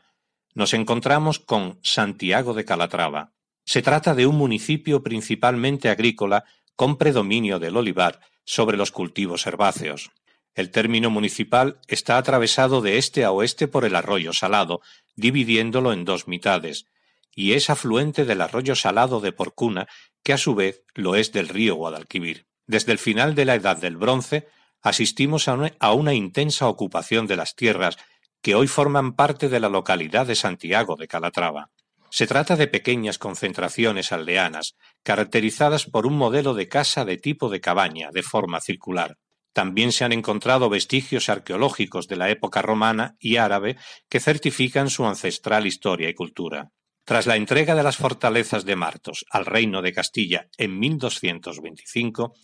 nos 0.55 0.73
encontramos 0.73 1.39
con 1.39 1.79
Santiago 1.83 2.55
de 2.55 2.65
Calatrava. 2.65 3.33
Se 3.65 3.83
trata 3.83 4.15
de 4.15 4.27
un 4.27 4.37
municipio 4.37 5.03
principalmente 5.03 5.89
agrícola 5.89 6.45
con 6.77 6.97
predominio 6.97 7.59
del 7.59 7.77
olivar 7.77 8.21
sobre 8.45 8.77
los 8.77 8.91
cultivos 8.91 9.47
herbáceos. 9.47 10.11
El 10.55 10.71
término 10.71 11.11
municipal 11.11 11.81
está 11.89 12.17
atravesado 12.17 12.81
de 12.81 12.99
este 12.99 13.25
a 13.25 13.33
oeste 13.33 13.67
por 13.67 13.85
el 13.85 13.97
arroyo 13.97 14.33
Salado, 14.33 14.81
dividiéndolo 15.17 15.93
en 15.93 16.05
dos 16.05 16.29
mitades, 16.29 16.87
y 17.35 17.53
es 17.53 17.71
afluente 17.71 18.25
del 18.25 18.41
arroyo 18.41 18.77
Salado 18.77 19.21
de 19.21 19.33
Porcuna, 19.33 19.89
que 20.23 20.33
a 20.33 20.39
su 20.39 20.55
vez 20.55 20.85
lo 20.95 21.17
es 21.17 21.33
del 21.33 21.49
río 21.49 21.75
Guadalquivir. 21.75 22.47
Desde 22.67 22.93
el 22.93 22.99
final 22.99 23.35
de 23.35 23.45
la 23.45 23.57
Edad 23.57 23.77
del 23.77 23.97
Bronce 23.97 24.47
asistimos 24.81 25.49
a 25.49 25.93
una, 25.93 26.15
intensa 26.15 26.69
ocupación 26.69 27.27
de 27.27 27.37
las 27.37 27.57
tierras 27.57 27.97
que 28.45 28.55
hoy 28.55 28.69
forman 28.69 29.15
parte 29.15 29.49
de 29.49 29.59
la 29.59 29.71
localidad 29.71 30.27
de 30.27 30.35
Santiago 30.35 30.97
de 30.97 31.09
Calatrava. 31.09 31.71
Se 32.11 32.27
trata 32.27 32.57
de 32.57 32.69
pequeñas 32.69 33.17
concentraciones 33.17 34.13
aldeanas, 34.13 34.75
caracterizadas 35.03 35.87
por 35.87 36.07
un 36.07 36.19
modelo 36.19 36.53
de 36.53 36.69
casa 36.69 37.07
de 37.07 37.17
tipo 37.17 37.49
de 37.49 37.63
cabaña, 37.63 38.11
de 38.13 38.23
forma 38.23 38.61
circular. 38.61 39.17
También 39.55 39.93
se 39.93 40.05
han 40.05 40.13
encontrado 40.13 40.69
vestigios 40.69 41.31
arqueológicos 41.31 42.07
de 42.07 42.17
la 42.17 42.29
época 42.29 42.61
romana 42.61 43.17
y 43.19 43.37
árabe 43.37 43.79
que 44.11 44.21
certifican 44.21 44.91
su 44.91 45.07
ancestral 45.07 45.67
historia 45.67 46.11
y 46.11 46.15
cultura. 46.15 46.69
Tras 47.07 47.27
la 47.27 47.37
entrega 47.37 47.75
de 47.75 47.83
las 47.83 47.97
fortalezas 47.97 48.67
de 48.67 48.77
Martos 48.77 49.25
al 49.31 49.47
reino 49.47 49.81
de 49.81 49.95
Castilla 49.95 50.49
en 50.59 50.79
1225, 50.79 52.35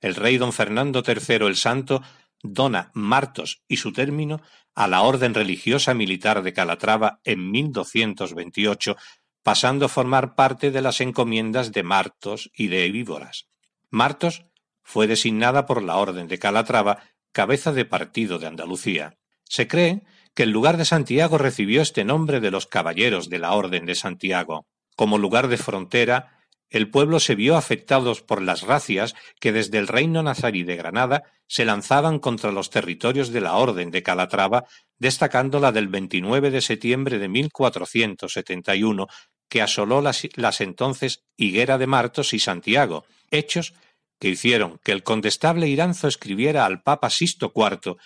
el 0.00 0.14
rey 0.14 0.38
don 0.38 0.54
Fernando 0.54 1.02
III 1.06 1.46
el 1.46 1.56
Santo 1.56 2.02
dona 2.42 2.90
Martos 2.94 3.62
y 3.68 3.78
su 3.78 3.92
término 3.92 4.40
a 4.74 4.88
la 4.88 5.02
Orden 5.02 5.34
Religiosa 5.34 5.94
Militar 5.94 6.42
de 6.42 6.52
Calatrava 6.52 7.20
en 7.24 7.50
1228, 7.50 8.96
pasando 9.42 9.86
a 9.86 9.88
formar 9.88 10.34
parte 10.34 10.70
de 10.70 10.82
las 10.82 11.00
encomiendas 11.00 11.72
de 11.72 11.82
Martos 11.82 12.50
y 12.54 12.68
de 12.68 12.90
Víboras. 12.90 13.48
Martos 13.90 14.44
fue 14.82 15.06
designada 15.06 15.66
por 15.66 15.82
la 15.82 15.96
Orden 15.96 16.28
de 16.28 16.38
Calatrava 16.38 17.02
cabeza 17.32 17.72
de 17.72 17.84
partido 17.84 18.38
de 18.38 18.46
Andalucía. 18.46 19.18
Se 19.44 19.68
cree 19.68 20.02
que 20.34 20.44
el 20.44 20.50
lugar 20.50 20.76
de 20.76 20.84
Santiago 20.84 21.38
recibió 21.38 21.82
este 21.82 22.04
nombre 22.04 22.40
de 22.40 22.50
los 22.50 22.66
caballeros 22.66 23.28
de 23.28 23.38
la 23.38 23.52
Orden 23.52 23.86
de 23.86 23.94
Santiago. 23.94 24.66
Como 24.96 25.18
lugar 25.18 25.48
de 25.48 25.56
frontera, 25.56 26.41
el 26.72 26.88
pueblo 26.88 27.20
se 27.20 27.34
vio 27.34 27.56
afectado 27.56 28.14
por 28.26 28.40
las 28.42 28.62
racias 28.62 29.14
que 29.38 29.52
desde 29.52 29.78
el 29.78 29.88
reino 29.88 30.22
nazarí 30.22 30.64
de 30.64 30.76
Granada 30.76 31.22
se 31.46 31.66
lanzaban 31.66 32.18
contra 32.18 32.50
los 32.50 32.70
territorios 32.70 33.28
de 33.28 33.42
la 33.42 33.54
Orden 33.56 33.90
de 33.90 34.02
Calatrava, 34.02 34.64
destacando 34.98 35.60
la 35.60 35.70
del 35.70 35.88
29 35.88 36.50
de 36.50 36.62
septiembre 36.62 37.18
de 37.18 37.28
1471, 37.28 39.06
que 39.50 39.60
asoló 39.60 40.00
las, 40.00 40.26
las 40.34 40.62
entonces 40.62 41.24
Higuera 41.36 41.76
de 41.76 41.86
Martos 41.86 42.32
y 42.32 42.38
Santiago, 42.38 43.04
hechos 43.30 43.74
que 44.18 44.30
hicieron 44.30 44.80
que 44.82 44.92
el 44.92 45.02
condestable 45.02 45.68
Iranzo 45.68 46.08
escribiera 46.08 46.64
al 46.64 46.82
Papa 46.82 47.10
Sisto 47.10 47.52
IV 47.54 47.96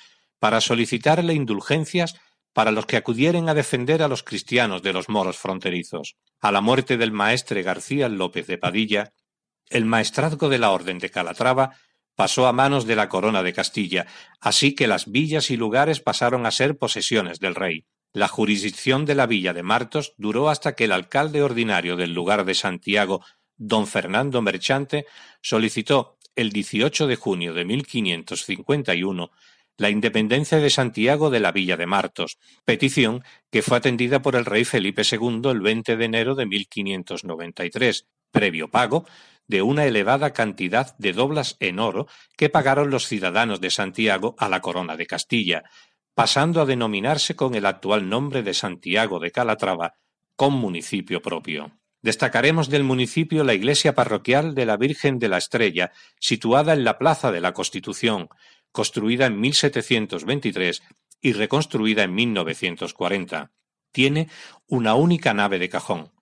para 0.40 0.60
solicitarle 0.60 1.34
indulgencias 1.34 2.16
para 2.57 2.70
los 2.70 2.86
que 2.86 2.96
acudieren 2.96 3.50
a 3.50 3.54
defender 3.54 4.02
a 4.02 4.09
los 4.09 4.22
cristianos 4.22 4.80
de 4.80 4.94
los 4.94 5.11
moros 5.11 5.36
fronterizos. 5.36 6.16
A 6.40 6.50
la 6.50 6.62
muerte 6.62 6.96
del 6.96 7.12
maestre 7.12 7.62
García 7.62 8.09
López 8.09 8.46
de 8.46 8.57
Padilla, 8.57 9.12
el 9.68 9.84
maestrazgo 9.84 10.48
de 10.48 10.59
la 10.59 10.70
Orden 10.70 10.98
de 10.98 11.11
Calatrava 11.11 11.76
pasó 12.14 12.46
a 12.46 12.54
manos 12.54 12.86
de 12.86 12.96
la 12.96 13.11
Corona 13.11 13.42
de 13.42 13.52
Castilla, 13.52 14.07
así 14.40 14.74
que 14.74 14.86
las 14.86 15.11
villas 15.12 15.50
y 15.50 15.59
lugares 15.59 16.00
pasaron 16.00 16.46
a 16.46 16.50
ser 16.50 16.78
posesiones 16.78 17.40
del 17.40 17.57
rey. 17.57 17.84
La 18.14 18.26
jurisdicción 18.26 19.04
de 19.04 19.16
la 19.16 19.26
villa 19.26 19.52
de 19.52 19.62
Martos 19.62 20.14
duró 20.16 20.48
hasta 20.48 20.74
que 20.74 20.84
el 20.84 20.92
alcalde 20.92 21.42
ordinario 21.42 21.94
del 21.96 22.14
lugar 22.14 22.46
de 22.46 22.54
Santiago, 22.54 23.22
don 23.59 23.86
Fernando 23.86 24.40
Merchante, 24.40 25.04
solicitó 25.42 26.16
el 26.34 26.52
18 26.52 27.07
de 27.07 27.16
junio 27.16 27.52
de 27.52 27.66
1551 27.66 29.30
la 29.77 29.91
independencia 29.91 30.59
de 30.59 30.70
Santiago 30.70 31.31
de 31.31 31.41
la 31.41 31.53
villa 31.53 31.77
de 31.77 31.87
Martos, 31.87 32.39
petición 32.64 33.22
que 33.51 33.62
fue 33.62 33.77
atendida 33.79 34.22
por 34.22 34.37
el 34.37 34.45
rey 34.45 34.64
Felipe 34.64 35.03
II 35.11 35.43
el 35.51 35.61
20 35.61 35.97
de 35.97 36.05
enero 36.05 36.35
de 36.35 36.47
1593, 36.47 38.07
previo 38.31 38.68
pago 38.70 39.07
de 39.47 39.62
una 39.62 39.85
elevada 39.85 40.33
cantidad 40.33 40.97
de 40.99 41.12
doblas 41.12 41.57
en 41.61 41.79
oro 41.79 42.09
que 42.37 42.49
pagaron 42.49 42.91
los 42.91 43.07
ciudadanos 43.07 43.61
de 43.61 43.70
Santiago 43.70 44.35
a 44.39 44.49
la 44.49 44.61
corona 44.61 44.97
de 44.97 45.07
Castilla, 45.07 45.64
pasando 46.14 46.61
a 46.61 46.66
denominarse 46.66 47.37
con 47.37 47.55
el 47.55 47.66
actual 47.66 48.09
nombre 48.09 48.43
de 48.43 48.55
Santiago 48.55 49.20
de 49.20 49.31
Calatrava, 49.31 49.95
con 50.35 50.55
municipio 50.55 51.22
propio. 51.22 51.72
Destacaremos 52.03 52.68
del 52.68 52.85
municipio 52.85 53.43
la 53.43 53.55
iglesia 53.55 53.95
parroquial 53.95 54.55
de 54.55 54.66
la 54.66 54.77
Virgen 54.77 55.18
de 55.18 55.29
la 55.29 55.39
Estrella, 55.39 55.93
situada 56.20 56.72
en 56.72 56.85
la 56.85 56.99
Plaza 56.99 57.33
de 57.33 57.41
la 57.41 57.53
Constitución, 57.53 58.29
construida 58.77 59.24
en 59.24 59.41
1723 59.41 60.83
y 61.22 61.33
reconstruida 61.33 62.03
en 62.03 62.14
1940. 62.14 63.51
Tiene 63.91 64.29
una 64.66 64.95
única 64.97 65.33
nave 65.33 65.59
de 65.59 65.70
cajón. 65.70 66.12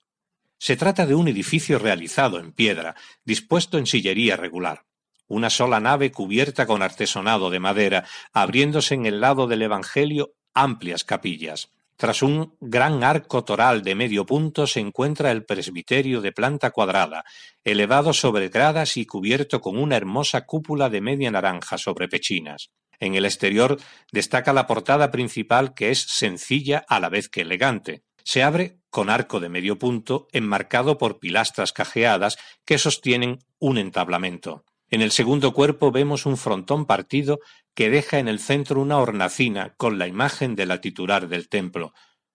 Se 0.56 0.76
trata 0.76 1.04
de 1.04 1.16
un 1.16 1.26
edificio 1.26 1.80
realizado 1.80 2.38
en 2.38 2.52
piedra, 2.52 2.94
dispuesto 3.24 3.76
en 3.76 3.86
sillería 3.86 4.36
regular. 4.36 4.84
Una 5.26 5.50
sola 5.50 5.80
nave 5.80 6.12
cubierta 6.12 6.64
con 6.64 6.80
artesonado 6.82 7.50
de 7.50 7.58
madera, 7.58 8.06
abriéndose 8.32 8.94
en 8.94 9.06
el 9.06 9.20
lado 9.20 9.48
del 9.48 9.62
Evangelio 9.62 10.36
amplias 10.54 11.02
capillas. 11.02 11.70
Tras 11.96 12.22
un 12.22 12.56
gran 12.60 13.04
arco 13.04 13.44
toral 13.44 13.82
de 13.82 13.94
medio 13.94 14.26
punto 14.26 14.66
se 14.66 14.80
encuentra 14.80 15.30
el 15.30 15.44
presbiterio 15.44 16.20
de 16.20 16.32
planta 16.32 16.70
cuadrada, 16.70 17.24
elevado 17.62 18.12
sobre 18.12 18.48
gradas 18.48 18.96
y 18.96 19.06
cubierto 19.06 19.60
con 19.60 19.78
una 19.78 19.96
hermosa 19.96 20.44
cúpula 20.44 20.90
de 20.90 21.00
media 21.00 21.30
naranja 21.30 21.78
sobre 21.78 22.08
pechinas. 22.08 22.70
En 22.98 23.14
el 23.14 23.24
exterior 23.24 23.78
destaca 24.10 24.52
la 24.52 24.66
portada 24.66 25.10
principal 25.10 25.74
que 25.74 25.90
es 25.90 26.00
sencilla 26.00 26.84
a 26.88 26.98
la 26.98 27.08
vez 27.08 27.28
que 27.28 27.42
elegante. 27.42 28.02
Se 28.24 28.42
abre 28.42 28.78
con 28.90 29.10
arco 29.10 29.38
de 29.38 29.48
medio 29.48 29.78
punto 29.78 30.28
enmarcado 30.32 30.98
por 30.98 31.18
pilastras 31.18 31.72
cajeadas 31.72 32.38
que 32.64 32.78
sostienen 32.78 33.38
un 33.58 33.78
entablamento. 33.78 34.64
En 34.90 35.02
el 35.02 35.10
segundo 35.10 35.52
cuerpo 35.52 35.90
vemos 35.90 36.26
un 36.26 36.36
frontón 36.36 36.86
partido 36.86 37.40
que 37.74 37.90
deja 37.90 38.18
en 38.18 38.28
el 38.28 38.38
centro 38.38 38.80
una 38.80 38.98
hornacina 38.98 39.74
con 39.76 39.98
la 39.98 40.06
imagen 40.06 40.54
de 40.54 40.66
la 40.66 40.80
titular 40.80 41.28
del 41.28 41.48
templo, 41.48 41.92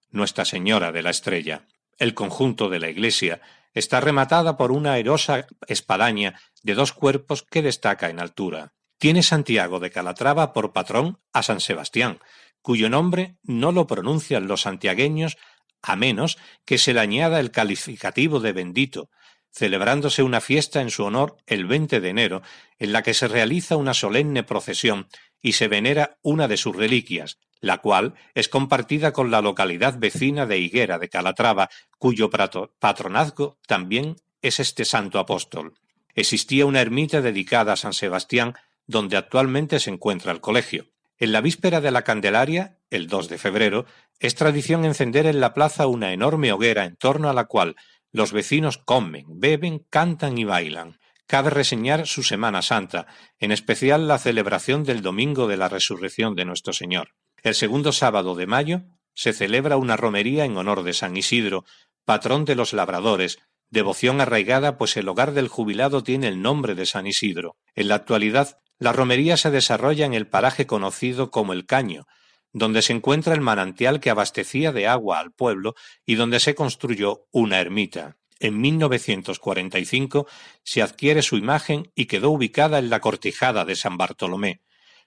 Nuestra 0.10 0.46
Señora 0.46 0.92
de 0.92 1.04
la 1.04 1.12
Estrella. 1.12 1.68
El 1.98 2.14
conjunto 2.14 2.70
de 2.70 2.80
la 2.80 2.90
iglesia 2.90 3.42
está 3.74 4.02
rematada 4.02 4.58
por 4.58 4.72
una 4.72 4.94
airosa 4.94 5.48
espadaña 5.68 6.40
de 6.64 6.74
dos 6.74 6.92
cuerpos 6.94 7.44
que 7.44 7.62
destaca 7.62 8.10
en 8.10 8.20
altura. 8.20 8.74
Tiene 8.98 9.24
Santiago 9.24 9.80
de 9.80 9.92
Calatrava 9.92 10.52
por 10.52 10.74
patrón 10.74 11.20
a 11.32 11.44
San 11.44 11.62
Sebastián, 11.62 12.20
cuyo 12.62 12.90
nombre 12.90 13.38
no 13.44 13.72
lo 13.72 13.88
pronuncian 13.88 14.48
los 14.48 14.62
santiagueños 14.62 15.38
a 15.82 15.96
menos 15.96 16.38
que 16.66 16.78
se 16.78 16.94
le 16.94 17.00
añada 17.00 17.40
el 17.40 17.52
calificativo 17.52 18.40
de 18.42 18.52
bendito, 18.52 19.10
celebrándose 19.52 20.24
una 20.24 20.42
fiesta 20.42 20.82
en 20.82 20.90
su 20.90 21.04
honor 21.04 21.38
el 21.48 21.66
20 21.66 22.00
de 22.00 22.10
enero, 22.10 22.42
en 22.78 22.94
la 22.94 23.04
que 23.04 23.14
se 23.14 23.28
realiza 23.28 23.78
una 23.78 23.94
solemne 23.94 24.44
procesión 24.44 25.08
y 25.42 25.54
se 25.54 25.68
venera 25.68 26.18
una 26.22 26.48
de 26.48 26.58
sus 26.58 26.76
reliquias, 26.76 27.40
la 27.62 27.80
cual 27.80 28.14
es 28.36 28.50
compartida 28.50 29.12
con 29.12 29.32
la 29.32 29.42
localidad 29.42 29.98
vecina 29.98 30.46
de 30.46 30.60
Higuera 30.60 31.00
de 31.00 31.10
Calatrava, 31.10 31.70
cuyo 31.98 32.30
patronazgo 32.30 33.58
también 33.68 34.16
es 34.42 34.60
este 34.60 34.86
santo 34.86 35.20
apóstol. 35.20 35.74
Existía 36.16 36.66
una 36.66 36.82
ermita 36.82 37.22
dedicada 37.22 37.74
a 37.74 37.78
San 37.78 37.94
Sebastián, 37.94 38.56
donde 38.88 39.18
actualmente 39.18 39.80
se 39.80 39.90
encuentra 39.90 40.32
el 40.32 40.42
colegio. 40.42 40.88
En 41.18 41.34
la 41.34 41.42
víspera 41.42 41.82
de 41.82 41.92
la 41.92 42.04
Candelaria, 42.04 42.78
el 42.90 43.08
2 43.08 43.28
de 43.28 43.38
febrero, 43.38 43.86
es 44.20 44.36
tradición 44.36 44.86
encender 44.86 45.26
en 45.26 45.42
la 45.42 45.54
plaza 45.54 45.88
una 45.88 46.14
enorme 46.14 46.52
hoguera 46.54 46.86
en 46.86 46.96
torno 46.96 47.30
a 47.30 47.34
la 47.34 47.46
cual 47.46 47.76
los 48.12 48.32
vecinos 48.32 48.78
comen, 48.78 49.26
beben, 49.40 49.86
cantan 49.90 50.38
y 50.38 50.44
bailan. 50.44 51.00
Cabe 51.28 51.52
reseñar 51.52 52.08
su 52.08 52.24
Semana 52.24 52.62
Santa, 52.62 53.06
en 53.38 53.52
especial 53.52 54.08
la 54.08 54.18
celebración 54.18 54.84
del 54.84 55.02
Domingo 55.02 55.48
de 55.48 55.58
la 55.58 55.70
Resurrección 55.70 56.36
de 56.36 56.46
nuestro 56.46 56.74
Señor. 56.74 57.10
El 57.44 57.54
segundo 57.54 57.92
sábado 57.92 58.36
de 58.36 58.48
mayo 58.48 58.82
se 59.14 59.34
celebra 59.34 59.78
una 59.78 59.96
romería 59.96 60.46
en 60.46 60.58
honor 60.58 60.84
de 60.84 60.94
San 60.94 61.16
Isidro, 61.18 61.66
patrón 62.04 62.46
de 62.46 62.56
los 62.56 62.74
labradores, 62.74 63.38
devoción 63.70 64.22
arraigada 64.22 64.78
pues 64.78 64.98
el 64.98 65.08
hogar 65.08 65.34
del 65.34 65.48
jubilado 65.48 66.04
tiene 66.04 66.28
el 66.28 66.42
nombre 66.42 66.74
de 66.74 66.88
San 66.88 67.06
Isidro. 67.06 67.56
En 67.76 67.90
la 67.90 67.96
actualidad, 67.96 68.58
la 68.80 68.94
romería 68.94 69.38
se 69.38 69.52
desarrolla 69.52 70.06
en 70.06 70.14
el 70.14 70.28
paraje 70.28 70.66
conocido 70.66 71.30
como 71.30 71.54
El 71.54 71.66
Caño, 71.66 72.08
donde 72.54 72.82
se 72.82 72.94
encuentra 72.94 73.34
el 73.34 73.42
manantial 73.42 74.00
que 74.00 74.10
abastecía 74.10 74.72
de 74.72 74.88
agua 74.88 75.20
al 75.20 75.32
pueblo 75.32 75.76
y 76.06 76.16
donde 76.16 76.40
se 76.40 76.56
construyó 76.56 77.28
una 77.32 77.60
ermita. 77.60 78.18
En 78.40 78.60
1945 78.62 80.28
se 80.64 80.82
adquiere 80.82 81.22
su 81.22 81.36
imagen 81.36 81.92
y 81.94 82.06
quedó 82.06 82.32
ubicada 82.32 82.80
en 82.80 82.90
la 82.90 83.02
cortijada 83.02 83.66
de 83.66 83.76
San 83.76 83.98
Bartolomé, 83.98 84.62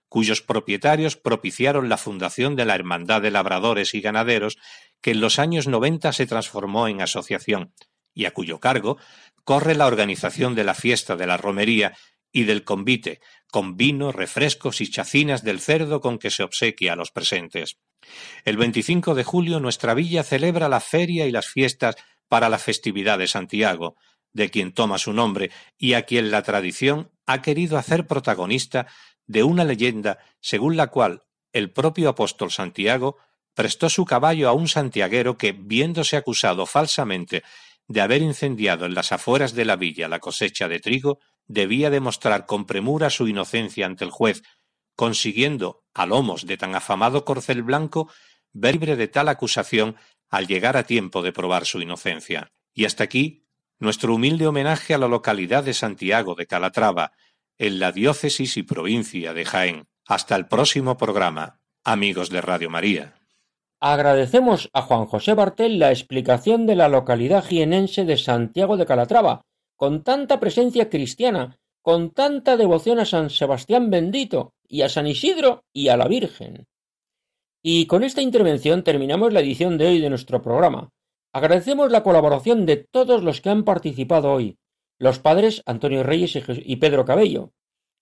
cuyos 0.08 0.42
propietarios 0.42 1.16
propiciaron 1.16 1.88
la 1.88 1.96
fundación 1.96 2.54
de 2.54 2.66
la 2.66 2.74
Hermandad 2.74 3.22
de 3.22 3.30
Labradores 3.30 3.94
y 3.94 4.02
Ganaderos, 4.02 4.58
que 5.00 5.12
en 5.12 5.20
los 5.20 5.38
años 5.38 5.66
90 5.66 6.12
se 6.12 6.26
transformó 6.26 6.88
en 6.88 7.00
asociación, 7.00 7.72
y 8.12 8.26
a 8.26 8.32
cuyo 8.32 8.60
cargo 8.60 8.98
corre 9.44 9.74
la 9.74 9.86
organización 9.86 10.54
de 10.54 10.64
la 10.64 10.74
fiesta 10.74 11.16
de 11.16 11.26
la 11.26 11.38
romería 11.38 11.96
y 12.32 12.44
del 12.44 12.64
convite, 12.64 13.20
con 13.50 13.76
vino, 13.76 14.10
refrescos 14.10 14.80
y 14.80 14.90
chacinas 14.90 15.44
del 15.44 15.60
cerdo 15.60 16.00
con 16.00 16.18
que 16.18 16.30
se 16.30 16.42
obsequia 16.42 16.94
a 16.94 16.96
los 16.96 17.10
presentes. 17.10 17.76
El 18.44 18.56
25 18.56 19.14
de 19.14 19.24
julio 19.24 19.60
nuestra 19.60 19.94
villa 19.94 20.22
celebra 20.22 20.68
la 20.68 20.80
feria 20.80 21.26
y 21.26 21.30
las 21.30 21.46
fiestas 21.46 21.96
para 22.28 22.48
la 22.48 22.58
festividad 22.58 23.18
de 23.18 23.28
Santiago, 23.28 23.96
de 24.32 24.50
quien 24.50 24.72
toma 24.72 24.98
su 24.98 25.12
nombre 25.12 25.50
y 25.76 25.92
a 25.92 26.02
quien 26.02 26.30
la 26.30 26.42
tradición 26.42 27.10
ha 27.26 27.42
querido 27.42 27.76
hacer 27.76 28.06
protagonista 28.06 28.86
de 29.26 29.42
una 29.42 29.64
leyenda 29.64 30.18
según 30.40 30.76
la 30.76 30.88
cual 30.88 31.22
el 31.52 31.70
propio 31.70 32.08
apóstol 32.08 32.50
Santiago 32.50 33.18
prestó 33.54 33.90
su 33.90 34.04
caballo 34.04 34.48
a 34.48 34.52
un 34.52 34.68
santiaguero 34.68 35.36
que, 35.36 35.52
viéndose 35.52 36.16
acusado 36.16 36.64
falsamente 36.66 37.42
de 37.86 38.00
haber 38.00 38.22
incendiado 38.22 38.86
en 38.86 38.94
las 38.94 39.12
afueras 39.12 39.52
de 39.54 39.66
la 39.66 39.76
villa 39.76 40.08
la 40.08 40.20
cosecha 40.20 40.68
de 40.68 40.80
trigo, 40.80 41.20
debía 41.52 41.90
demostrar 41.90 42.46
con 42.46 42.64
premura 42.64 43.10
su 43.10 43.28
inocencia 43.28 43.86
ante 43.86 44.04
el 44.04 44.10
juez, 44.10 44.42
consiguiendo, 44.96 45.84
a 45.94 46.06
lomos 46.06 46.46
de 46.46 46.56
tan 46.56 46.74
afamado 46.74 47.24
corcel 47.24 47.62
blanco, 47.62 48.10
ver 48.52 48.74
libre 48.74 48.96
de 48.96 49.08
tal 49.08 49.28
acusación 49.28 49.96
al 50.30 50.46
llegar 50.46 50.76
a 50.76 50.84
tiempo 50.84 51.22
de 51.22 51.32
probar 51.32 51.66
su 51.66 51.80
inocencia. 51.80 52.52
Y 52.74 52.86
hasta 52.86 53.04
aquí 53.04 53.44
nuestro 53.78 54.14
humilde 54.14 54.46
homenaje 54.46 54.94
a 54.94 54.98
la 54.98 55.08
localidad 55.08 55.64
de 55.64 55.74
Santiago 55.74 56.34
de 56.34 56.46
Calatrava, 56.46 57.12
en 57.58 57.78
la 57.80 57.92
diócesis 57.92 58.56
y 58.56 58.62
provincia 58.62 59.34
de 59.34 59.44
Jaén. 59.44 59.84
Hasta 60.06 60.36
el 60.36 60.46
próximo 60.46 60.96
programa, 60.96 61.60
amigos 61.84 62.30
de 62.30 62.40
Radio 62.40 62.70
María. 62.70 63.14
Agradecemos 63.80 64.70
a 64.72 64.82
Juan 64.82 65.06
José 65.06 65.34
Bartel 65.34 65.78
la 65.78 65.90
explicación 65.90 66.66
de 66.66 66.76
la 66.76 66.88
localidad 66.88 67.44
jienense 67.44 68.04
de 68.04 68.16
Santiago 68.16 68.76
de 68.76 68.86
Calatrava, 68.86 69.42
con 69.76 70.02
tanta 70.02 70.40
presencia 70.40 70.88
cristiana, 70.88 71.58
con 71.80 72.10
tanta 72.10 72.56
devoción 72.56 72.98
a 73.00 73.04
San 73.04 73.30
Sebastián 73.30 73.90
bendito, 73.90 74.54
y 74.72 74.82
a 74.82 74.88
San 74.88 75.06
Isidro 75.06 75.64
y 75.72 75.88
a 75.88 75.98
la 75.98 76.08
Virgen. 76.08 76.66
Y 77.62 77.86
con 77.86 78.04
esta 78.04 78.22
intervención 78.22 78.82
terminamos 78.82 79.32
la 79.32 79.40
edición 79.40 79.76
de 79.76 79.86
hoy 79.86 80.00
de 80.00 80.08
nuestro 80.08 80.40
programa. 80.40 80.88
Agradecemos 81.32 81.90
la 81.90 82.02
colaboración 82.02 82.64
de 82.64 82.78
todos 82.78 83.22
los 83.22 83.42
que 83.42 83.50
han 83.50 83.64
participado 83.64 84.32
hoy, 84.32 84.56
los 84.98 85.18
padres 85.18 85.62
Antonio 85.66 86.02
Reyes 86.02 86.38
y 86.48 86.76
Pedro 86.76 87.04
Cabello, 87.04 87.50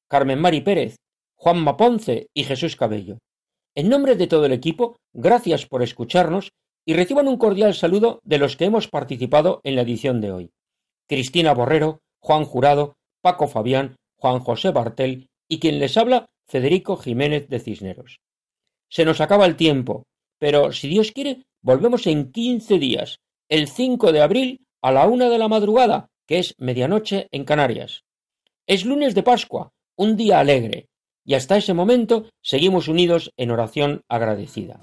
Carmen 0.09 0.41
Mari 0.41 0.61
Pérez, 0.61 0.97
Juan 1.35 1.61
Maponce 1.63 2.29
y 2.35 2.45
Jesús 2.45 2.77
Cabello. 2.77 3.19
En 3.75 3.89
nombre 3.89 4.15
de 4.15 4.29
todo 4.29 4.47
el 4.47 4.53
equipo, 4.53 4.97
gracias 5.13 5.67
por 5.67 5.83
escucharnos 5.83 6.53
y 6.87 6.95
reciban 6.95 7.27
un 7.27 7.37
cordial 7.37 7.75
saludo 7.75 8.21
de 8.23 8.39
los 8.39 8.57
que 8.57 8.67
hemos 8.67 8.87
participado 8.87 9.61
en 9.65 9.75
la 9.75 9.83
edición 9.83 10.21
de 10.21 10.33
hoy. 10.33 10.51
Cristina 11.11 11.53
Borrero, 11.55 12.03
Juan 12.21 12.45
Jurado, 12.45 12.97
Paco 13.21 13.49
Fabián, 13.49 13.97
Juan 14.15 14.39
José 14.39 14.71
Bartel 14.71 15.29
y 15.49 15.59
quien 15.59 15.81
les 15.81 15.97
habla, 15.97 16.31
Federico 16.47 16.97
Jiménez 16.97 17.49
de 17.49 17.59
Cisneros. 17.59 18.21
Se 18.89 19.05
nos 19.05 19.21
acaba 19.21 19.47
el 19.47 19.57
tiempo, 19.57 20.05
pero 20.39 20.71
si 20.71 20.87
Dios 20.87 21.11
quiere, 21.11 21.43
volvemos 21.63 22.07
en 22.07 22.31
quince 22.31 22.79
días, 22.79 23.19
el 23.49 23.67
5 23.67 24.13
de 24.13 24.23
abril 24.23 24.61
a 24.83 24.93
la 24.93 25.09
una 25.09 25.29
de 25.29 25.39
la 25.39 25.49
madrugada, 25.49 26.07
que 26.29 26.39
es 26.39 26.55
medianoche 26.59 27.27
en 27.33 27.45
Canarias. 27.45 28.05
Es 28.69 28.85
lunes 28.85 29.17
de 29.17 29.25
Pascua, 29.25 29.73
un 29.97 30.17
día 30.17 30.39
alegre, 30.39 30.91
y 31.25 31.35
hasta 31.35 31.57
ese 31.57 31.75
momento 31.75 32.27
seguimos 32.41 32.87
unidos 32.87 33.33
en 33.37 33.51
oración 33.51 34.03
agradecida. 34.09 34.79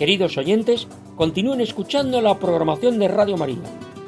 Queridos 0.01 0.38
oyentes, 0.38 0.88
continúen 1.14 1.61
escuchando 1.61 2.22
la 2.22 2.38
programación 2.38 2.98
de 2.98 3.07
Radio 3.07 3.36
María. 3.36 3.59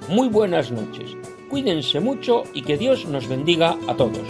Muy 0.09 0.31
buenas 0.31 0.71
noches. 0.71 1.11
Cuídense 1.51 2.01
mucho 2.01 2.45
y 2.55 2.63
que 2.63 2.79
Dios 2.79 3.05
nos 3.05 3.29
bendiga 3.29 3.77
a 3.87 3.95
todos. 3.95 4.27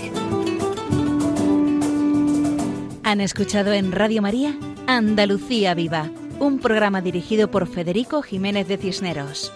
Han 3.04 3.20
escuchado 3.20 3.72
en 3.72 3.92
Radio 3.92 4.22
María 4.22 4.56
Andalucía 4.88 5.74
Viva, 5.74 6.10
un 6.40 6.58
programa 6.58 7.00
dirigido 7.00 7.48
por 7.48 7.68
Federico 7.68 8.22
Jiménez 8.22 8.66
de 8.66 8.78
Cisneros. 8.78 9.52